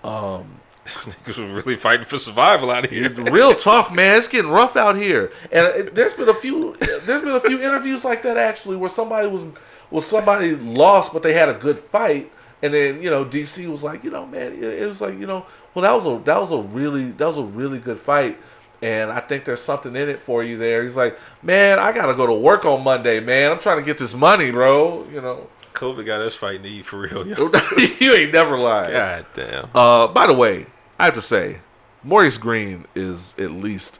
[0.03, 3.11] Um, niggas were really fighting for survival out here.
[3.31, 4.19] Real talk, man.
[4.19, 5.33] It's getting rough out here.
[5.51, 8.91] And it, there's been a few there's been a few interviews like that actually where
[8.91, 9.45] somebody was
[9.91, 12.31] was somebody lost but they had a good fight
[12.63, 15.47] and then, you know, DC was like, you know, man, it, was like, you know,
[15.75, 18.39] well that was a that was a really that was a really good fight
[18.83, 20.85] and I think there's something in it for you there.
[20.85, 23.51] He's like, "Man, I got to go to work on Monday, man.
[23.51, 25.49] I'm trying to get this money, bro." You know.
[25.73, 27.27] COVID got us fighting to eat for real.
[27.27, 27.51] Yo.
[27.99, 28.93] you ain't never lied.
[28.93, 29.71] God damn.
[29.75, 30.67] Uh, by the way,
[30.99, 31.61] I have to say,
[32.03, 33.99] Maurice Greene is at least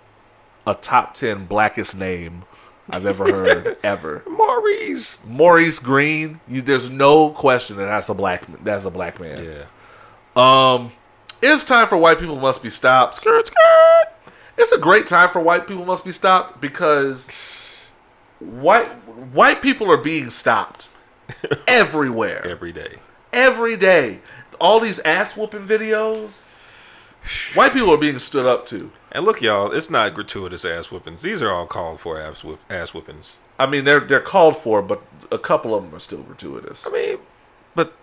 [0.67, 2.45] a top ten blackest name
[2.91, 4.23] I've ever heard ever.
[4.29, 5.19] Maurice.
[5.27, 9.45] Maurice Greene, you, there's no question that that's a black that's a black man.
[9.45, 9.65] Yeah.
[10.37, 10.93] Um,
[11.43, 13.17] it's time for white people must be stopped.
[13.17, 14.09] Skirt, skirt.
[14.57, 17.29] It's a great time for white people must be stopped because
[18.39, 18.89] white
[19.33, 20.89] white people are being stopped
[21.67, 22.97] everywhere Every day.
[23.33, 24.21] every day.
[24.61, 26.45] All these ass whooping videos,
[27.55, 28.91] white people are being stood up to.
[29.13, 31.23] And look, y'all, it's not gratuitous ass whippings.
[31.23, 33.37] These are all called for ass, whip, ass whippings.
[33.59, 36.87] I mean, they're they're called for, but a couple of them are still gratuitous.
[36.87, 37.19] I mean,
[37.75, 37.95] but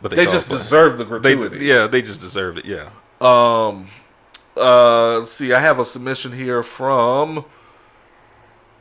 [0.00, 2.64] but They call just it deserve the They, yeah, they just deserve it.
[2.64, 2.90] Yeah.
[3.20, 3.88] Um,
[4.56, 7.44] uh, let's see, I have a submission here from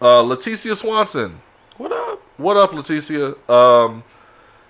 [0.01, 1.41] uh, Leticia Swanson.
[1.77, 2.21] What up?
[2.37, 3.37] What up, Leticia?
[3.49, 4.03] Um,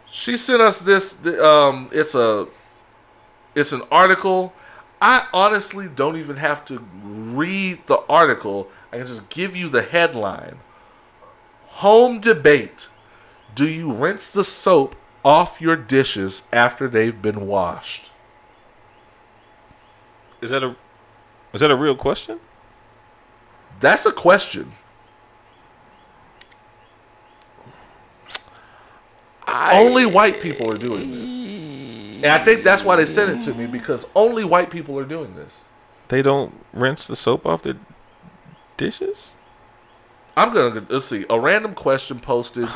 [0.09, 1.25] she sent us this.
[1.25, 2.47] Um, it's a,
[3.55, 4.53] it's an article.
[5.01, 8.69] I honestly don't even have to read the article.
[8.91, 10.59] I can just give you the headline.
[11.67, 12.87] Home debate:
[13.55, 14.95] Do you rinse the soap
[15.25, 18.11] off your dishes after they've been washed?
[20.41, 20.75] Is that a
[21.53, 22.39] is that a real question?
[23.79, 24.73] That's a question.
[29.71, 31.31] only white people are doing this.
[32.23, 35.05] And I think that's why they sent it to me because only white people are
[35.05, 35.63] doing this.
[36.09, 37.77] They don't rinse the soap off their
[38.77, 39.33] dishes.
[40.35, 41.25] I'm gonna let's see.
[41.29, 42.69] A random question posted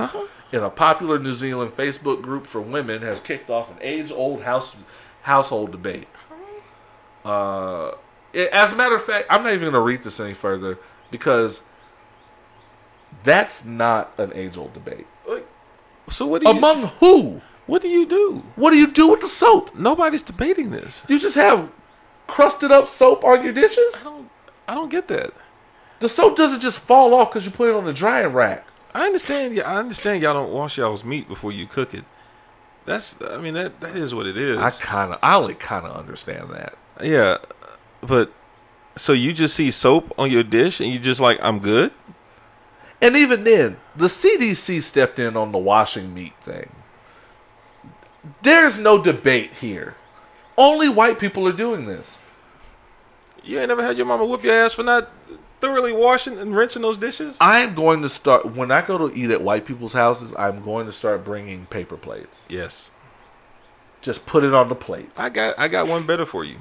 [0.52, 4.76] in a popular New Zealand Facebook group for women has kicked off an age-old house
[5.24, 6.08] household debate.
[7.24, 7.92] Uh,
[8.34, 10.78] it- as a matter of fact, I'm not even gonna read this any further
[11.12, 11.62] because
[13.24, 15.08] that's not an age-old debate.
[16.10, 17.42] So what do you Among who?
[17.68, 18.44] What do you do?
[18.56, 19.76] What do you do with the soap?
[19.76, 21.04] Nobody's debating this.
[21.08, 21.72] You just have
[22.28, 23.96] crusted up soap on your dishes?
[23.96, 24.30] I don't
[24.68, 25.34] I don't get that.
[26.00, 28.66] The soap doesn't just fall off because you put it on the drying rack.
[28.94, 29.56] I understand.
[29.56, 30.22] Yeah, I understand.
[30.22, 32.06] Y'all don't wash y'all's meat before you cook it.
[32.86, 33.16] That's.
[33.22, 34.58] I mean, that that is what it is.
[34.58, 36.78] I kind of, I only kind of understand that.
[37.02, 37.38] yeah,
[38.02, 38.32] but
[38.96, 41.92] so you just see soap on your dish and you just like, I'm good.
[43.02, 46.72] And even then, the CDC stepped in on the washing meat thing.
[48.42, 49.96] There's no debate here.
[50.58, 52.18] Only white people are doing this.
[53.44, 55.10] You ain't never had your mama whoop your ass for not
[55.62, 57.36] thoroughly washing and rinsing those dishes.
[57.40, 60.34] I'm going to start when I go to eat at white people's houses.
[60.38, 62.46] I'm going to start bringing paper plates.
[62.50, 62.90] Yes,
[64.02, 65.10] Just put it on the plate.
[65.18, 65.58] I got.
[65.60, 66.58] I got one better for you.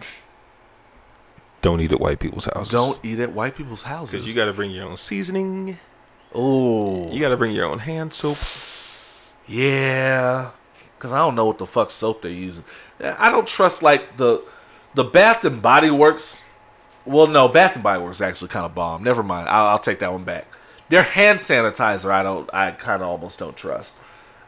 [1.62, 2.70] Don't eat at white people's houses.
[2.72, 4.12] Don't eat at white people's houses.
[4.12, 5.78] because you got to bring your own seasoning.
[6.34, 8.36] Oh, You got to bring your own hand soap.
[9.46, 10.50] Yeah,
[11.04, 12.64] because I don't know what the fuck soap they're using.
[12.98, 14.42] I don't trust like the
[14.94, 16.40] the Bath and Body Works.
[17.04, 19.04] Well, no, Bath and Body Works is actually kind of bomb.
[19.04, 19.50] Never mind.
[19.50, 20.46] I'll, I'll take that one back.
[20.88, 22.48] Their hand sanitizer, I don't.
[22.54, 23.96] I kind of almost don't trust.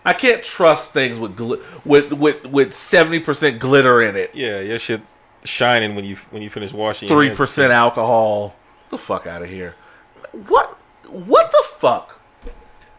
[0.03, 4.61] I can't trust things with gli- with with with seventy percent glitter in it, Yeah,
[4.61, 5.03] your shit
[5.45, 7.07] shining when you when you finish washing.
[7.07, 8.55] Three percent alcohol.
[8.89, 9.75] the fuck out of here.
[10.33, 10.71] What?
[11.11, 12.16] What the fuck?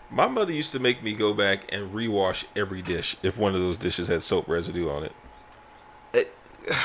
[0.09, 3.61] My mother used to make me go back and rewash every dish if one of
[3.61, 5.11] those dishes had soap residue on it.
[6.13, 6.34] it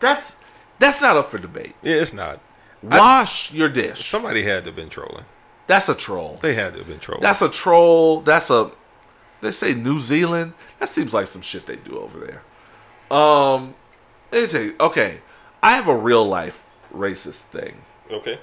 [0.00, 0.36] That's
[0.78, 1.74] that's not up for debate.
[1.82, 2.40] Yeah, it's not.
[2.82, 4.06] Wash your dish.
[4.06, 5.24] Somebody had to have been trolling.
[5.66, 6.38] That's a troll.
[6.42, 7.22] They had to have been trolling.
[7.22, 8.20] That's a troll.
[8.20, 8.70] That's a.
[9.40, 10.54] They say New Zealand.
[10.80, 13.16] That seems like some shit they do over there.
[13.16, 13.74] Um,
[14.30, 14.74] let me you.
[14.80, 15.20] Okay,
[15.62, 17.76] I have a real life racist thing.
[18.10, 18.38] okay.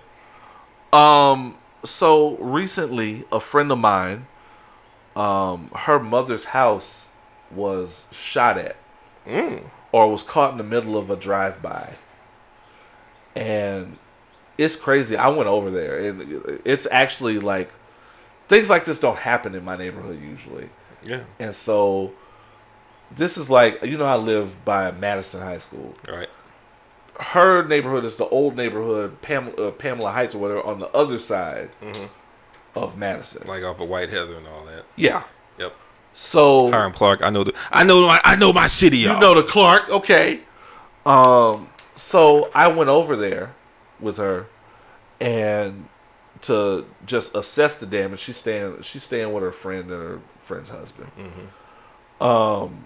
[0.93, 4.27] Um, so recently, a friend of mine,
[5.15, 7.05] um, her mother's house
[7.51, 8.75] was shot at,
[9.91, 11.93] or was caught in the middle of a drive-by,
[13.35, 13.97] and
[14.57, 15.15] it's crazy.
[15.15, 17.69] I went over there, and it's actually like
[18.47, 20.69] things like this don't happen in my neighborhood usually,
[21.03, 21.21] Yeah.
[21.39, 22.13] and so
[23.15, 26.29] this is like you know I live by Madison High School right.
[27.19, 31.19] Her neighborhood is the old neighborhood, Pamela, uh, Pamela Heights or whatever, on the other
[31.19, 31.69] side
[32.75, 33.45] of Madison.
[33.47, 34.85] Like off of White Heather and all that.
[34.95, 35.23] yeah.
[35.59, 35.75] Yep.
[36.13, 37.21] So Hiram Clark.
[37.23, 37.53] I know the.
[37.71, 38.07] I know.
[38.07, 38.97] My, I know my city.
[38.97, 39.19] you Y'all.
[39.21, 40.41] know the Clark, okay?
[41.05, 43.53] Um, so I went over there
[43.99, 44.47] with her,
[45.19, 45.87] and
[46.43, 48.19] to just assess the damage.
[48.19, 48.81] She's staying.
[48.81, 51.11] She's staying with her friend and her friend's husband.
[52.19, 52.85] Um,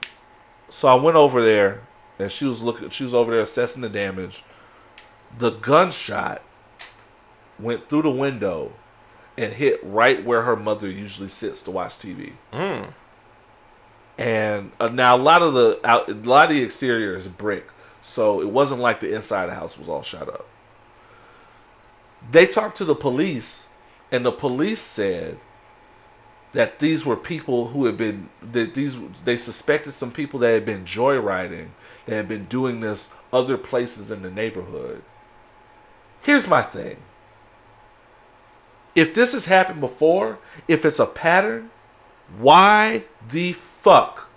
[0.69, 1.81] so I went over there,
[2.19, 2.89] and she was looking.
[2.89, 4.43] She was over there assessing the damage.
[5.37, 6.41] The gunshot
[7.59, 8.73] went through the window
[9.37, 12.33] and hit right where her mother usually sits to watch TV.
[12.53, 12.93] Mm.
[14.17, 17.67] And uh, now a lot of the out, a lot of the exterior is brick,
[18.01, 20.47] so it wasn't like the inside of the house was all shot up.
[22.31, 23.67] They talked to the police,
[24.11, 25.37] and the police said
[26.53, 30.65] that these were people who had been that these they suspected some people that had
[30.65, 31.69] been joyriding,
[32.13, 35.03] had been doing this other places in the neighborhood.
[36.21, 36.97] Here's my thing.
[38.93, 41.69] If this has happened before, if it's a pattern,
[42.37, 44.29] why the fuck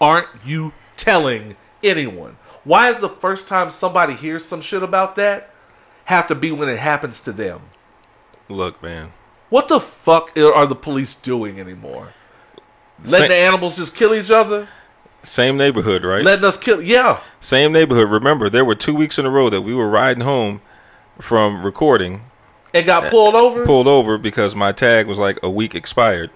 [0.00, 2.36] aren't you telling anyone?
[2.64, 5.50] Why is the first time somebody hears some shit about that
[6.06, 7.62] have to be when it happens to them?
[8.48, 9.12] Look, man.
[9.48, 12.12] What the fuck are the police doing anymore?
[13.04, 14.68] Letting the animals just kill each other?
[15.22, 16.24] Same neighborhood, right?
[16.24, 16.80] letting us kill.
[16.82, 18.10] Yeah, Same neighborhood.
[18.10, 20.60] Remember, there were two weeks in a row that we were riding home
[21.20, 22.22] from recording,
[22.72, 23.64] and got pulled over.
[23.66, 26.30] pulled over because my tag was like a week expired.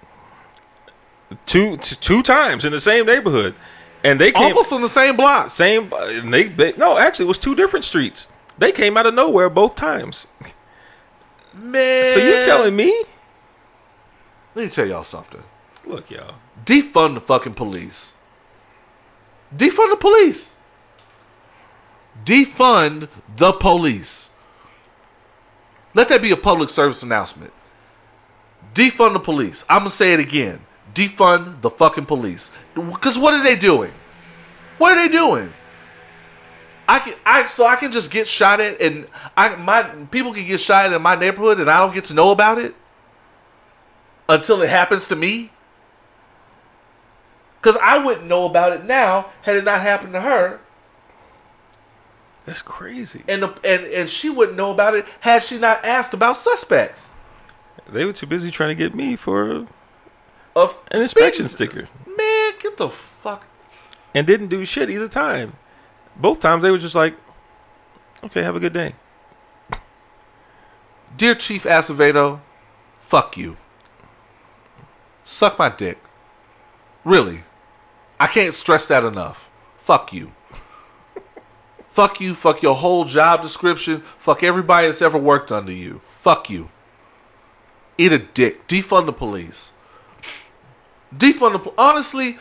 [1.47, 3.55] Two t- two times in the same neighborhood,
[4.05, 5.51] and they came almost on the same block.
[5.51, 5.91] same.
[5.93, 8.29] And they, they no, actually, it was two different streets.
[8.59, 10.27] They came out of nowhere both times.
[11.55, 13.05] Man, So you telling me?
[14.55, 15.43] Let me tell y'all something.
[15.87, 16.35] Look, y'all.
[16.65, 18.13] Defund the fucking police.
[19.57, 20.57] Defund the police.
[22.25, 24.31] Defund the police.
[25.95, 27.53] Let that be a public service announcement.
[28.75, 29.65] Defund the police.
[29.69, 30.61] I'm going to say it again.
[30.95, 32.51] Defund the fucking police.
[32.75, 33.93] Because what are they doing?
[34.79, 35.53] What are they doing?
[36.87, 39.07] I can, I so I can just get shot at, and
[39.37, 42.15] I my people can get shot at in my neighborhood, and I don't get to
[42.15, 42.75] know about it
[44.29, 45.51] until it happens to me.
[47.65, 50.61] Because I wouldn't know about it now had it not happened to her,
[52.45, 53.23] That's crazy.
[53.27, 57.13] and the, and and she wouldn't know about it had she not asked about suspects
[57.89, 59.67] They were too busy trying to get me for
[60.55, 63.47] of an inspection sticker, Man, get the fuck.
[64.15, 65.55] and didn't do shit either time.
[66.17, 67.15] Both times they were just like,
[68.23, 68.95] "Okay, have a good day."
[71.17, 72.41] Dear Chief Acevedo,
[73.01, 73.57] fuck you.
[75.25, 75.97] Suck my dick.
[77.05, 77.45] Really.
[78.19, 79.49] I can't stress that enough.
[79.79, 80.33] Fuck you.
[81.89, 82.35] fuck you.
[82.35, 84.03] Fuck your whole job description.
[84.19, 86.01] Fuck everybody that's ever worked under you.
[86.21, 86.71] Fuck you.
[87.99, 88.67] Eat a dick.
[88.67, 89.73] Defund the police.
[91.15, 92.39] Defund the pol- honestly.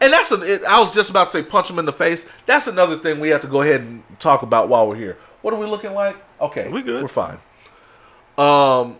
[0.00, 0.42] And that's an.
[0.42, 2.26] It, I was just about to say punch him in the face.
[2.46, 5.16] That's another thing we have to go ahead and talk about while we're here.
[5.42, 6.16] What are we looking like?
[6.40, 7.02] Okay, We good.
[7.02, 7.38] We're fine.
[8.36, 8.96] Um,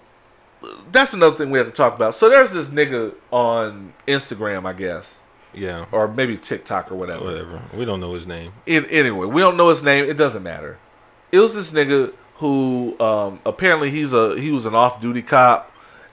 [0.93, 2.15] that's another thing we have to talk about.
[2.15, 5.21] So there's this nigga on Instagram, I guess,
[5.53, 7.25] Yeah, or maybe TikTok or whatever.
[7.25, 7.63] whatever.
[7.75, 8.53] We don't know his name.
[8.67, 10.05] It, anyway, we don't know his name.
[10.05, 10.79] It doesn't matter.
[11.33, 15.73] It was this nigga who um, apparently he's a he was an off duty cop,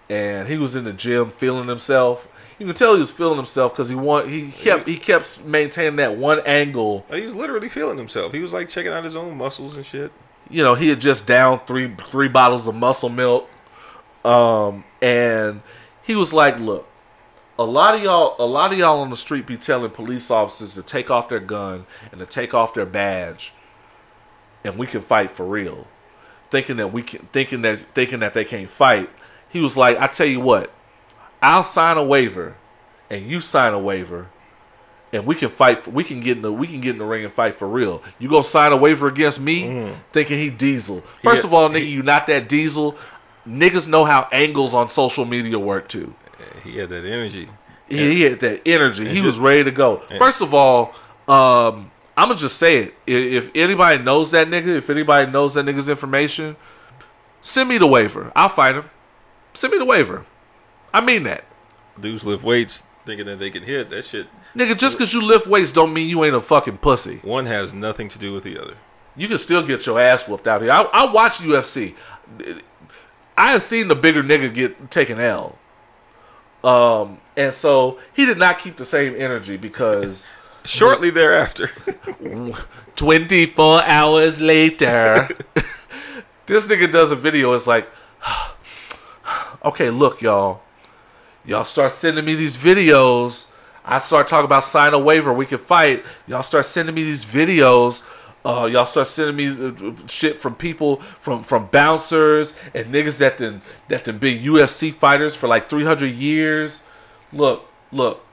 [0.10, 2.28] and he was in the gym feeling himself.
[2.60, 5.98] You can tell he was feeling himself because he want he kept he kept maintaining
[5.98, 7.06] that one angle.
[7.12, 8.32] He was literally feeling himself.
[8.34, 10.12] He was like checking out his own muscles and shit.
[10.50, 13.50] You know, he had just downed three three bottles of muscle milk,
[14.24, 15.62] um, and
[16.02, 16.88] he was like, "Look,
[17.58, 20.74] a lot of y'all, a lot of y'all on the street be telling police officers
[20.76, 23.54] to take off their gun and to take off their badge,
[24.64, 25.88] and we can fight for real.
[26.50, 29.10] Thinking that we can, thinking that thinking that they can't fight.
[29.50, 30.72] He was like, I tell you what,
[31.42, 32.56] I'll sign a waiver,
[33.10, 34.30] and you sign a waiver,
[35.12, 35.80] and we can fight.
[35.80, 37.68] For, we can get in the we can get in the ring and fight for
[37.68, 38.02] real.
[38.18, 41.02] You gonna sign a waiver against me, thinking he diesel?
[41.24, 42.98] First Yeah, of all, nigga, you not that diesel.
[43.48, 46.14] Niggas know how angles on social media work too.
[46.64, 47.50] He had that energy.
[47.90, 49.08] He, he had that energy.
[49.08, 50.02] He just- was ready to go.
[50.18, 50.94] First of all,
[51.28, 52.94] um, I'm gonna just say it.
[53.08, 56.56] If anybody knows that nigga, if anybody knows that nigga's information,
[57.42, 58.32] send me the waiver.
[58.36, 58.86] I'll fight him.
[59.54, 60.26] Send me the waiver.
[60.94, 61.44] I mean that,
[62.00, 63.90] Dudes lift weights thinking that they can hit.
[63.90, 64.28] That shit.
[64.56, 64.78] nigga.
[64.78, 67.18] Just because you lift weights don't mean you ain't a fucking pussy.
[67.24, 68.78] One has nothing to do with the other.
[69.16, 70.72] You can still get your ass whooped out here.
[70.72, 71.96] I, I watch UFC.
[73.38, 75.58] I have seen the bigger nigga get taken L.
[76.64, 80.26] Um, and so he did not keep the same energy because.
[80.66, 81.72] Shortly thereafter,
[82.96, 85.28] 24 hours later.
[86.46, 87.52] this nigga does a video.
[87.52, 87.90] It's like,
[89.66, 90.62] okay, look, y'all.
[91.44, 93.48] Y'all start sending me these videos.
[93.84, 95.34] I start talking about sign a waiver.
[95.34, 96.06] We can fight.
[96.28, 98.04] Y'all start sending me these videos.
[98.46, 103.38] Uh, y'all start sending me uh, shit from people from from bouncers and niggas that
[103.38, 106.84] then that then been UFC fighters for like 300 years.
[107.32, 108.26] Look, look.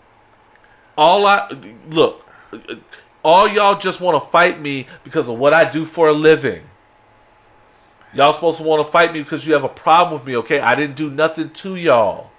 [0.98, 1.48] All I
[1.88, 2.28] look,
[3.24, 6.62] all y'all just want to fight me because of what I do for a living.
[8.12, 10.58] Y'all supposed to want to fight me because you have a problem with me, okay?
[10.58, 12.29] I didn't do nothing to y'all.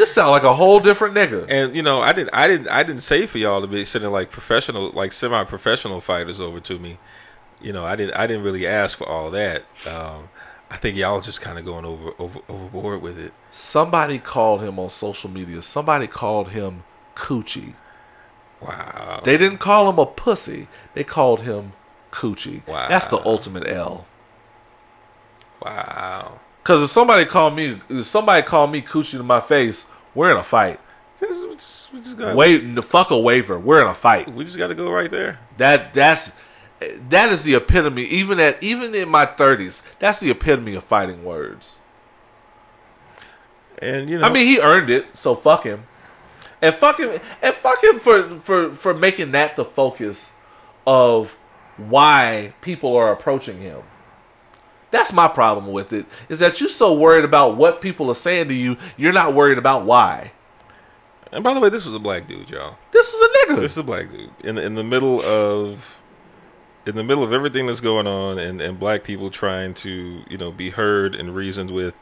[0.00, 1.46] This sound like a whole different nigga.
[1.48, 4.10] and you know, I didn't, I didn't, I didn't say for y'all to be sending
[4.10, 6.98] like professional, like semi-professional fighters over to me.
[7.60, 9.64] You know, I didn't, I didn't really ask for all that.
[9.86, 10.30] Um,
[10.70, 13.34] I think y'all just kind of going over, over, overboard with it.
[13.50, 15.60] Somebody called him on social media.
[15.60, 17.74] Somebody called him coochie.
[18.60, 19.20] Wow.
[19.22, 20.68] They didn't call him a pussy.
[20.94, 21.72] They called him
[22.12, 22.66] coochie.
[22.66, 22.88] Wow.
[22.88, 24.06] That's the ultimate L.
[25.62, 26.40] Wow.
[26.62, 30.36] Because if somebody called me, if somebody called me coochie to my face, we're in
[30.36, 30.80] a fight.
[31.20, 33.58] Just, we just, we just got, Wait, the fuck a waiver.
[33.58, 34.32] We're in a fight.
[34.32, 35.38] we just got to go right there.
[35.58, 36.32] That that's
[37.08, 38.04] that is the epitome.
[38.04, 41.76] Even at even in my thirties, that's the epitome of fighting words.
[43.78, 45.84] And you know, I mean, he earned it, so fuck him.
[46.62, 50.32] and fucking and fucking for for for making that the focus
[50.86, 51.32] of
[51.76, 53.82] why people are approaching him.
[54.90, 56.06] That's my problem with it.
[56.28, 59.58] Is that you're so worried about what people are saying to you, you're not worried
[59.58, 60.32] about why.
[61.32, 62.76] And by the way, this was a black dude, y'all.
[62.90, 63.60] This was a nigga.
[63.60, 65.84] This is a black dude in the, in the middle of
[66.86, 70.36] in the middle of everything that's going on, and, and black people trying to you
[70.38, 71.94] know be heard and reasoned with.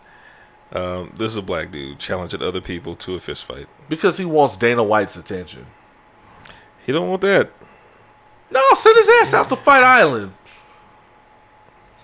[0.72, 3.68] Um, this is a black dude challenging other people to a fist fight.
[3.88, 5.66] because he wants Dana White's attention.
[6.84, 7.50] He don't want that.
[8.50, 10.32] No, send his ass out to Fight Island.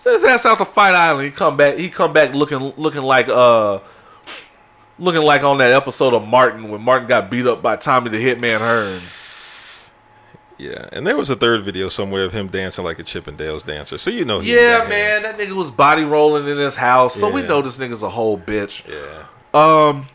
[0.04, 1.24] Send his ass out to Fight Island.
[1.24, 1.78] He come back.
[1.78, 3.78] He come back looking looking like uh
[4.98, 8.18] looking like on that episode of Martin when Martin got beat up by Tommy the
[8.18, 9.00] Hitman Hearns.
[10.58, 13.96] Yeah, and there was a third video somewhere of him dancing like a Chippendales dancer.
[13.96, 15.22] So you know, Yeah, man, hands.
[15.22, 18.36] that nigga was body rolling in his house, so we know this nigga's a whole
[18.38, 18.82] bitch.
[18.86, 19.24] Yeah,
[19.54, 20.06] Um,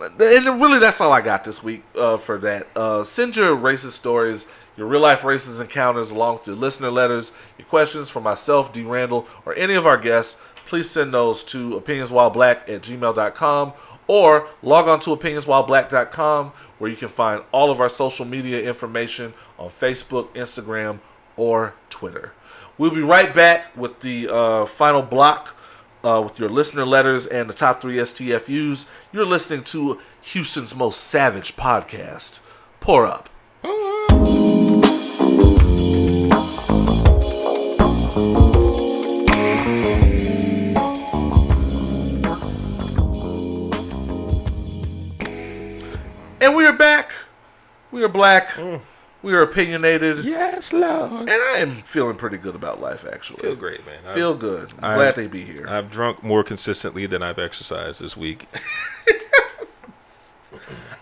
[0.00, 2.66] and really, that's all I got this week uh, for that.
[2.74, 4.46] Uh, send your racist stories,
[4.76, 8.82] your real life racist encounters, along with your listener letters, your questions for myself, D.
[8.82, 10.36] Randle, or any of our guests.
[10.66, 13.72] Please send those to opinionswhileblack at gmail.com
[14.08, 19.34] or log on to opinionswhileblack.com where you can find all of our social media information
[19.58, 21.00] on Facebook, Instagram,
[21.36, 22.32] or Twitter.
[22.78, 25.56] We'll be right back with the uh, final block
[26.04, 28.86] uh, with your listener letters and the top three STFUs.
[29.12, 32.40] You're listening to Houston's most savage podcast.
[32.80, 33.28] Pour up.
[46.46, 47.10] And we are back.
[47.90, 48.56] We are black.
[49.20, 50.24] We are opinionated.
[50.24, 51.22] yes, Lord.
[51.22, 53.40] And I am feeling pretty good about life, actually.
[53.40, 53.98] Feel great, man.
[54.06, 54.72] I've- Feel good.
[54.78, 55.66] I'm I've- glad they be here.
[55.68, 58.46] I've drunk more consistently than I've exercised this week.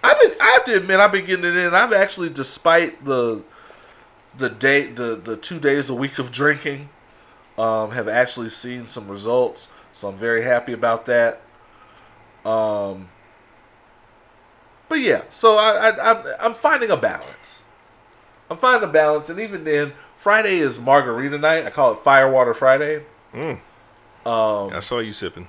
[0.02, 0.32] I've been.
[0.40, 1.74] I have to admit, I've been getting it in.
[1.74, 3.42] I've actually, despite the
[4.38, 6.88] the day, the the two days a week of drinking,
[7.58, 9.68] um, have actually seen some results.
[9.92, 11.42] So I'm very happy about that.
[12.46, 13.08] Um,
[14.94, 17.62] but yeah, so I, I I'm I'm finding a balance.
[18.48, 21.66] I'm finding a balance, and even then, Friday is margarita night.
[21.66, 23.02] I call it Firewater Friday.
[23.32, 23.58] Mm.
[24.24, 25.48] Um, I saw you sipping.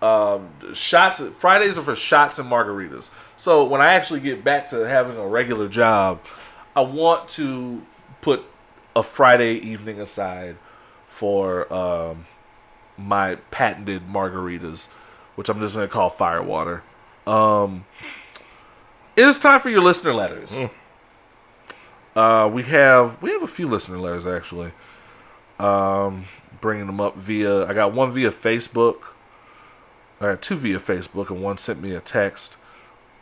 [0.00, 1.20] um, shots.
[1.40, 3.10] Fridays are for shots and margaritas.
[3.36, 6.20] So when I actually get back to having a regular job,
[6.76, 7.82] I want to
[8.20, 8.44] put
[8.94, 10.54] a Friday evening aside
[11.08, 12.26] for um,
[12.96, 14.86] my patented margaritas,
[15.34, 16.84] which I'm just going to call Firewater.
[17.26, 17.86] Um,
[19.16, 20.52] it is time for your listener letters.
[22.14, 24.72] Uh, we have we have a few listener letters actually.
[25.58, 26.26] Um,
[26.60, 28.98] bringing them up via I got one via Facebook.
[30.20, 32.56] I got two via Facebook, and one sent me a text.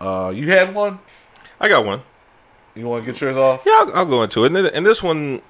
[0.01, 0.99] Uh, you had one.
[1.59, 2.03] I got one.
[2.75, 3.63] You want to get yours off?
[3.67, 4.49] Yeah, I'll, I'll go into it.
[4.49, 5.43] And, then, and this one,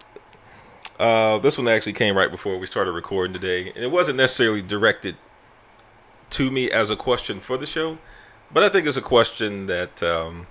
[0.99, 4.62] uh, this one actually came right before we started recording today, and it wasn't necessarily
[4.62, 5.17] directed
[6.31, 7.99] to me as a question for the show,
[8.52, 10.47] but I think it's a question that um,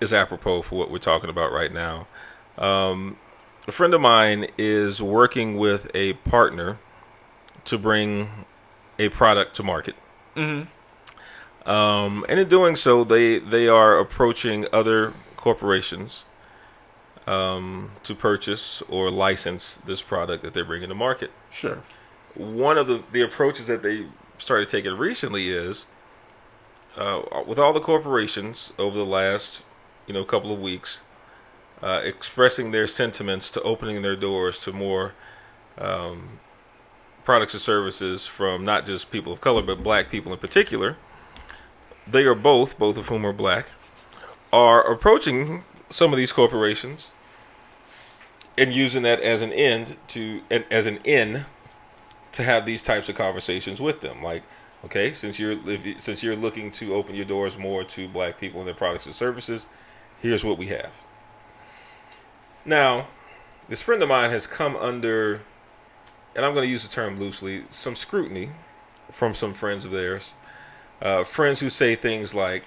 [0.00, 2.06] is apropos for what we're talking about right now.
[2.58, 3.16] Um,
[3.66, 6.78] a friend of mine is working with a partner
[7.64, 8.46] to bring
[8.98, 9.94] a product to market.
[10.36, 11.68] Mm-hmm.
[11.68, 16.24] Um, and in doing so, they they are approaching other corporations
[17.26, 21.30] um, to purchase or license this product that they're bringing to market.
[21.50, 21.82] Sure.
[22.34, 24.06] One of the, the approaches that they
[24.38, 25.86] started taking recently is
[26.96, 29.62] uh, with all the corporations over the last
[30.06, 31.00] you know couple of weeks
[31.82, 35.12] uh, expressing their sentiments to opening their doors to more
[35.78, 36.40] um,
[37.24, 40.96] products and services from not just people of color but black people in particular
[42.06, 43.66] they are both, both of whom are black,
[44.52, 47.10] are approaching some of these corporations
[48.58, 51.46] and using that as an end to as an in
[52.32, 54.22] to have these types of conversations with them.
[54.22, 54.42] Like,
[54.84, 55.58] okay, since you're
[55.98, 59.14] since you're looking to open your doors more to black people and their products and
[59.14, 59.66] services,
[60.20, 60.92] here's what we have.
[62.64, 63.08] Now,
[63.68, 65.42] this friend of mine has come under,
[66.36, 68.50] and I'm going to use the term loosely, some scrutiny
[69.10, 70.34] from some friends of theirs
[71.02, 72.64] uh, friends who say things like,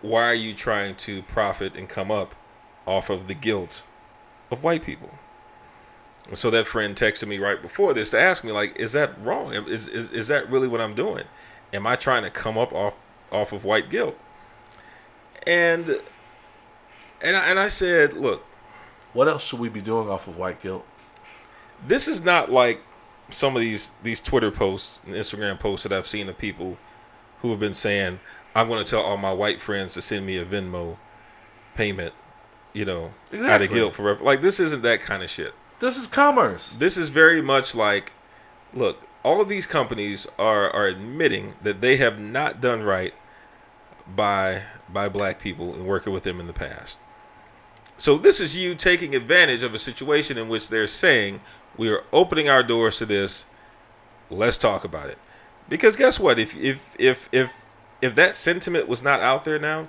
[0.00, 2.34] "Why are you trying to profit and come up
[2.86, 3.84] off of the guilt
[4.50, 5.10] of white people?"
[6.32, 9.52] So that friend texted me right before this to ask me, like, "Is that wrong?
[9.52, 11.24] Is is, is that really what I'm doing?
[11.72, 12.96] Am I trying to come up off
[13.30, 14.18] off of white guilt?"
[15.46, 16.00] And
[17.22, 18.44] and I, and I said, "Look,
[19.12, 20.86] What else should we be doing off of white guilt?
[21.86, 22.80] this is not like
[23.30, 26.78] some of these these Twitter posts and Instagram posts that I've seen of people
[27.42, 28.20] who have been saying,
[28.54, 30.96] I'm going to tell all my white friends to send me a Venmo
[31.74, 32.14] payment,
[32.72, 33.12] you know,
[33.50, 35.52] out of guilt for rep- like this isn't that kind of shit.
[35.80, 36.72] This is commerce.
[36.72, 38.12] This is very much like,
[38.72, 43.14] look, all of these companies are are admitting that they have not done right
[44.06, 46.98] by by black people and working with them in the past.
[47.96, 51.40] So this is you taking advantage of a situation in which they're saying
[51.76, 53.44] we are opening our doors to this.
[54.30, 55.18] Let's talk about it.
[55.68, 56.38] Because guess what?
[56.38, 57.52] If if if if
[58.02, 59.88] if that sentiment was not out there now,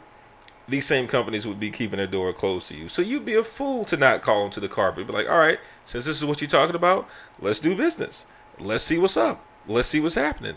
[0.67, 2.87] these same companies would be keeping their door closed to you.
[2.87, 5.07] So you'd be a fool to not call them to the carpet.
[5.07, 7.07] Be like, all right, since this is what you're talking about,
[7.39, 8.25] let's do business.
[8.59, 9.45] Let's see what's up.
[9.67, 10.55] Let's see what's happening.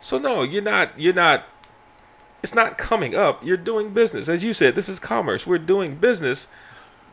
[0.00, 0.98] So no, you're not.
[0.98, 1.44] You're not.
[2.42, 3.44] It's not coming up.
[3.44, 4.74] You're doing business, as you said.
[4.74, 5.46] This is commerce.
[5.46, 6.46] We're doing business.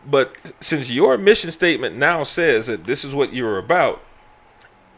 [0.06, 4.02] But since your mission statement now says that this is what you're about,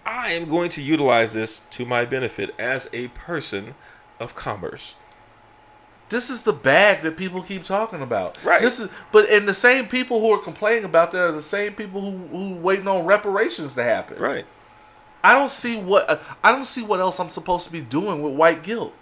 [0.06, 3.76] I am going to utilize this to my benefit as a person
[4.20, 4.96] of commerce.
[6.10, 8.38] This is the bag that people keep talking about.
[8.44, 8.62] Right.
[8.62, 11.74] This is, but and the same people who are complaining about that are the same
[11.74, 14.20] people who who waiting on reparations to happen.
[14.20, 14.46] Right.
[15.24, 18.24] I don't see what uh, I don't see what else I'm supposed to be doing
[18.24, 18.94] with white guilt.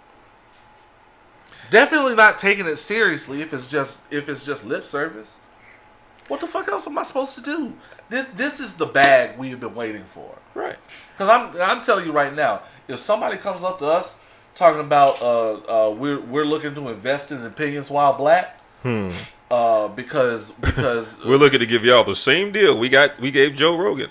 [1.70, 5.38] Definitely not taking it seriously if it's just if it's just lip service.
[6.28, 7.72] What the fuck else am I supposed to do?
[8.10, 10.36] This this is the bag we have been waiting for.
[10.54, 10.76] Right.
[11.12, 14.17] Because I'm I'm telling you right now, if somebody comes up to us
[14.58, 18.60] talking about uh, uh, we're we're looking to invest in opinions while black,
[19.50, 23.18] uh, because because We're looking to give y'all the same deal we got.
[23.20, 24.10] We gave Joe Rogan.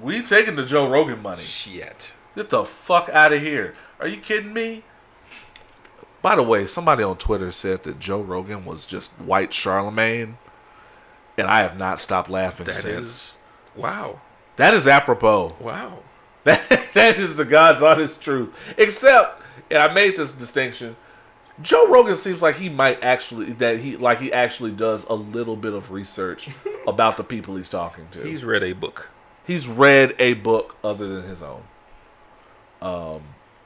[0.00, 1.42] we taking the Joe Rogan money.
[1.42, 2.14] Shit.
[2.36, 3.74] Get the fuck out of here.
[3.98, 4.84] Are you kidding me?
[6.22, 10.36] By the way, somebody on Twitter said that Joe Rogan was just white Charlemagne,
[11.36, 13.06] and I have not stopped laughing That since.
[13.06, 13.36] is.
[13.74, 14.20] Wow.
[14.56, 15.54] That is apropos.
[15.60, 16.00] Wow.
[16.44, 18.52] That, that is the God's honest truth.
[18.76, 19.37] Except,
[19.70, 20.96] and I made this distinction.
[21.60, 25.56] Joe Rogan seems like he might actually that he like he actually does a little
[25.56, 26.48] bit of research
[26.86, 28.22] about the people he's talking to.
[28.22, 29.10] He's read a book.
[29.46, 31.62] he's read a book other than his own.
[32.80, 33.22] Um.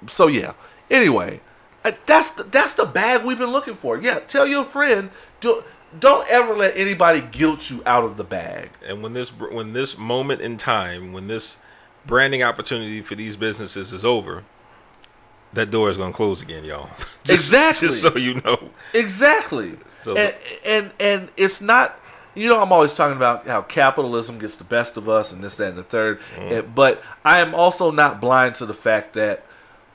[0.09, 0.55] So yeah.
[0.91, 1.41] Anyway,
[1.85, 3.99] uh, that's the, that's the bag we've been looking for.
[3.99, 4.21] Yeah.
[4.21, 5.11] Tell your friend.
[5.41, 5.65] Do,
[5.99, 8.71] don't ever let anybody guilt you out of the bag.
[8.87, 11.59] And when this when this moment in time, when this
[12.07, 14.45] branding opportunity for these businesses is over,
[15.55, 16.91] that door is going to close again, y'all.
[17.25, 17.89] Just- Exactly.
[17.89, 18.71] Just so you know.
[18.95, 19.77] Exactly.
[20.01, 20.35] So- and,
[20.65, 21.99] and and it's not
[22.35, 25.57] you know I'm always talking about how capitalism gets the best of us and this
[25.57, 26.21] that and the third.
[26.37, 26.53] Mm.
[26.53, 29.45] Eh, but I am also not blind to the fact that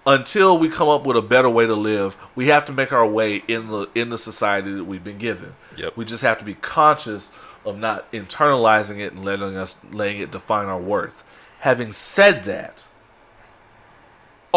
[0.05, 3.05] until we come up with a better way to live, we have to make our
[3.05, 5.55] way in the in the society that we've been given.
[5.75, 5.97] Yep.
[5.97, 7.33] We just have to be conscious
[7.65, 11.23] of not internalizing it and letting us letting it define our worth.
[11.59, 12.85] Having said that,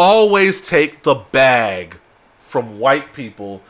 [0.01, 1.97] always take the bag
[2.41, 3.61] from white people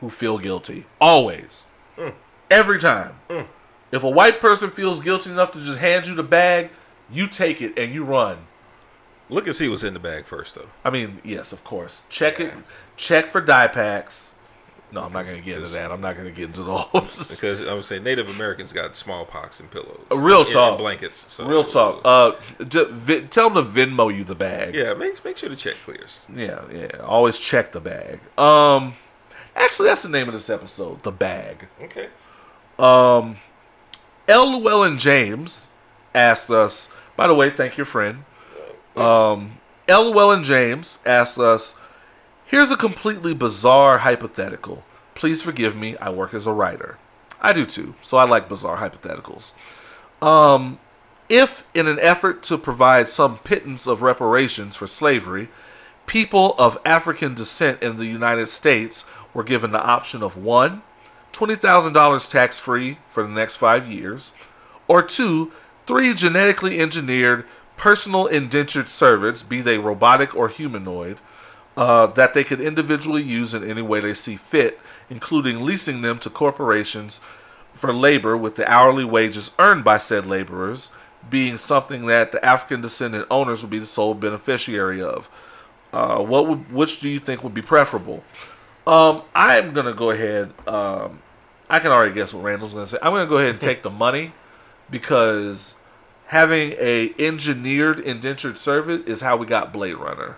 [0.00, 0.84] who feel guilty.
[1.00, 1.66] Always.
[1.96, 2.10] Hmm.
[2.50, 3.14] Every time.
[3.30, 3.42] Hmm.
[3.90, 6.70] If a white person feels guilty enough to just hand you the bag,
[7.10, 8.46] you take it and you run.
[9.30, 10.68] Look and see what's in the bag first, though.
[10.84, 12.02] I mean, yes, of course.
[12.08, 12.52] Check it.
[12.96, 14.29] Check for die packs.
[14.92, 15.92] No, I'm not going to get into that.
[15.92, 17.28] I'm not going to get into those.
[17.30, 20.78] Because I'm saying Native Americans got smallpox and pillows, Uh, Real And- and talk.
[20.78, 21.26] blankets.
[21.28, 22.00] So, Real talk.
[22.04, 24.74] Uh, vi- tell them to Venmo you the bag.
[24.74, 26.18] yeah, make make sure the check clears.
[26.34, 26.88] Yeah, yeah.
[27.04, 28.20] Always check the bag.
[28.38, 28.94] Um,
[29.54, 31.02] actually, that's the name of this episode.
[31.04, 31.68] The bag.
[31.82, 32.08] Okay.
[32.78, 33.36] Um,
[34.28, 34.50] L.
[34.60, 35.68] Llewellyn James
[36.14, 36.88] asked us.
[37.16, 38.24] By the way, thank your friend.
[38.96, 39.58] Um,
[39.88, 40.04] L.
[40.10, 41.76] Llewellyn James asked us.
[42.50, 44.82] Here's a completely bizarre hypothetical.
[45.14, 45.96] Please forgive me.
[45.98, 46.98] I work as a writer.
[47.40, 49.52] I do too, so I like bizarre hypotheticals.
[50.20, 50.80] Um,
[51.28, 55.48] if, in an effort to provide some pittance of reparations for slavery,
[56.06, 60.82] people of African descent in the United States were given the option of one,
[61.32, 64.32] $20,000 tax free for the next five years,
[64.88, 65.52] or two,
[65.86, 67.44] three genetically engineered
[67.76, 71.18] personal indentured servants, be they robotic or humanoid,
[71.80, 74.78] uh, that they could individually use in any way they see fit,
[75.08, 77.20] including leasing them to corporations
[77.72, 80.90] for labor with the hourly wages earned by said laborers
[81.30, 85.30] being something that the African descendant owners would be the sole beneficiary of.
[85.90, 88.22] Uh, what would, which do you think would be preferable?
[88.86, 90.52] Um, I'm gonna go ahead.
[90.68, 91.20] Um,
[91.70, 92.98] I can already guess what Randle's gonna say.
[93.00, 94.34] I'm gonna go ahead and take the money
[94.90, 95.76] because
[96.26, 100.36] having a engineered indentured servant is how we got Blade Runner.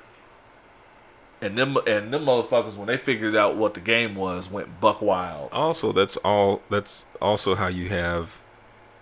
[1.42, 5.02] And them and them motherfuckers when they figured out what the game was went buck
[5.02, 5.50] wild.
[5.52, 6.62] Also, that's all.
[6.70, 8.40] That's also how you have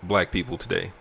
[0.01, 0.91] black people today.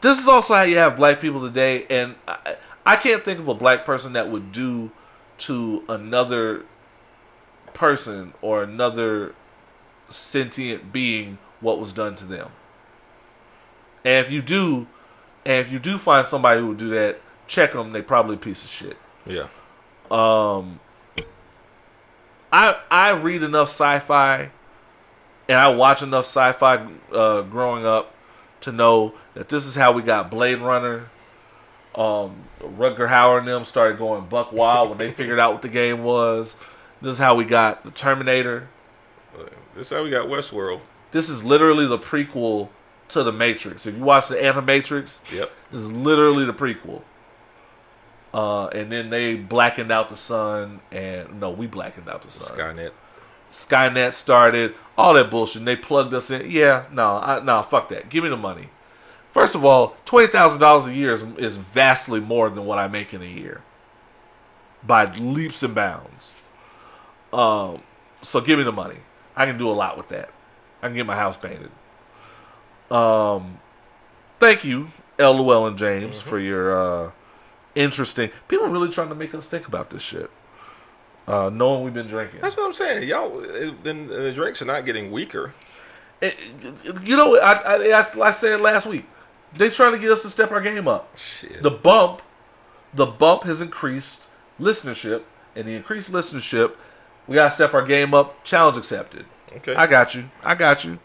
[0.00, 3.48] This is also how you have black people today, and I, I can't think of
[3.48, 4.90] a black person that would do
[5.38, 6.64] to another
[7.72, 9.34] person or another
[10.08, 12.50] sentient being what was done to them.
[14.04, 14.86] And if you do,
[15.44, 17.92] and if you do find somebody who would do that, check them.
[17.92, 18.96] They probably a piece of shit.
[19.24, 19.48] Yeah.
[20.10, 20.80] Um,
[22.52, 24.50] I I read enough sci-fi,
[25.48, 28.14] and I watch enough sci-fi uh, growing up
[28.62, 31.08] to know that this is how we got Blade Runner.
[31.94, 35.68] Um, Rutger Hauer and them started going buck wild when they figured out what the
[35.68, 36.54] game was.
[37.00, 38.68] This is how we got the Terminator.
[39.74, 40.80] This is how we got Westworld.
[41.12, 42.68] This is literally the prequel
[43.10, 43.86] to the Matrix.
[43.86, 45.50] If you watch the Animatrix, Yep.
[45.72, 47.02] this is literally the prequel.
[48.36, 52.54] Uh, and then they blackened out the sun, and no, we blackened out the sun.
[52.54, 52.90] Skynet.
[53.50, 55.60] Skynet started, all that bullshit.
[55.60, 56.50] And they plugged us in.
[56.50, 58.10] Yeah, no, I, no, fuck that.
[58.10, 58.68] Give me the money.
[59.32, 62.88] First of all, twenty thousand dollars a year is, is vastly more than what I
[62.88, 63.62] make in a year,
[64.82, 66.32] by leaps and bounds.
[67.32, 67.80] Um,
[68.20, 68.98] so give me the money.
[69.34, 70.28] I can do a lot with that.
[70.82, 71.70] I can get my house painted.
[72.90, 73.60] Um,
[74.40, 75.34] thank you, L.
[75.34, 77.10] Llewellyn James, for your uh,
[77.76, 78.30] interesting.
[78.48, 80.30] People are really trying to make us think about this shit.
[81.28, 82.40] Uh, knowing we've been drinking.
[82.40, 83.08] That's what I'm saying.
[83.08, 83.40] Y'all,
[83.82, 85.54] then the drinks are not getting weaker.
[86.20, 86.36] It-
[87.02, 89.04] you know, I, I, I, I said last week,
[89.56, 91.16] they trying to get us to step our game up.
[91.18, 91.62] Shit.
[91.62, 92.22] The bump,
[92.94, 94.28] the bump has increased
[94.60, 95.22] listenership,
[95.54, 96.74] and the increased listenership,
[97.26, 98.44] we gotta step our game up.
[98.44, 99.26] Challenge accepted.
[99.56, 99.74] okay.
[99.74, 100.30] I got you.
[100.44, 101.00] I got you.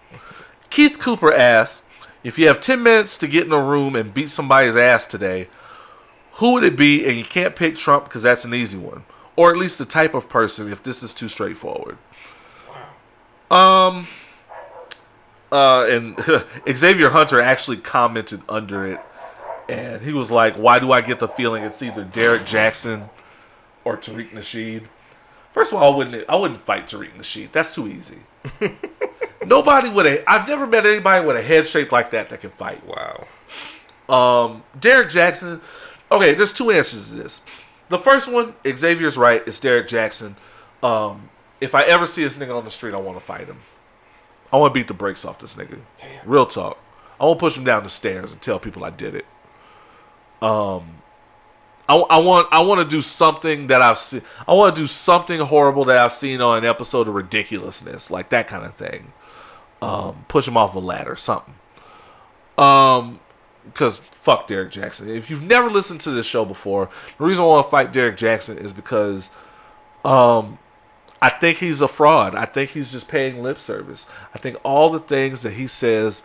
[0.69, 1.83] Keith Cooper asks,
[2.23, 5.47] if you have ten minutes to get in a room and beat somebody's ass today,
[6.33, 7.05] who would it be?
[7.05, 9.03] And you can't pick Trump because that's an easy one,
[9.35, 10.71] or at least the type of person.
[10.71, 11.97] If this is too straightforward.
[13.49, 14.07] Um.
[15.51, 16.45] Uh, and
[16.77, 19.01] Xavier Hunter actually commented under it,
[19.67, 23.09] and he was like, "Why do I get the feeling it's either Derrick Jaxn
[23.83, 24.85] or Tariq Nasheed?"
[25.53, 26.29] First of all, I wouldn't.
[26.29, 27.51] I wouldn't fight Tariq Nasheed.
[27.51, 28.19] That's too easy.
[29.45, 30.29] Nobody with a.
[30.29, 32.81] I've never met anybody with a head shape like that that can fight.
[32.85, 33.27] wow.
[34.07, 35.59] Um, Derrick Jaxn.
[36.11, 37.41] Okay, there's two answers to this.
[37.89, 39.43] The first one, Xavier's right.
[39.47, 40.35] It's Derrick Jaxn.
[40.83, 41.29] Um,
[41.61, 43.61] if I ever see this nigga on the street, I want to fight him.
[44.51, 45.79] I want to beat the brakes off this nigga.
[46.25, 46.77] Real talk.
[47.19, 49.25] I want to push him down the stairs and tell people I did it.
[50.41, 51.01] Um,
[51.87, 54.23] I, I want I want to do something that I've seen.
[54.47, 58.29] I want to do something horrible that I've seen on an episode of Ridiculousness, like
[58.29, 59.13] that kind of thing.
[59.81, 61.55] Um, push him off a ladder, something.
[62.57, 63.19] Um,
[63.65, 65.07] because fuck Derrick Jaxn.
[65.07, 68.17] If you've never listened to this show before, the reason I want to fight Derrick
[68.17, 69.29] Jaxn is because,
[70.03, 70.57] um,
[71.21, 72.33] I think he's a fraud.
[72.33, 74.07] I think he's just paying lip service.
[74.33, 76.23] I think all the things that he says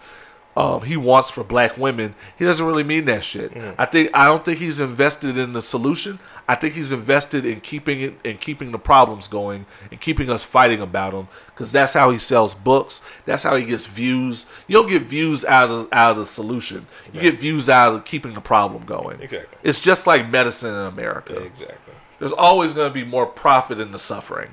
[0.57, 3.53] um, he wants for black women, he doesn't really mean that shit.
[3.78, 6.19] I think I don't think he's invested in the solution.
[6.49, 10.45] I think he's invested in keeping it and keeping the problems going and keeping us
[10.45, 13.03] fighting about them because that's how he sells books.
[13.24, 14.47] That's how he gets views.
[14.69, 16.87] You don't get views out of out of the solution.
[17.12, 19.20] You get views out of keeping the problem going.
[19.20, 19.59] Exactly.
[19.65, 21.95] It's just like medicine in America Exactly.
[22.20, 24.51] there's always going to be more profit in the suffering.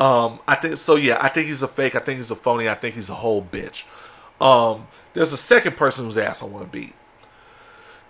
[0.00, 0.96] Um, I think so.
[0.96, 1.94] Yeah, I think he's a fake.
[1.94, 2.68] I think he's a phony.
[2.68, 3.84] I think he's a whole bitch.
[4.40, 6.94] Um, there's a second person whose ass I want to beat.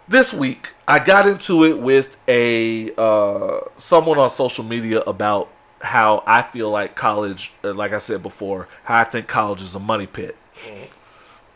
[0.08, 5.50] This week, I got into it with a uh, someone on social media about
[5.80, 9.74] how I feel like college, uh, like I said before, how I think college is
[9.74, 10.36] a money pit.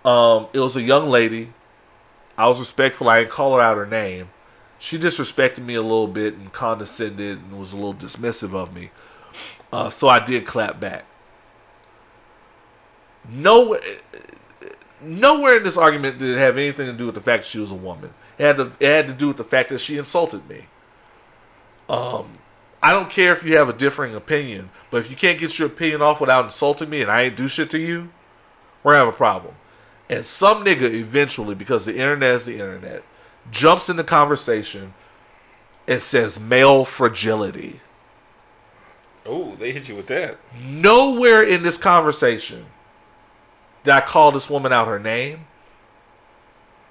[0.05, 1.53] Um, it was a young lady.
[2.37, 3.09] I was respectful.
[3.09, 4.31] I didn't call her out her name.
[4.79, 8.91] She disrespected me a little bit and condescended and was a little dismissive of me.
[9.73, 11.05] Uh, so I did clap back.
[13.29, 13.99] Nowhere,
[15.03, 17.59] nowhere in this argument did it have anything to do with the fact that she
[17.59, 18.15] was a woman.
[18.39, 20.67] It had to, it had to do with the fact that she insulted me.
[21.89, 22.39] Um,
[22.83, 25.69] I don't care if you have a differing opinion, but if you can't get your
[25.69, 28.11] opinion off without insulting me and I ain't do shit to you,
[28.83, 29.55] we're gonna have a problem.
[30.09, 33.03] And some nigga eventually, because the internet is the internet,
[33.51, 34.95] jumps in the conversation
[35.87, 37.81] and says male fragility.
[39.27, 40.39] Oh, they hit you with that.
[40.59, 42.67] Nowhere in this conversation
[43.89, 45.47] did I call this woman out her name.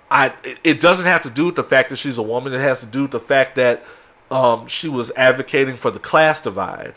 [0.10, 0.34] I
[0.64, 2.54] it- doesn't have to do with the fact that she's a woman.
[2.54, 3.86] It has to do with the fact that
[4.32, 6.96] um, she was advocating for the class divide.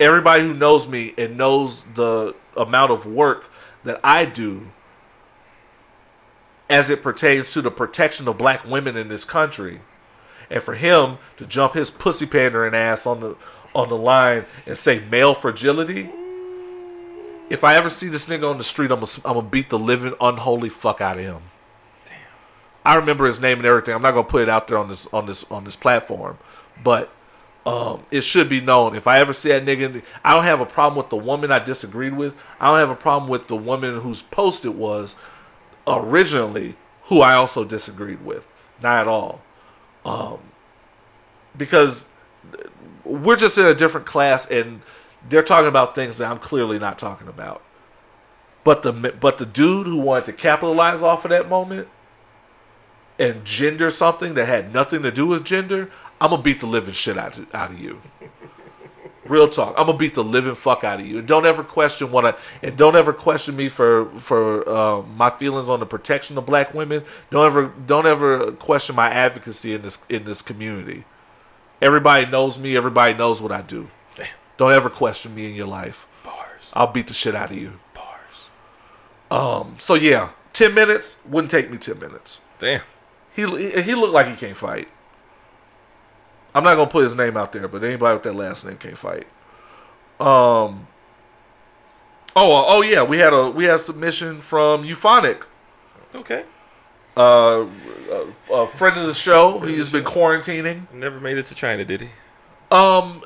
[0.00, 3.44] Everybody who knows me and knows the amount of work
[3.84, 4.72] that I do
[6.68, 9.82] as it pertains to the protection of black women in this country
[10.50, 13.36] and for him to jump his pussy pandering ass on the
[13.72, 16.10] on the line and say male fragility.
[17.50, 20.68] If I ever see this nigga on the street, I'm gonna, beat the living unholy
[20.68, 21.42] fuck out of him.
[22.06, 22.16] Damn.
[22.84, 23.94] I remember his name and everything.
[23.94, 26.38] I'm not gonna put it out there on this on this on this platform,
[26.82, 27.10] but
[27.66, 28.96] Um, it should be known.
[28.96, 31.58] If I ever see that nigga, I don't have a problem with the woman I
[31.58, 32.34] disagreed with.
[32.58, 35.16] I don't have a problem with the woman whose post it was
[35.86, 38.46] originally, who I also disagreed with.
[38.82, 39.42] Not at all.
[40.02, 40.38] Um,
[41.58, 42.08] because
[43.04, 44.80] we're just in a different class, and
[45.28, 47.62] they're talking about things that I'm clearly not talking about.
[48.64, 51.88] But the but the dude who wanted to capitalize off of that moment
[53.18, 55.90] and gender something that had nothing to do with gender,
[56.20, 58.02] I'm gonna beat the living shit out of, out of you.
[59.24, 59.74] Real talk.
[59.78, 62.34] I'm gonna beat the living fuck out of you, and don't ever question what I
[62.62, 66.74] and don't ever question me for for uh, my feelings on the protection of black
[66.74, 67.04] women.
[67.30, 71.04] Don't ever don't ever question my advocacy in this in this community.
[71.80, 72.76] Everybody knows me.
[72.76, 73.88] Everybody knows what I do.
[74.58, 76.06] Don't ever question me in your life.
[76.22, 76.62] Bars.
[76.74, 77.80] I'll beat the shit out of you.
[77.94, 78.48] Bars.
[79.30, 79.76] Um.
[79.78, 82.40] So yeah, ten minutes wouldn't take me ten minutes.
[82.58, 82.82] Damn.
[83.34, 83.42] He
[83.80, 84.88] he looked like he can't fight.
[86.54, 88.98] I'm not gonna put his name out there, but anybody with that last name can't
[88.98, 89.26] fight.
[90.20, 90.88] Um.
[92.36, 95.42] Oh oh yeah, we had a we had a submission from Euphonic,
[96.14, 96.44] Okay.
[97.16, 97.66] uh,
[98.10, 99.60] a, a friend of the show.
[99.60, 100.92] He's been quarantining.
[100.92, 102.08] Never made it to China, did he?
[102.70, 103.22] Um,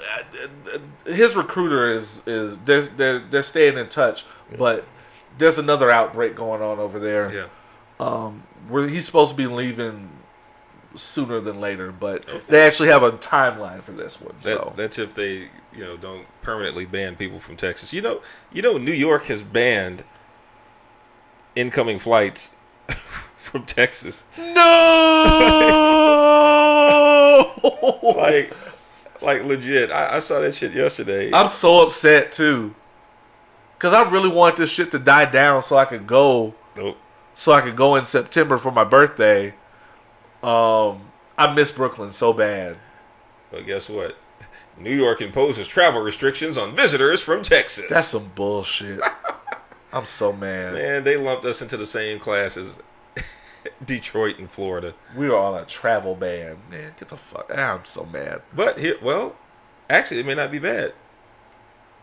[1.04, 4.24] his recruiter is is they're they're, they're staying in touch,
[4.56, 4.84] but
[5.38, 7.32] there's another outbreak going on over there.
[7.32, 7.46] Yeah.
[7.98, 10.10] um, where he's supposed to be leaving
[10.94, 14.34] sooner than later, but they actually have a timeline for this one.
[14.42, 17.92] That, so That's if they, you know, don't permanently ban people from Texas.
[17.92, 18.20] You know,
[18.52, 20.04] you know, New York has banned
[21.56, 22.52] incoming flights
[23.36, 24.22] from Texas.
[24.38, 24.52] no,
[28.16, 28.52] Like,
[29.22, 29.90] like legit.
[29.90, 31.32] I, I saw that shit yesterday.
[31.32, 32.74] I'm so upset too,
[33.76, 36.98] because I really want this shit to die down so I could go, nope.
[37.34, 39.54] so I could go in September for my birthday.
[40.42, 42.76] Um, I miss Brooklyn so bad.
[43.50, 44.16] But guess what?
[44.78, 47.84] New York imposes travel restrictions on visitors from Texas.
[47.88, 49.00] That's some bullshit.
[49.92, 50.72] I'm so mad.
[50.72, 51.04] man.
[51.04, 52.78] They lumped us into the same class as
[53.84, 54.94] Detroit and Florida.
[55.16, 56.94] We were on a travel ban, man.
[56.98, 57.50] Get the fuck.
[57.56, 58.42] I'm so mad.
[58.54, 59.36] But here, well,
[59.90, 60.94] actually, it may not be bad.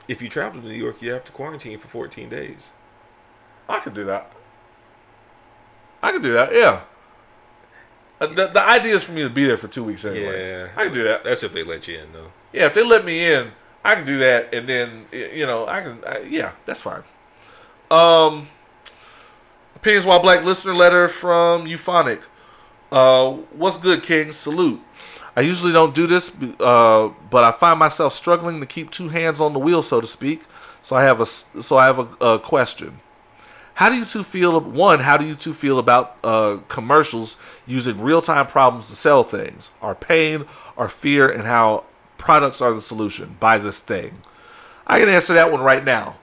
[0.08, 2.70] If you travel to New York, you have to quarantine for 14 days.
[3.68, 4.32] I could do that.
[6.02, 6.54] I could do that.
[6.54, 6.82] Yeah.
[8.20, 10.48] Uh, The, the idea is for me to be there for two weeks anyway.
[10.50, 10.70] Yeah.
[10.76, 11.24] I can do that.
[11.24, 12.32] That's if they let you in, though.
[12.52, 13.52] Yeah, if they let me in,
[13.84, 16.04] I can do that, and then you know I can.
[16.06, 17.04] I, yeah, that's fine.
[17.92, 18.48] Um,
[19.80, 22.22] opinions while black listener letter from Euphonic.
[22.92, 24.34] Uh, what's good, King?
[24.34, 24.82] Salute.
[25.36, 29.40] I usually don't do this, uh, but I find myself struggling to keep two hands
[29.40, 30.42] on the wheel, so to speak.
[30.82, 33.00] So I have a so I have a, a question.
[33.76, 34.60] How do you two feel?
[34.60, 39.24] One, how do you two feel about uh, commercials using real time problems to sell
[39.24, 39.72] things?
[39.82, 40.46] Our pain,
[40.78, 41.86] our fear, and how
[42.18, 43.38] products are the solution.
[43.40, 44.22] Buy this thing.
[44.86, 46.18] I can answer that one right now.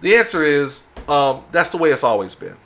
[0.00, 2.56] The answer is um, that's the way it's always been.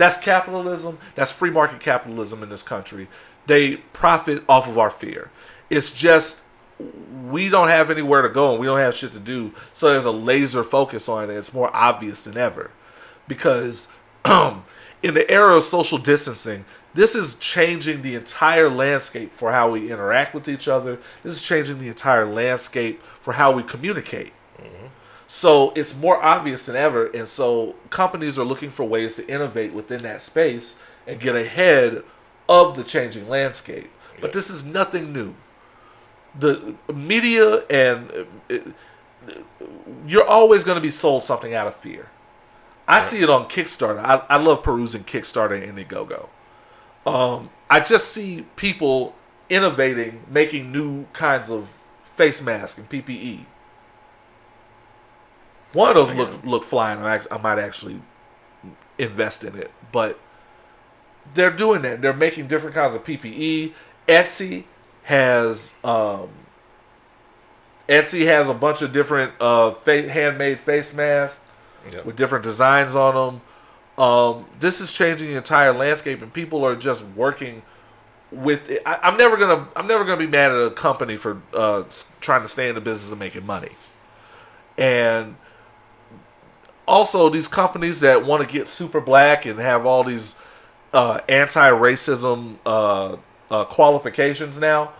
[0.00, 0.98] That's capitalism.
[1.14, 3.06] That's free market capitalism in this country.
[3.46, 5.30] They profit off of our fear.
[5.68, 6.40] It's just
[7.26, 9.52] we don't have anywhere to go and we don't have shit to do.
[9.74, 11.34] So there's a laser focus on it.
[11.34, 12.70] It's more obvious than ever
[13.28, 13.88] because
[14.24, 14.62] in
[15.02, 16.64] the era of social distancing,
[16.94, 20.98] this is changing the entire landscape for how we interact with each other.
[21.22, 24.32] This is changing the entire landscape for how we communicate.
[24.58, 24.86] Mm-hmm.
[25.32, 29.72] So it's more obvious than ever, and so companies are looking for ways to innovate
[29.72, 30.76] within that space
[31.06, 32.02] and get ahead
[32.48, 33.92] of the changing landscape.
[34.20, 35.36] But this is nothing new.
[36.36, 38.66] The media and uh, it,
[40.04, 42.08] you're always going to be sold something out of fear.
[42.88, 44.00] I see it on Kickstarter.
[44.00, 46.28] I, I love perusing Kickstarter and Indiegogo.
[47.06, 49.14] Um, I just see people
[49.48, 51.68] innovating, making new kinds of
[52.16, 53.44] face masks and PPE.
[55.72, 57.00] One of those look look flying.
[57.00, 58.00] I, might actually
[58.98, 60.18] invest in it, but
[61.34, 62.02] they're doing that.
[62.02, 63.72] They're making different kinds of PPE.
[64.08, 64.64] Etsy
[65.04, 66.28] has um,
[67.88, 71.44] Etsy has a bunch of different uh, fa- handmade face masks
[71.90, 72.04] Yep.
[72.04, 73.40] with different designs on them.
[74.04, 77.62] Um, this is changing the entire landscape, and people are just working
[78.30, 78.82] with it.
[78.84, 81.84] I, I'm never gonna I'm never gonna be mad at a company for uh,
[82.20, 83.70] trying to stay in the business of making money,
[84.76, 85.36] and
[86.86, 90.36] also these companies that want to get super black and have all these
[90.92, 93.16] uh, anti-racism uh,
[93.50, 94.92] uh, qualifications now.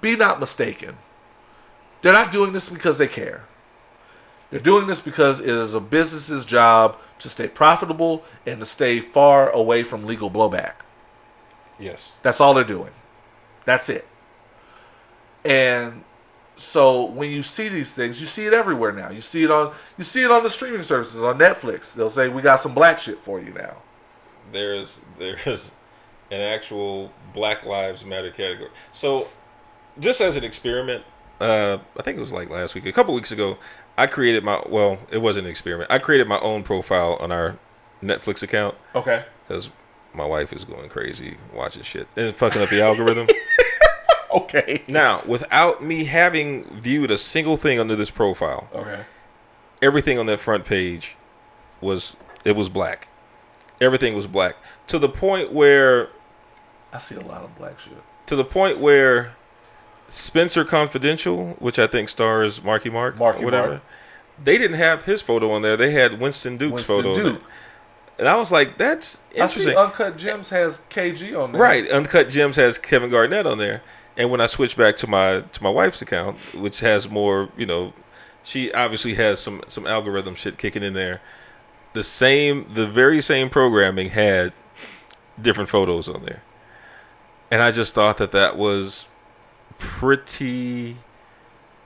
[0.00, 0.96] Be not mistaken.
[2.02, 3.44] They're not doing this because they care.
[4.50, 9.00] They're doing this because it is a business's job to stay profitable and to stay
[9.00, 10.74] far away from legal blowback.
[11.78, 12.14] Yes.
[12.22, 12.92] That's all they're doing.
[13.64, 14.06] That's it.
[15.44, 16.04] And
[16.56, 19.10] so when you see these things, you see it everywhere now.
[19.10, 21.92] You see it on you see it on the streaming services on Netflix.
[21.94, 23.76] They'll say we got some black shit for you now.
[24.52, 25.70] there's there's
[26.30, 28.70] an actual Black Lives Matter category.
[28.92, 29.28] So,
[30.00, 31.04] just as an experiment,
[31.40, 33.58] uh, I think it was like last week, a couple weeks ago,
[33.96, 35.90] I created my well, it wasn't an experiment.
[35.92, 37.58] I created my own profile on our
[38.02, 39.24] Netflix account Okay.
[39.46, 39.70] because
[40.14, 43.26] my wife is going crazy watching shit and fucking up the algorithm.
[44.32, 44.82] Okay.
[44.88, 49.00] Now, without me having viewed a single thing under this profile, Okay.
[49.82, 51.16] everything on that front page
[51.80, 53.08] was it was black.
[53.80, 56.08] Everything was black to the point where
[56.92, 57.92] I see a lot of black shit.
[58.26, 59.32] to the point where
[60.08, 63.82] Spencer Confidential, which I think stars Marky Mark, Marky or whatever, Mark.
[64.42, 65.76] they didn't have his photo on there.
[65.76, 67.42] They had Winston Duke's Winston photo, Duke.
[68.18, 71.60] and I was like, "That's interesting." Uncut Gems has KG on there.
[71.60, 73.82] Right, Uncut Gems has Kevin Garnett on there,
[74.16, 77.66] and when I switch back to my to my wife's account, which has more, you
[77.66, 77.92] know,
[78.42, 81.20] she obviously has some some algorithm shit kicking in there.
[81.92, 84.52] The same, the very same programming had
[85.40, 86.42] different photos on there,
[87.50, 89.06] and I just thought that that was
[89.78, 90.96] pretty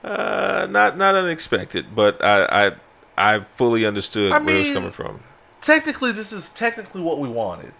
[0.03, 2.71] uh, not not unexpected, but I I
[3.17, 5.21] I fully understood I where it was coming from.
[5.61, 7.73] Technically, this is technically what we wanted.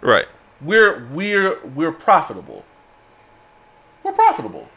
[0.00, 0.26] Right.
[0.60, 2.64] We're we're we're profitable.
[4.06, 4.68] We're profitable.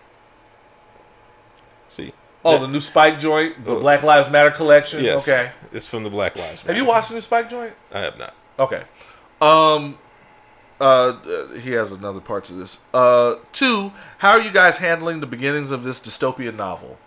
[1.88, 2.14] See.
[2.44, 3.80] Oh, That- the new Spike joint, the Oh.
[3.80, 5.04] Black Lives Matter collection.
[5.04, 5.28] Yes.
[5.28, 5.52] Okay.
[5.72, 6.74] It's from the Black Lives Matter.
[6.74, 7.74] Have you watched the new Spike joint?
[7.94, 8.34] I have not.
[8.58, 8.84] Okay.
[9.40, 9.98] Um.
[10.82, 12.80] Uh, he has another part to this.
[12.94, 13.92] Uh, two.
[14.20, 16.98] How are you guys handling the beginnings of this dystopian novel?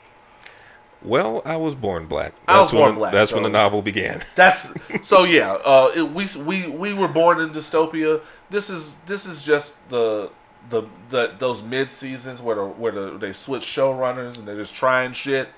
[1.00, 2.34] Well, I was born black.
[2.46, 4.22] I was when born the- black, That's when the novel began.
[4.36, 4.68] That's
[5.00, 5.54] so yeah.
[5.54, 8.20] Uh, it, we we we were born in dystopia.
[8.50, 10.30] This is this is just the
[10.70, 14.74] the, the those mid seasons where the, where the, they switch showrunners and they're just
[14.74, 15.48] trying shit.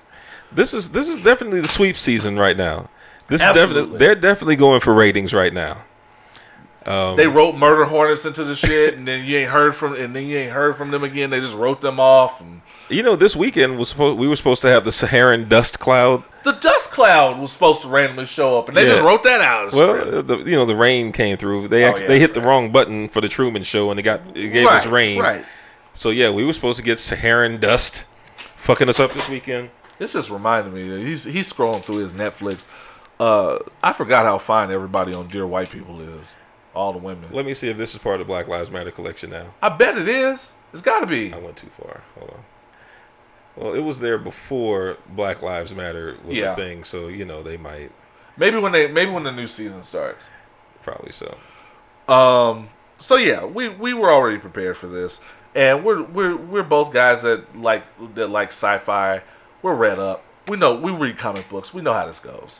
[0.51, 2.89] This is this is definitely the sweep season right now.
[3.27, 5.83] This is definitely they're definitely going for ratings right now.
[6.85, 10.15] Um, They wrote murder hornets into the shit, and then you ain't heard from and
[10.15, 11.29] then you ain't heard from them again.
[11.31, 12.39] They just wrote them off.
[12.41, 15.79] And you know, this weekend was supposed we were supposed to have the Saharan dust
[15.79, 16.23] cloud.
[16.43, 18.91] the dust cloud was supposed to randomly show up, and they Yeah.
[18.93, 19.73] just wrote that out.
[19.73, 21.69] Well, the, you know, the rain came through.
[21.69, 24.03] They Oh, yeah, they hit that's the wrong button for the Truman Show, and it
[24.03, 25.19] got it gave us rain.
[25.19, 25.43] Right.
[25.95, 28.05] So yeah, we were supposed to get Saharan dust
[28.57, 29.71] fucking us up this weekend.
[29.97, 32.67] This just reminded me that he's he's scrolling through his Netflix.
[33.19, 36.35] Uh, I forgot how fine everybody on Dear White People is.
[36.75, 37.29] All the women.
[37.31, 39.53] Let me see if this is part of the Black Lives Matter collection now.
[39.61, 40.53] I bet it is.
[40.73, 41.33] It's got to be.
[41.33, 42.01] I went too far.
[42.19, 42.43] Hold on.
[43.55, 46.51] Well, it was there before Black Lives Matter was Yeah.
[46.51, 47.91] a thing, so you know they might
[48.37, 50.27] Maybe when they maybe when the new season starts.
[50.83, 51.37] probably so.
[52.13, 52.69] Um.
[52.97, 55.21] So yeah, we we were already prepared for this,
[55.55, 57.83] and we're we're we're both guys that like
[58.15, 59.21] that like sci-fi.
[59.61, 60.23] We're read up.
[60.49, 61.73] We know we read comic books.
[61.73, 62.59] We know how this goes.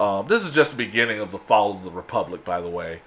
[0.00, 3.00] Um, this is just the beginning of the fall of the republic, by the way.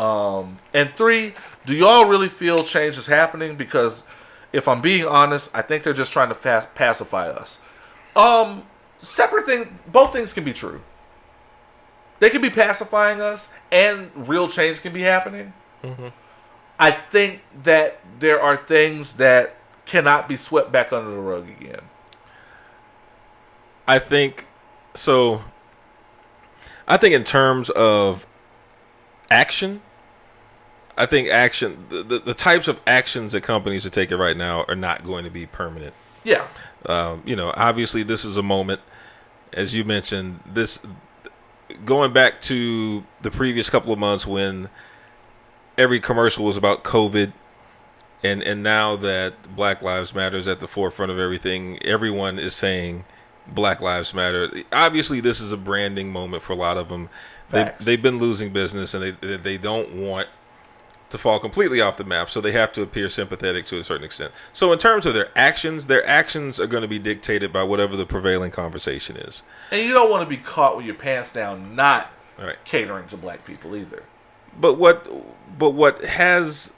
[0.00, 1.34] Um, and three,
[1.66, 3.56] do y'all really feel change is happening?
[3.56, 4.04] Because
[4.50, 7.60] if I'm being honest, I think they're just trying to fa- pacify us.
[8.16, 8.62] Um,
[8.98, 9.78] separate thing.
[9.86, 10.80] Both things can be true.
[12.18, 15.52] They can be pacifying us, and real change can be happening.
[16.78, 21.80] I think that there are things that cannot be swept back under the rug again.
[23.86, 24.46] I think
[24.94, 25.42] so.
[26.86, 28.26] I think in terms of
[29.30, 29.82] action,
[31.00, 34.64] I think action the, the, the types of actions that companies are taking right now
[34.68, 35.94] are not going to be permanent.
[36.24, 36.46] Yeah,
[36.84, 38.82] Um, you know, obviously this is a moment,
[39.54, 40.80] as you mentioned, this
[41.84, 44.68] going back to the previous couple of months when
[45.78, 47.32] every commercial was about COVID,
[48.22, 52.54] and and now that Black Lives Matter is at the forefront of everything, everyone is
[52.54, 53.04] saying
[53.46, 54.50] Black Lives Matter.
[54.72, 57.08] Obviously, this is a branding moment for a lot of them.
[57.50, 60.28] They, they've been losing business, and they they don't want
[61.10, 64.04] to fall completely off the map, so they have to appear sympathetic to a certain
[64.04, 64.32] extent.
[64.52, 67.96] So, in terms of their actions, their actions are going to be dictated by whatever
[67.96, 69.42] the prevailing conversation is.
[69.70, 72.56] and you don't want to be caught with your pants down, not right.
[72.64, 74.04] catering to black people either.
[74.58, 75.06] But what,
[75.58, 76.72] but what has,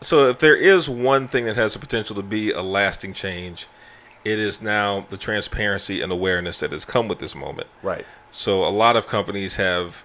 [0.00, 3.66] so if there is one thing that has the potential to be a lasting change,
[4.24, 7.68] it is now the transparency and awareness that has come with this moment.
[7.82, 8.06] Right.
[8.30, 10.04] So a lot of companies have,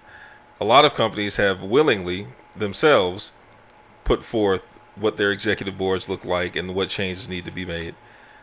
[0.60, 3.32] a lot of companies have willingly themselves
[4.04, 4.62] put forth
[4.96, 7.94] what their executive boards look like and what changes need to be made.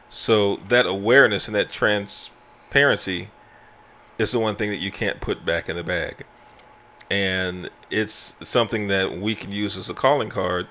[0.09, 3.29] So that awareness and that transparency
[4.17, 6.25] is the one thing that you can't put back in the bag.
[7.09, 10.67] And it's something that we can use as a calling card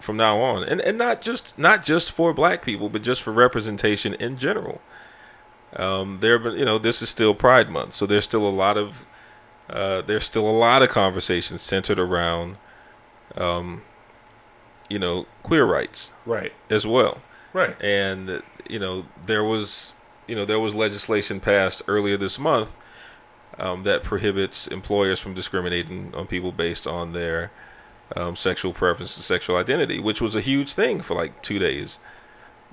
[0.00, 3.32] from now on, and and not just not just for black people, but just for
[3.32, 4.80] representation in general.
[5.74, 8.50] Um, there, have been you know, this is still Pride Month, so there's still a
[8.50, 9.06] lot of
[9.68, 12.56] uh, there's still a lot of conversations centered around,
[13.36, 13.82] um,
[14.88, 16.52] you know, queer rights Right.
[16.70, 17.18] as well.
[17.52, 17.80] Right.
[17.82, 19.92] And you know, there was
[20.26, 22.70] you know there was legislation passed earlier this month
[23.58, 27.50] um, that prohibits employers from discriminating on people based on their
[28.14, 31.98] um, sexual preference and sexual identity, which was a huge thing for like two days.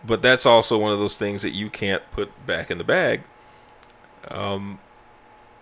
[0.06, 3.22] But that's also one of those things that you can't put back in the bag.
[4.30, 4.80] Um,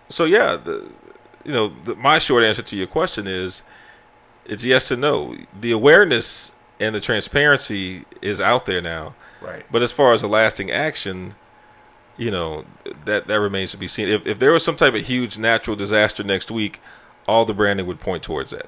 [0.08, 0.90] so yeah, the,
[1.44, 3.62] you know, the, my short answer to your question is,
[4.44, 5.36] it's yes to no.
[5.60, 9.14] The awareness and the transparency is out there now.
[9.40, 9.64] Right.
[9.70, 11.34] But as far as a lasting action,
[12.16, 12.64] you know,
[13.04, 14.08] that that remains to be seen.
[14.08, 16.80] If if there was some type of huge natural disaster next week,
[17.26, 18.66] all the branding would point towards that.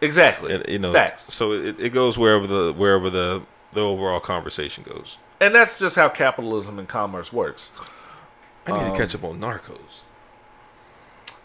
[0.00, 0.52] Exactly.
[0.54, 1.32] And, you know, Facts.
[1.32, 5.16] so it, it goes wherever the wherever the the overall conversation goes.
[5.40, 7.70] And that's just how capitalism and commerce works.
[8.66, 10.02] I need Um, to catch up on Narcos.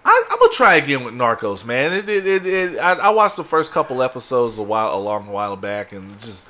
[0.09, 1.91] I, I'm gonna try again with Narcos, man.
[1.91, 5.27] It, it, it, it I, I watched the first couple episodes a while, a long
[5.27, 6.47] while back, and just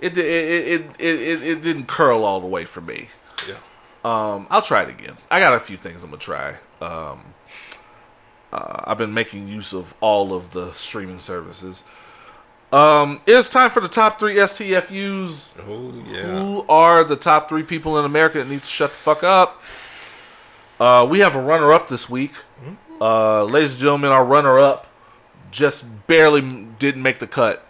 [0.00, 3.08] it, it, it, it, it, it, it didn't curl all the way for me.
[3.48, 3.56] Yeah.
[4.04, 5.16] Um, I'll try it again.
[5.28, 6.50] I got a few things I'm gonna try.
[6.80, 7.34] Um,
[8.52, 11.82] uh, I've been making use of all of the streaming services.
[12.72, 15.60] Um, it's time for the top three STFUs.
[15.68, 16.26] Oh yeah.
[16.26, 19.60] Who are the top three people in America that need to shut the fuck up?
[20.78, 22.32] Uh, we have a runner up this week.
[23.00, 24.86] Uh, ladies and gentlemen, our runner up
[25.50, 26.40] just barely
[26.78, 27.66] didn't make the cut.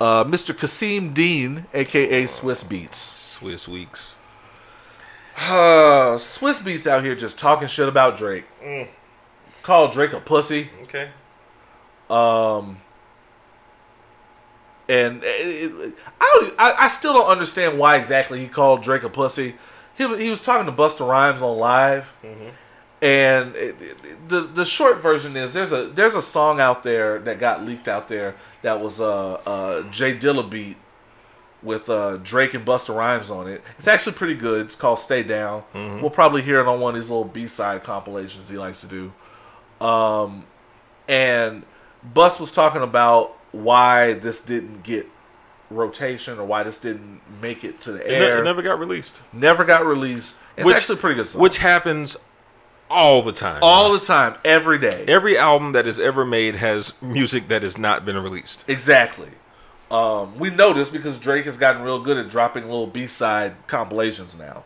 [0.00, 0.54] Uh, Mr.
[0.54, 2.94] Kasseem Dean, aka Swizz Beatz.
[2.94, 4.16] Swiss weeks.
[5.36, 8.44] Uh, Swizz Beatz out here just talking shit about Drake.
[9.62, 10.70] Call Drake a pussy.
[10.82, 11.10] Okay.
[12.08, 12.78] Um,
[14.88, 19.02] and it, it- I, don't, I I still don't understand why exactly he called Drake
[19.02, 19.54] a pussy.
[19.96, 22.12] He he was talking to Busta Rhymes on live,
[23.02, 27.18] and it, it- the the short version is there's a there's a song out there
[27.20, 30.76] that got leaked out there that was uh uh J Dilla beat
[31.62, 33.62] with uh Drake and Busta Rhymes on it.
[33.78, 34.66] It's actually pretty good.
[34.66, 35.64] It's called Stay Down.
[35.74, 38.86] We'll probably hear it on one of these little B side compilations he likes to
[38.86, 39.12] do.
[39.84, 40.44] Um,
[41.08, 41.64] and
[42.02, 45.06] Bus was talking about why this didn't get
[45.70, 48.38] rotation or why this didn't make it to the It, ne- air.
[48.40, 49.20] it never got released.
[49.32, 50.36] Never got released.
[50.56, 51.40] It's Which- actually a pretty good song.
[51.42, 52.16] Which happens
[52.90, 53.60] all the time.
[53.62, 55.04] all the time, every day.
[55.06, 58.64] Every album that is ever made has music that has not been released.
[58.68, 59.30] Exactly.
[59.90, 63.54] Um, we know this because Drake has gotten real good at dropping little B side
[63.66, 64.64] compilations now.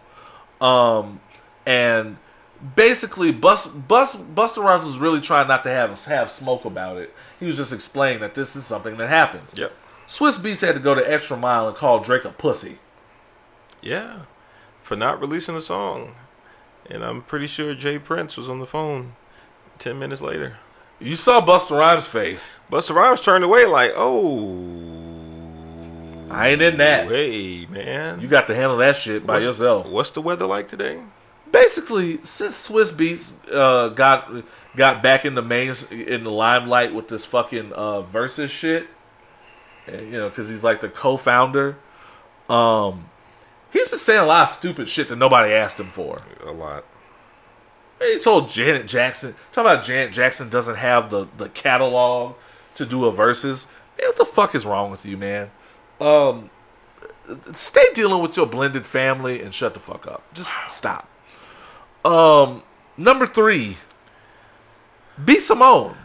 [0.66, 1.20] Um,
[1.64, 2.18] and
[2.76, 7.14] basically, Bus Bus Busta Rhymes was really trying not to have have smoke about it.
[7.40, 9.54] He was just explaining that this is something that happens.
[9.56, 9.72] Yep.
[10.06, 12.78] Swizz Beatz had to go the extra mile and call Drake a pussy.
[13.80, 14.22] Yeah.
[14.82, 16.14] For not releasing the song.
[16.90, 17.98] And I'm pretty sure J.
[17.98, 19.14] Prince was on the phone
[19.78, 20.58] 10 minutes later.
[21.00, 22.60] You saw Busta Rhymes' face.
[22.70, 24.70] Busta Rhymes turned away like, oh.
[26.30, 27.08] I ain't in that.
[27.08, 28.20] Hey, man.
[28.20, 29.86] You got to handle that shit by What's- yourself.
[29.88, 31.00] What's the weather like today?
[31.54, 34.28] basically since Swizz Beatz uh, got
[34.74, 38.88] got back in the main in the limelight with this fucking uh, versus shit,
[39.86, 41.76] and, you know, because he's like the co-founder.
[42.48, 43.08] Um,
[43.74, 46.22] he's been saying a lot of stupid shit that nobody asked him for.
[46.46, 46.86] A lot.
[48.00, 52.36] He told Janet Jackson, talk about Janet Jackson doesn't have the the catalog
[52.76, 53.66] to do a versus.
[53.98, 55.50] Man, what the fuck is wrong with you, man?
[56.00, 56.50] Um,
[57.54, 60.22] stay dealing with your blended family and shut the fuck up.
[60.32, 61.08] Just stop.
[62.04, 62.62] Um,
[62.96, 63.78] number three,
[65.22, 65.96] B Simone.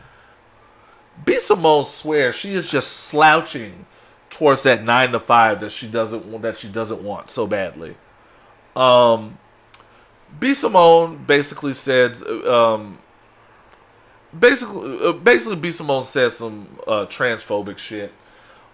[1.26, 3.86] B Simone swears she is just slouching
[4.40, 7.98] towards that nine to five that she doesn't want that she doesn't want so badly.
[8.74, 9.38] Um,
[10.40, 13.00] B Simone basically said, um,
[14.38, 18.14] basically, uh, basically B Simone said some uh, transphobic shit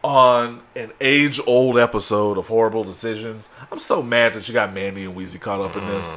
[0.04, 3.50] on an age-old episode of Horrible Decisions.
[3.72, 6.16] I'm so mad that she got Mandy and Weezy caught up in this.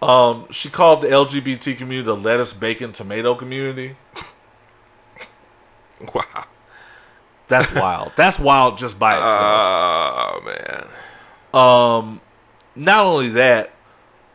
[0.00, 3.96] Um, she called the LGBT community the lettuce, bacon, tomato community.
[6.14, 6.46] Wow.
[7.48, 8.12] That's wild.
[8.16, 9.40] That's wild just by itself.
[9.40, 10.86] Oh, man.
[11.54, 12.20] Um,
[12.76, 13.70] not only that,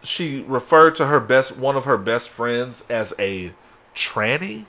[0.02, 3.54] she referred to her best one of her best friends as a
[3.96, 4.66] tranny.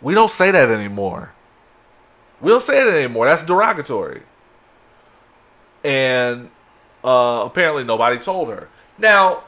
[0.00, 1.32] We don't say that anymore.
[2.40, 3.26] We don't say that anymore.
[3.26, 4.22] That's derogatory.
[5.82, 6.50] And
[7.02, 8.68] uh, apparently nobody told her.
[8.98, 9.44] Now,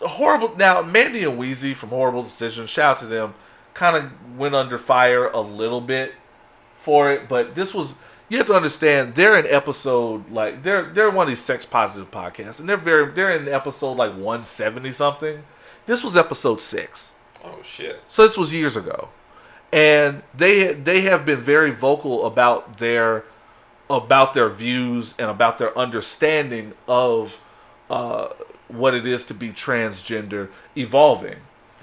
[0.00, 0.56] horrible.
[0.56, 3.34] Now, Mandy and Weezy from Horrible Decisions, shout out to them,
[3.76, 6.14] kind of went under fire a little bit
[6.76, 7.94] for it, but this was
[8.28, 12.10] you have to understand they're in episode like they're they're one of these sex positive
[12.10, 15.44] podcasts, and they're very they're in episode like one seventy something.
[15.84, 17.14] This was episode six.
[17.44, 18.00] Oh shit.
[18.08, 19.10] So this was years ago,
[19.70, 23.24] and they they have been very vocal about their
[23.90, 27.38] about their views and about their understanding of
[27.90, 28.28] uh,
[28.68, 31.36] what it is to be transgender evolving.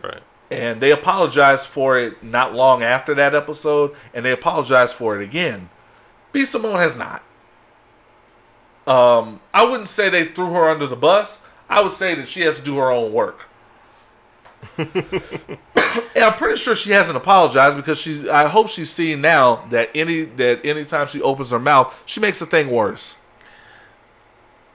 [0.04, 0.24] Right.
[0.54, 5.24] And they apologized for it not long after that episode, and they apologized for it
[5.24, 5.70] again.
[6.32, 7.24] B Simone has not.
[8.86, 11.46] Um, I wouldn't say they threw her under the bus.
[11.70, 13.46] I would say that she has to do her own work.
[14.78, 15.60] and
[16.16, 18.30] I'm pretty sure she hasn't apologized because she.
[18.30, 22.40] I hope she's seeing now that any that anytime she opens her mouth, she makes
[22.40, 23.18] the thing worse.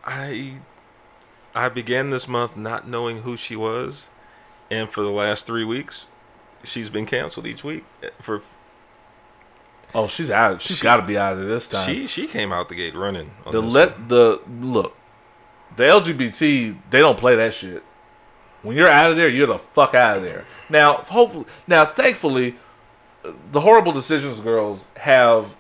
[0.05, 0.61] I
[1.55, 4.07] I began this month not knowing who she was,
[4.71, 6.09] and for the last three weeks,
[6.65, 7.85] she's been canceled each week.
[8.21, 8.43] For
[9.95, 10.61] Oh, she's out.
[10.61, 11.89] She's She- got to be out of this time.
[11.89, 13.31] she she came out the gate running.
[13.47, 14.09] On the let one.
[14.09, 14.97] the look,
[15.77, 17.83] the LGBT they don't play that shit.
[18.63, 20.45] When you're out of there, you're the fuck out of there.
[20.69, 22.57] Now, hopefully, now thankfully,
[23.53, 25.55] the horrible decisions girls have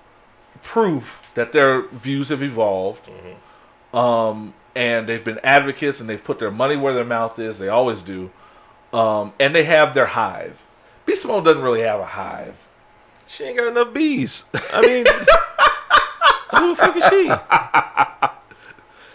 [0.62, 3.08] proof that their views have evolved,
[3.94, 7.58] um, and they've been advocates and they've put their money where their mouth is.
[7.60, 8.30] They always do,
[8.92, 10.58] um, and they have their hive.
[11.06, 12.56] B Simone doesn't really have a hive.
[13.26, 14.44] she ain't got enough bees.
[14.72, 15.06] I mean,
[16.60, 17.04] who the fuck is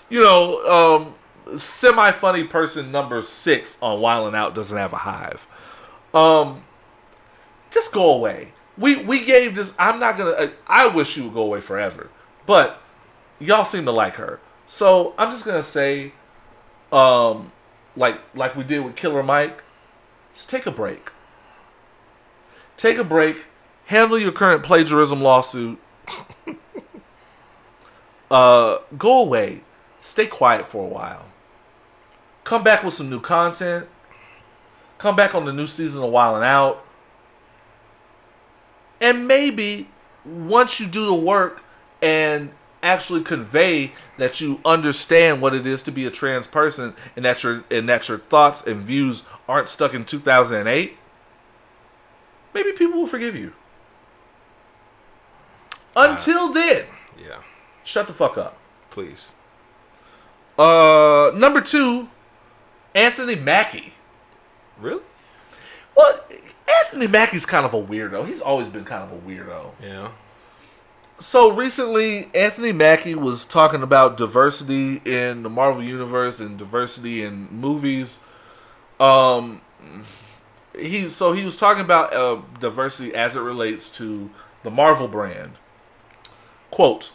[0.10, 0.16] she?
[0.16, 1.16] you know,
[1.48, 5.46] um, semi funny person number six on Wildin' Out doesn't have a hive.
[6.14, 6.64] Um,
[7.72, 8.54] just go away.
[8.78, 9.74] We we gave this.
[9.78, 10.52] I'm not gonna.
[10.68, 12.10] I wish she would go away forever,
[12.46, 12.82] but
[13.40, 16.14] y'all seem to like her, so I'm just gonna say,
[16.92, 17.52] um,
[17.96, 19.64] like like we did with Killer Mike,
[20.34, 21.12] just take a break.
[22.78, 23.44] Take a break.
[23.86, 25.80] Handle your current plagiarism lawsuit.
[28.32, 29.62] uh, go away.
[30.00, 31.26] Stay quiet for a while.
[32.44, 33.88] Come back with some new content.
[34.98, 36.86] Come back on the new season of Wild and Out.
[39.00, 39.90] And maybe
[40.26, 41.62] once you do the work
[42.02, 42.52] and
[42.84, 47.42] actually convey that you understand what it is to be a trans person and that
[47.44, 50.98] your and that your thoughts and views aren't stuck in 2008,
[52.54, 53.54] maybe people will forgive you.
[55.96, 56.86] Until then,
[57.20, 57.42] Yeah,
[57.84, 58.58] shut the fuck up.
[58.90, 59.32] please.
[60.58, 62.10] Uh, number two,
[62.94, 63.94] Anthony Mackie.
[64.80, 65.02] Really?
[65.96, 66.20] Well,
[66.84, 68.28] Anthony Mackie's kind of a weirdo.
[68.28, 69.72] He's always been kind of a weirdo.
[69.82, 70.10] Yeah.
[71.24, 77.48] So recently, Anthony Mackie was talking about diversity in the Marvel Universe and diversity in
[77.50, 78.20] movies.
[79.00, 79.62] Um,
[80.78, 84.32] he so he was talking about uh, diversity as it relates to
[84.64, 85.54] the Marvel brand.
[86.70, 87.14] Quote: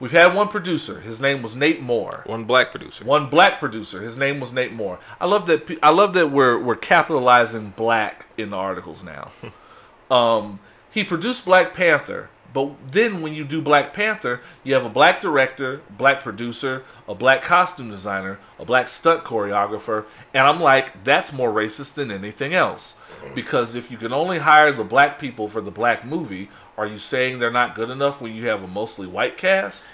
[0.00, 1.00] We've had one producer.
[1.02, 2.24] His name was Nate Moore.
[2.26, 3.04] One black producer.
[3.04, 4.02] One black producer.
[4.02, 4.98] His name was Nate Moore.
[5.20, 5.78] I love that.
[5.80, 9.30] I love that we're we're capitalizing black in the articles now.
[10.10, 10.58] um,
[10.90, 15.20] he produced Black Panther, but then when you do Black Panther, you have a black
[15.20, 21.32] director, black producer, a black costume designer, a black stunt choreographer, and I'm like, that's
[21.32, 22.98] more racist than anything else.
[23.34, 26.98] Because if you can only hire the black people for the black movie, are you
[26.98, 29.84] saying they're not good enough when you have a mostly white cast?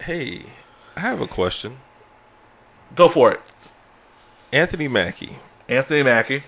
[0.00, 0.42] Hey,
[0.96, 1.78] I have a question.
[2.94, 3.40] Go for it,
[4.52, 6.44] Anthony Mackie Anthony Mackie.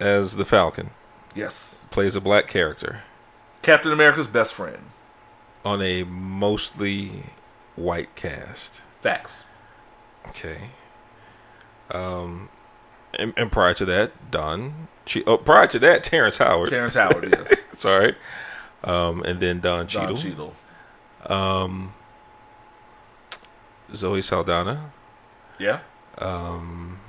[0.00, 0.90] as the Falcon
[1.34, 1.84] Yes.
[1.90, 3.02] plays a black character
[3.62, 4.90] Captain America's best friend.
[5.64, 7.24] on a mostly
[7.76, 8.80] white cast.
[9.02, 9.46] Facts.
[10.28, 10.70] Okay.
[11.90, 12.48] Um,
[13.18, 14.88] and, and prior to that, Don.
[15.04, 16.70] Che- oh, prior to that, Terrence Howard.
[16.70, 17.58] Terrence Howard, yes.
[17.78, 18.14] Sorry.
[18.84, 20.14] Um, and then Don Cheadle.
[20.14, 20.54] Don Cheadle.
[21.24, 21.36] Cheadle.
[21.36, 21.94] Um,
[23.94, 24.92] Zoe Saldana.
[25.58, 25.80] Yeah.
[26.18, 27.00] Um,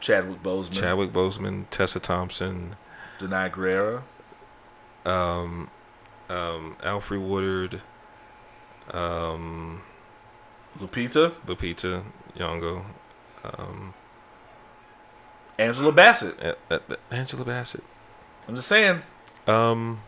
[0.00, 0.72] Chadwick Boseman.
[0.72, 2.76] Chadwick Boseman, Tessa Thompson,
[3.18, 4.02] Danai Gurira.
[5.04, 5.70] Um,
[6.28, 7.82] um, Alfre Woodard,
[8.92, 9.82] um,
[10.78, 11.32] Lupita.
[11.46, 12.02] Lupita
[12.38, 12.84] Nyong'o,
[13.58, 13.94] um,
[15.58, 16.38] Angela Bassett.
[16.42, 16.80] A- A-
[17.14, 17.84] Angela Bassett.
[18.48, 19.02] I'm just saying.
[19.46, 20.00] Um,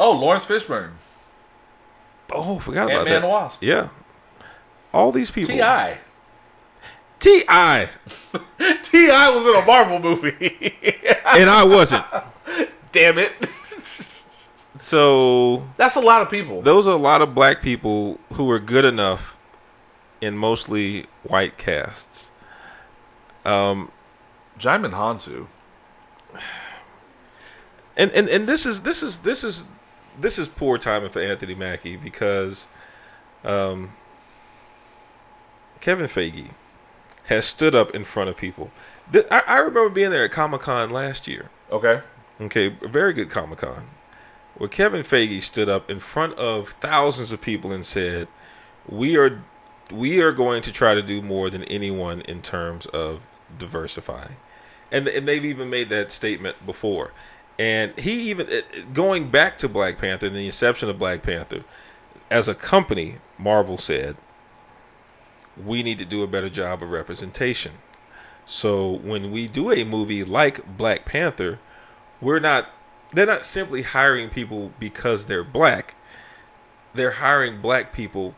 [0.00, 0.92] Oh, Laurence Fishburne.
[2.30, 3.22] oh, forgot about Ant-Man that.
[3.22, 3.62] and Wasp.
[3.62, 3.88] Yeah,
[4.92, 5.54] all these people.
[5.54, 5.98] T.I.
[7.18, 7.88] T.I.
[8.84, 9.30] T.I.
[9.30, 10.72] was in a Marvel movie.
[11.24, 12.04] and I wasn't.
[12.92, 13.32] Damn it.
[14.80, 16.62] So That's a lot of people.
[16.62, 19.36] those are a lot of black people who were good enough
[20.20, 22.30] in mostly white casts.
[23.44, 23.90] Um,
[24.58, 25.46] Djimon Hounsou.
[27.96, 29.66] and, and and this is this is this is
[30.20, 32.66] this is poor timing for Anthony Mackie because
[33.44, 33.92] um,
[35.80, 36.50] Kevin Feige
[37.24, 38.70] has stood up in front of people.
[39.30, 41.50] I, I remember being there at Comic Con last year.
[41.70, 42.00] Okay.
[42.40, 43.88] Okay, very good Comic Con,
[44.56, 48.28] where Kevin Feige stood up in front of thousands of people and said,
[48.88, 49.42] "We are,
[49.90, 53.22] we are going to try to do more than anyone in terms of
[53.58, 54.36] diversifying,"
[54.92, 57.12] and and they've even made that statement before.
[57.58, 58.46] And he even
[58.94, 61.64] going back to Black Panther and the inception of Black Panther,
[62.30, 64.16] as a company, Marvel said,
[65.56, 67.72] "We need to do a better job of representation."
[68.46, 71.58] So when we do a movie like Black Panther,
[72.20, 72.70] we're not
[73.12, 75.94] they're not simply hiring people because they're black.
[76.94, 78.34] They're hiring black people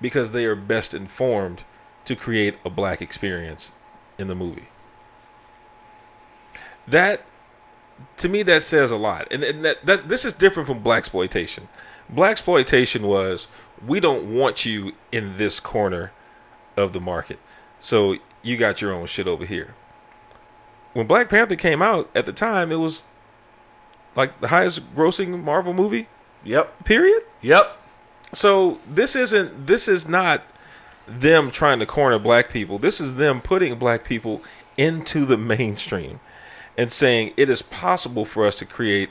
[0.00, 1.64] because they are best informed
[2.04, 3.72] to create a black experience
[4.18, 4.68] in the movie.
[6.86, 7.22] That
[8.18, 9.32] to me that says a lot.
[9.32, 11.68] And, and that, that this is different from black exploitation.
[12.08, 13.48] Black exploitation was
[13.86, 16.12] we don't want you in this corner
[16.76, 17.38] of the market.
[17.80, 19.74] So you got your own shit over here.
[20.92, 23.04] When Black Panther came out at the time, it was
[24.16, 26.08] like the highest grossing Marvel movie,
[26.44, 26.84] Yep.
[26.84, 27.22] period.
[27.42, 27.76] Yep.
[28.32, 30.42] So this isn't this is not
[31.06, 32.78] them trying to corner black people.
[32.78, 34.42] This is them putting black people
[34.76, 36.20] into the mainstream
[36.76, 39.10] and saying it is possible for us to create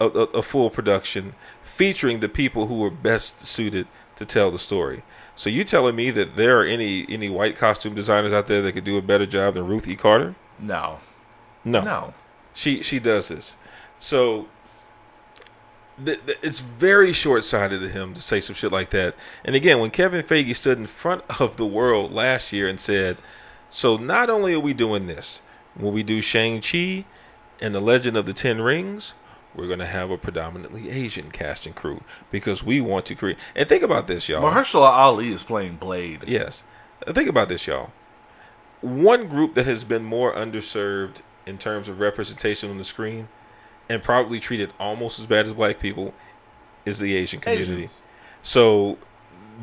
[0.00, 3.86] a, a, a full production featuring the people who are best suited
[4.16, 5.02] to tell the story.
[5.36, 8.72] So you telling me that there are any any white costume designers out there that
[8.72, 9.94] could do a better job than Ruth E.
[9.96, 10.34] Carter?
[10.58, 10.98] No.
[11.64, 11.80] No.
[11.80, 12.14] No.
[12.52, 13.56] She she does this.
[14.02, 14.48] So
[16.04, 19.14] th- th- it's very short-sighted of him to say some shit like that.
[19.44, 23.16] And again, when Kevin Feige stood in front of the world last year and said,
[23.70, 25.40] "So not only are we doing this,
[25.76, 27.04] when we do Shang-Chi
[27.60, 29.14] and the Legend of the Ten Rings,
[29.54, 32.02] we're going to have a predominantly Asian cast and crew
[32.32, 34.42] because we want to create." And think about this, y'all.
[34.42, 36.24] Mahershala Ali is playing Blade.
[36.26, 36.64] Yes.
[37.06, 37.92] Think about this, y'all.
[38.80, 43.28] One group that has been more underserved in terms of representation on the screen
[43.88, 46.14] and probably treated almost as bad as black people
[46.84, 47.72] is the Asian community.
[47.72, 47.98] Asians.
[48.42, 48.98] So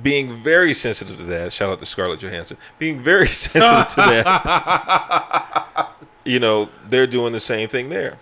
[0.01, 5.89] being very sensitive to that, shout out to Scarlett Johansson, being very sensitive to that,
[6.25, 8.17] you know, they're doing the same thing there.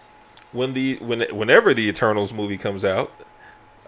[0.52, 3.12] When the when whenever the Eternals movie comes out,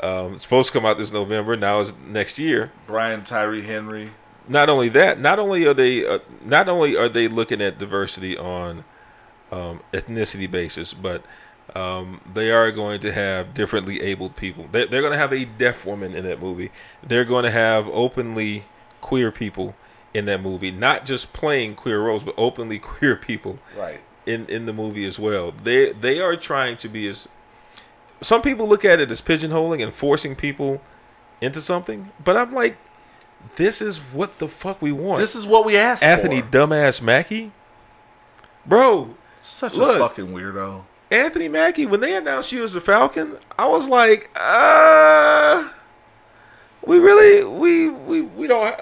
[0.04, 1.56] um, it's supposed to come out this November.
[1.56, 4.12] Now is next year Brian Tyree Henry.
[4.48, 8.38] not only that, not only are they uh, not only are they looking at diversity
[8.38, 8.84] on
[9.52, 11.24] um, ethnicity basis, but
[11.76, 14.68] um, they are going to have differently abled people.
[14.72, 16.72] They, they're going to have a deaf woman in that movie.
[17.04, 18.66] They're going to have openly
[19.02, 19.76] queer people
[20.14, 24.00] in that movie, not just playing queer roles, but openly queer people Right.
[24.26, 25.52] in in the movie as well.
[25.52, 27.28] They they are trying to be as
[28.22, 30.82] some people look at it as pigeonholing and forcing people
[31.42, 32.76] into something, but I'm like,
[33.56, 35.22] this is what the fuck we want.
[35.22, 36.48] This is what we asked Anthony for.
[36.48, 37.52] dumbass Mackie,
[38.66, 39.16] bro.
[39.42, 39.96] Such Look.
[39.96, 40.84] a fucking weirdo.
[41.12, 41.86] Anthony Mackie.
[41.86, 45.70] When they announced you as the Falcon, I was like, uh,
[46.86, 48.80] we really we we we don't.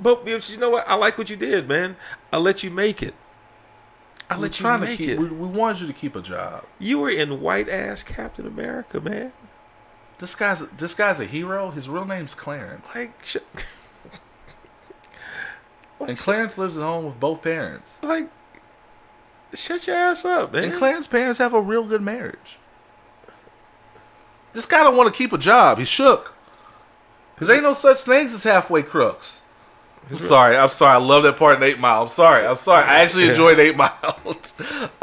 [0.00, 0.88] But you know what?
[0.88, 1.96] I like what you did, man.
[2.32, 3.14] I let you make it.
[4.30, 5.08] I We're let you make keep.
[5.10, 5.18] it.
[5.18, 6.64] We, we wanted you to keep a job.
[6.78, 9.32] You were in white ass Captain America, man.
[10.18, 11.70] This guy's this guy's a hero.
[11.70, 13.36] His real name's Clarence, Like, sh-
[16.00, 17.98] and Clarence lives at home with both parents.
[18.02, 18.28] like,
[19.54, 20.64] shut your ass up, man.
[20.64, 22.58] And Clarence's parents have a real good marriage.
[24.52, 25.78] This guy don't want to keep a job.
[25.78, 26.34] He's shook.
[27.36, 29.42] Cause ain't no such things as halfway crooks.
[30.10, 30.56] I'm sorry.
[30.56, 30.94] I'm sorry.
[30.94, 32.02] I love that part in Eight Mile.
[32.02, 32.46] I'm sorry.
[32.46, 32.84] I'm sorry.
[32.84, 33.92] I actually enjoyed Eight Mile.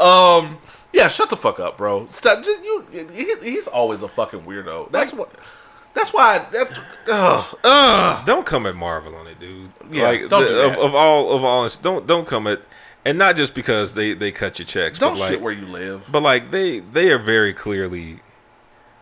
[0.00, 0.58] um,
[0.92, 1.08] yeah.
[1.08, 2.08] Shut the fuck up, bro.
[2.10, 2.44] Stop.
[2.44, 2.84] Just you.
[3.12, 4.90] He, he's always a fucking weirdo.
[4.90, 5.32] That's what.
[5.94, 6.44] That's why.
[6.52, 6.72] That's.
[7.08, 7.58] Ugh.
[7.64, 8.26] Ugh.
[8.26, 9.70] don't come at Marvel on it, dude.
[9.90, 12.60] Yeah, like, the- do of, of all of all, don't don't come at,
[13.06, 15.66] and not just because they they cut your checks, Don't but like, shit where you
[15.66, 16.04] live.
[16.10, 18.20] but like they they are very clearly,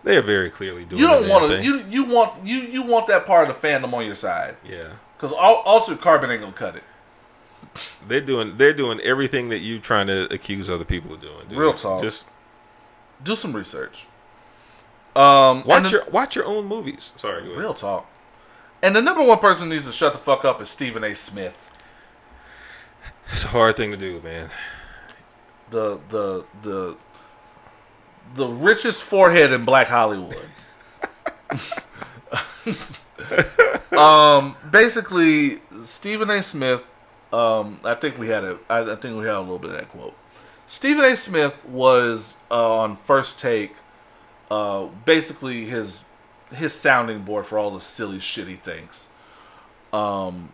[0.04, 1.00] they are very clearly doing.
[1.02, 1.62] You don't want to.
[1.64, 4.56] You you want you you want that part of the fandom on your side.
[4.68, 4.92] yeah.
[5.16, 6.82] Because Altered Carbon ain't gonna cut it.
[8.06, 11.48] They're doing they're doing everything that you trying to accuse other people of doing.
[11.48, 11.58] Dude.
[11.58, 12.00] Real talk.
[12.02, 12.26] Just
[13.22, 14.06] Do some research.
[15.16, 17.12] Um, watch the- your watch your own movies.
[17.16, 17.58] Sorry, go ahead.
[17.60, 18.06] real talk.
[18.82, 21.14] And the number one person who needs to shut the fuck up is Stephen A.
[21.14, 21.63] Smith,
[23.32, 24.50] It's a hard thing to do, man.
[25.70, 26.96] the the the
[28.34, 30.48] the richest forehead in Black Hollywood.
[33.92, 36.42] um, basically, Stephen A.
[36.42, 36.84] Smith.
[37.32, 38.58] Um, I think we had a.
[38.68, 40.14] I, I think we had a little bit of that quote.
[40.66, 41.16] Stephen A.
[41.16, 43.74] Smith was uh, on First Take
[44.50, 46.04] uh, basically his
[46.54, 49.08] his sounding board for all the silly shit he thinks.
[49.92, 50.52] Um,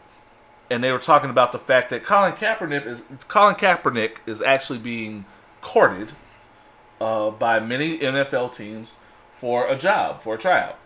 [0.70, 4.78] and they were talking about the fact that Colin Kaepernick is Colin Kaepernick is actually
[4.78, 5.24] being
[5.60, 6.12] courted
[7.00, 8.96] uh, by many NFL teams
[9.34, 10.78] for a job for a tryout.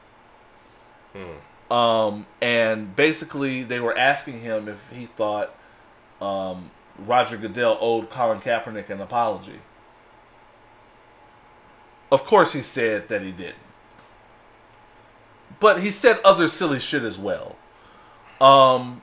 [1.70, 5.54] Um, and basically, they were asking him if he thought
[6.20, 9.60] um, Roger Goodell owed Colin Kaepernick an apology.
[12.10, 13.56] Of course, he said that he didn't.
[15.60, 17.56] But he said other silly shit as well.
[18.40, 19.02] Um,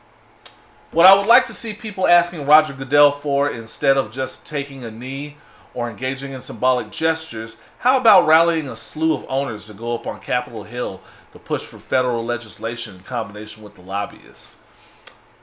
[0.91, 4.83] what I would like to see people asking Roger Goodell for instead of just taking
[4.83, 5.37] a knee
[5.73, 10.05] or engaging in symbolic gestures, how about rallying a slew of owners to go up
[10.05, 11.01] on Capitol Hill
[11.31, 14.55] to push for federal legislation in combination with the lobbyists?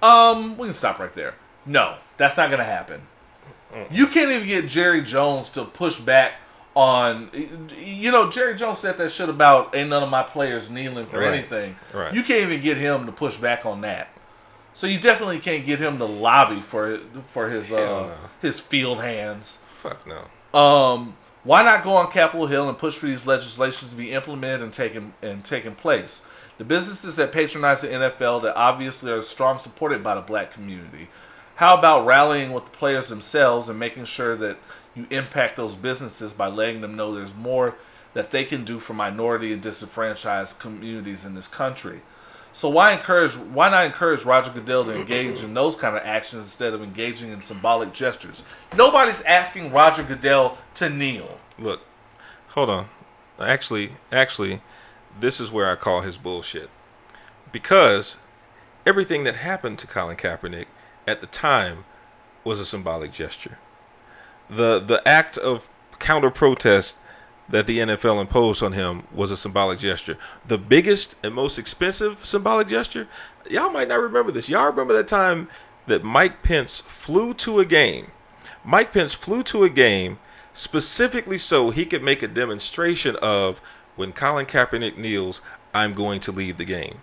[0.03, 1.35] Um, we can stop right there.
[1.67, 3.03] No, that's not going to happen.
[3.91, 6.33] You can't even get Jerry Jones to push back
[6.75, 7.31] on.
[7.79, 11.19] You know, Jerry Jones said that shit about ain't none of my players kneeling for
[11.19, 11.35] Right.
[11.35, 11.77] anything.
[11.93, 12.15] Right.
[12.15, 14.09] You can't even get him to push back on that.
[14.79, 17.01] So you definitely can't get him to lobby for
[17.33, 18.15] for his uh no.
[18.41, 19.59] his field hands.
[19.83, 20.57] Fuck no.
[20.57, 24.63] Um, why not go on Capitol Hill and push for these legislations to be implemented
[24.63, 26.25] and taken and taken place?
[26.59, 31.09] The businesses that patronize the NFL that obviously are strong supported by the black community.
[31.57, 34.59] How about rallying with the players themselves and making sure that
[34.95, 37.75] you impact those businesses by letting them know there's more
[38.15, 42.03] that they can do for minority and disenfranchised communities in this country?
[42.59, 43.37] So why encourage?
[43.37, 47.31] Why not encourage Roger Goodell to engage in those kind of actions instead of engaging
[47.31, 48.43] in symbolic gestures?
[48.77, 51.39] Nobody's asking Roger Goodell to kneel.
[51.57, 51.83] Look,
[52.49, 52.89] hold on.
[53.39, 54.61] Actually, actually,
[55.21, 56.69] this is where I call his bullshit.
[57.53, 58.17] Because
[58.85, 60.67] everything that happened to Colin Kaepernick
[61.07, 61.85] at the time
[62.43, 63.59] was a symbolic gesture.
[64.51, 65.69] The the act of
[66.01, 66.97] counter protest
[67.49, 70.19] that the NFL imposed on him was a symbolic gesture.
[70.47, 73.09] The biggest and most expensive symbolic gesture,
[73.51, 74.49] y'all might not remember this.
[74.49, 75.49] Y'all remember that time
[75.87, 78.13] that Mike Pence flew to a game.
[78.65, 80.19] Mike Pence flew to a game
[80.53, 83.61] specifically so he could make a demonstration of
[83.97, 85.41] when Colin Kaepernick kneels,
[85.75, 87.01] I'm going to leave the game.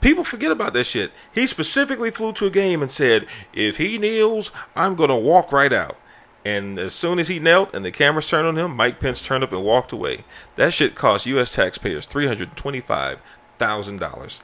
[0.00, 1.12] People forget about that shit.
[1.32, 5.52] He specifically flew to a game and said, if he kneels, I'm going to walk
[5.52, 5.96] right out.
[6.44, 9.42] And as soon as he knelt and the cameras turned on him, Mike Pence turned
[9.42, 10.24] up and walked away.
[10.56, 11.52] That shit cost U.S.
[11.52, 14.42] taxpayers $325,000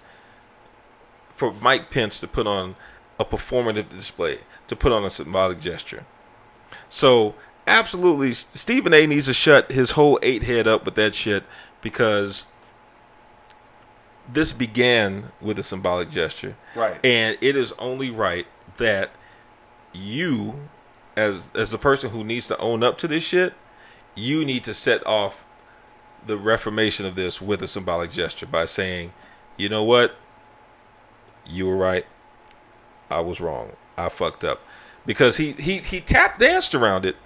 [1.35, 2.77] for Mike Pence to put on
[3.19, 6.07] a performative display, to put on a symbolic gesture.
[6.89, 7.35] So,
[7.67, 11.45] absolutely, Stephen A needs to shut his whole eight head up with that shit
[11.83, 12.47] because
[14.33, 16.57] this began with a symbolic gesture.
[16.75, 17.05] Right.
[17.05, 18.47] And it is only right
[18.79, 19.11] that
[19.93, 20.69] you,
[21.21, 23.55] as as the person who needs to own up to this shit,
[24.15, 25.45] you need to set off
[26.27, 29.13] the reformation of this with a symbolic gesture by saying,
[29.57, 30.17] you know what?
[31.47, 32.07] You were right.
[33.09, 33.73] I was wrong.
[33.97, 34.61] I fucked up.
[35.07, 37.17] Because he he he tap danced around it.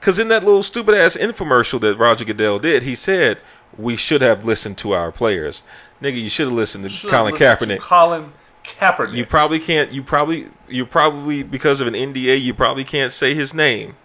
[0.00, 3.38] Cause in that little stupid ass infomercial that Roger Goodell did, he said
[3.78, 5.62] we should have listened to our players.
[6.02, 7.80] Nigga, you should have listened to Should've Colin listened to Kaepernick.
[7.80, 8.32] Colin
[8.64, 9.14] Kaepernick.
[9.14, 9.92] You probably can't.
[9.92, 10.48] You probably.
[10.68, 12.40] You probably because of an NDA.
[12.40, 13.96] You probably can't say his name.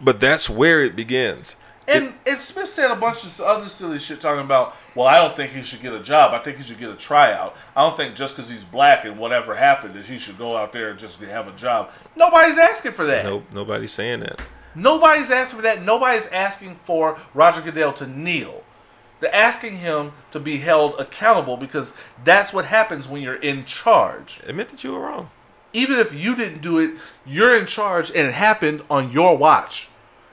[0.00, 1.56] But that's where it begins.
[1.86, 4.74] and and Smith said a bunch of other silly shit talking about.
[4.94, 6.34] Well, I don't think he should get a job.
[6.34, 7.54] I think he should get a tryout.
[7.76, 10.72] I don't think just because he's black and whatever happened is he should go out
[10.72, 11.90] there and just have a job.
[12.16, 13.24] Nobody's asking for that.
[13.24, 13.44] Nope.
[13.52, 14.40] Nobody's saying that.
[14.74, 15.82] Nobody's asking for that.
[15.82, 18.61] Nobody's asking for Roger Goodell to kneel.
[19.22, 21.92] They're asking him to be held accountable because
[22.24, 24.40] that's what happens when you're in charge.
[24.44, 25.30] Admit that you were wrong.
[25.72, 26.90] Even if you didn't do it,
[27.24, 29.88] you're in charge and it happened on your watch.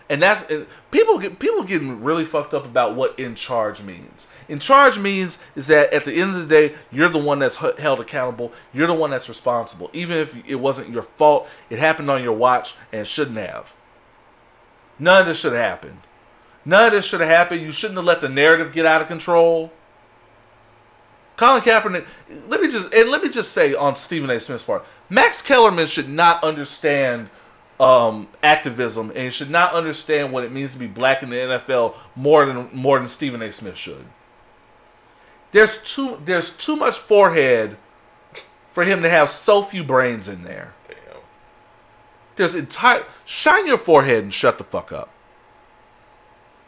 [0.09, 4.26] And that's and people get people getting really fucked up about what in charge means.
[4.48, 7.58] In charge means is that at the end of the day, you're the one that's
[7.58, 8.51] held accountable.
[8.74, 11.48] You're the one that's responsible, even if it wasn't your fault.
[11.69, 13.72] It happened on your watch and shouldn't have.
[14.98, 16.00] None of this should have happened.
[16.70, 17.62] None of this should have happened.
[17.62, 19.72] You shouldn't have let the narrative get out of control.
[21.36, 22.06] Colin Kaepernick.
[22.48, 24.40] Let me just and let me just say on Stephen A.
[24.40, 27.32] Smith's part, Max Kellerman should not understand
[27.80, 31.96] um, activism and should not understand what it means to be black in the NFL
[32.16, 33.52] more than more than Stephen A.
[33.52, 34.06] Smith should.
[35.52, 37.78] There's too there's too much forehead
[38.72, 40.76] for him to have so few brains in there.
[40.88, 41.22] Damn.
[42.36, 45.10] There's entire shine your forehead and shut the fuck up.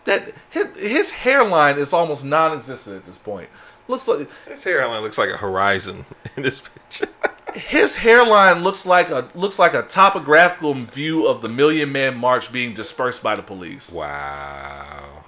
[0.05, 3.49] That his his hairline is almost non-existent at this point.
[3.87, 6.05] Looks like His hairline looks like a horizon
[6.37, 7.07] in this picture.
[7.53, 12.51] his hairline looks like a looks like a topographical view of the Million Man March
[12.51, 13.91] being dispersed by the police.
[13.91, 15.23] wow.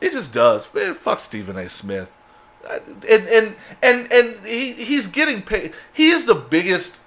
[0.00, 0.68] It just does.
[0.74, 1.70] Man, fuck Stephen A.
[1.70, 2.18] Smith.
[3.08, 5.72] And and and and he he's getting paid.
[5.92, 7.00] He is the biggest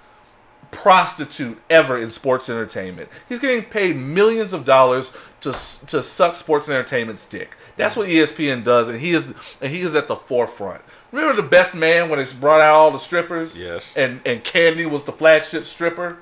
[0.70, 3.08] prostitute ever in sports entertainment.
[3.28, 5.52] He's getting paid millions of dollars to
[5.86, 7.54] to suck sports entertainment's dick.
[7.76, 10.82] That's what ESPN does, and he is and he is at the forefront.
[11.12, 13.56] Remember the best man when it's brought out all the strippers?
[13.56, 13.96] Yes.
[13.96, 16.18] And and Candy was the flagship stripper.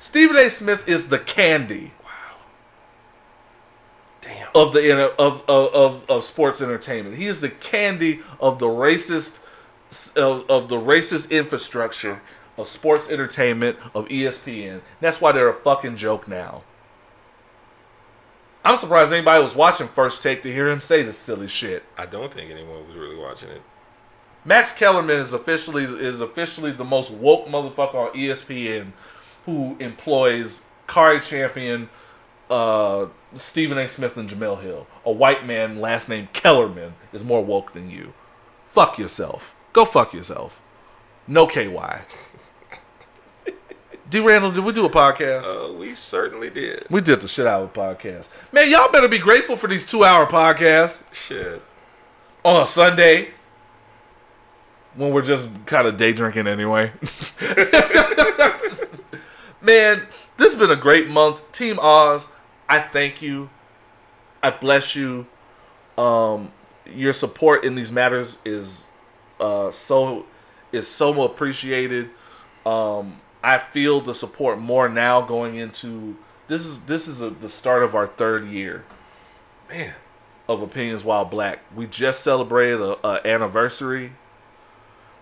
[0.00, 0.50] Stephen A.
[0.50, 2.10] Smith is the Candy Wow.
[4.20, 4.48] Damn.
[4.54, 7.16] of the of, of of of sports entertainment.
[7.16, 9.38] He is the candy of the racist
[10.16, 12.20] of, of the racist infrastructure
[12.58, 14.82] of sports entertainment of ESPN.
[15.00, 16.62] That's why they're a fucking joke now.
[18.64, 21.84] I'm surprised anybody was watching First Take to hear him say this silly shit.
[21.96, 23.62] I don't think anyone was really watching it.
[24.44, 28.92] Max Kellerman is officially is officially the most woke motherfucker on ESPN
[29.46, 31.88] who employs Cari Champion,
[32.50, 33.06] uh,
[33.36, 33.88] Stephen A.
[33.88, 34.86] Smith, and Jemele Hill.
[35.04, 38.12] A white man, last name Kellerman, is more woke than you.
[38.66, 39.54] Fuck yourself.
[39.72, 40.60] Go fuck yourself.
[41.26, 42.00] No KY.
[44.10, 44.20] D.
[44.20, 45.44] Randle, did we do a podcast?
[45.44, 46.86] Uh, we certainly did.
[46.88, 48.28] we did the shit out of a podcast.
[48.52, 51.62] Man, y'all better be grateful for these two hour podcasts Shit.
[52.42, 53.32] on a Sunday
[54.94, 56.90] when we're just kind of day drinking anyway.
[59.60, 60.06] Man,
[60.38, 61.42] this has been a great month.
[61.52, 62.28] Team Oz,
[62.68, 63.50] I thank you.
[64.42, 65.26] I bless you.
[65.98, 66.52] Um,
[66.86, 68.86] your support in these matters is
[69.40, 70.24] uh, so
[70.72, 72.08] is so appreciated.
[72.64, 76.18] Um, I feel the support more now going into
[76.48, 78.84] this is this is a, the start of our third year
[79.70, 79.94] Man.
[80.46, 81.60] of Opinions While Black.
[81.74, 84.12] We just celebrated a, a anniversary.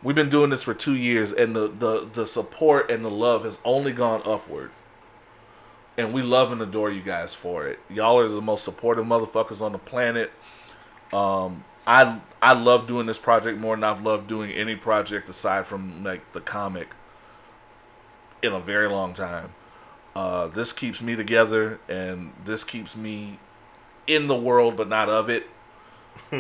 [0.02, 3.44] We've been doing this for two years, and the, the, the support and the love
[3.44, 4.72] has only gone upward.
[5.96, 7.78] And we love and adore you guys for it.
[7.88, 10.32] Y'all are the most supportive motherfuckers on the planet.
[11.12, 15.66] Um, I I love doing this project more than I've loved doing any project aside
[15.66, 16.88] from like the comic
[18.46, 19.52] in a very long time.
[20.14, 23.38] Uh, this keeps me together, and this keeps me
[24.06, 25.46] in the world but not of it.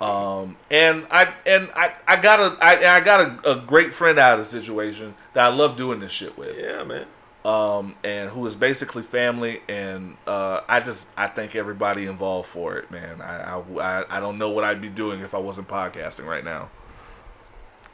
[0.00, 4.18] um, and I and I I got a I, I got a, a great friend
[4.18, 6.56] out of the situation that I love doing this shit with.
[6.56, 7.06] Yeah, man.
[7.44, 12.76] Um, and who is basically family, and uh, I just I thank everybody involved for
[12.76, 13.20] it, man.
[13.20, 16.44] I, I I I don't know what I'd be doing if I wasn't podcasting right
[16.44, 16.70] now.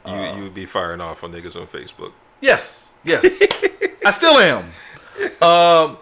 [0.07, 2.13] You you would be firing off on niggas on Facebook.
[2.41, 3.41] Yes, yes,
[4.05, 4.65] I still am.
[5.41, 5.97] Um,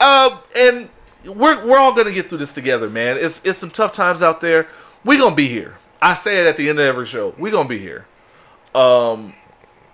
[0.00, 0.88] uh, and
[1.24, 3.16] we're we're all gonna get through this together, man.
[3.18, 4.68] It's it's some tough times out there.
[5.04, 5.78] We gonna be here.
[6.00, 7.34] I say it at the end of every show.
[7.38, 8.06] We gonna be here.
[8.74, 9.34] Um,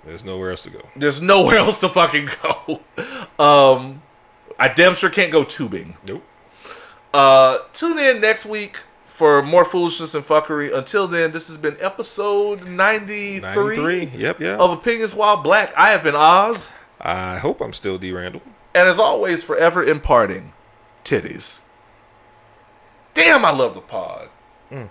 [0.05, 0.81] There's nowhere else to go.
[0.97, 2.81] there's nowhere else to fucking go.
[3.39, 4.03] Um,
[4.59, 5.97] I damn sure can't go tubing.
[6.07, 6.25] Nope.
[7.13, 8.77] Uh, tune in next week
[9.21, 10.75] for more foolishness and fuckery.
[10.75, 14.05] Until then, this has been episode 93, 93.
[14.19, 14.57] Yep, yeah.
[14.57, 15.75] of Opinions While Black.
[15.77, 16.73] I have been Oz.
[16.99, 18.13] I hope I'm still D.
[18.13, 18.41] Randle.
[18.75, 20.55] And as always, forever imparting
[21.05, 21.61] titties.
[23.13, 24.31] Damn, I love the pod.
[24.71, 24.89] Mm.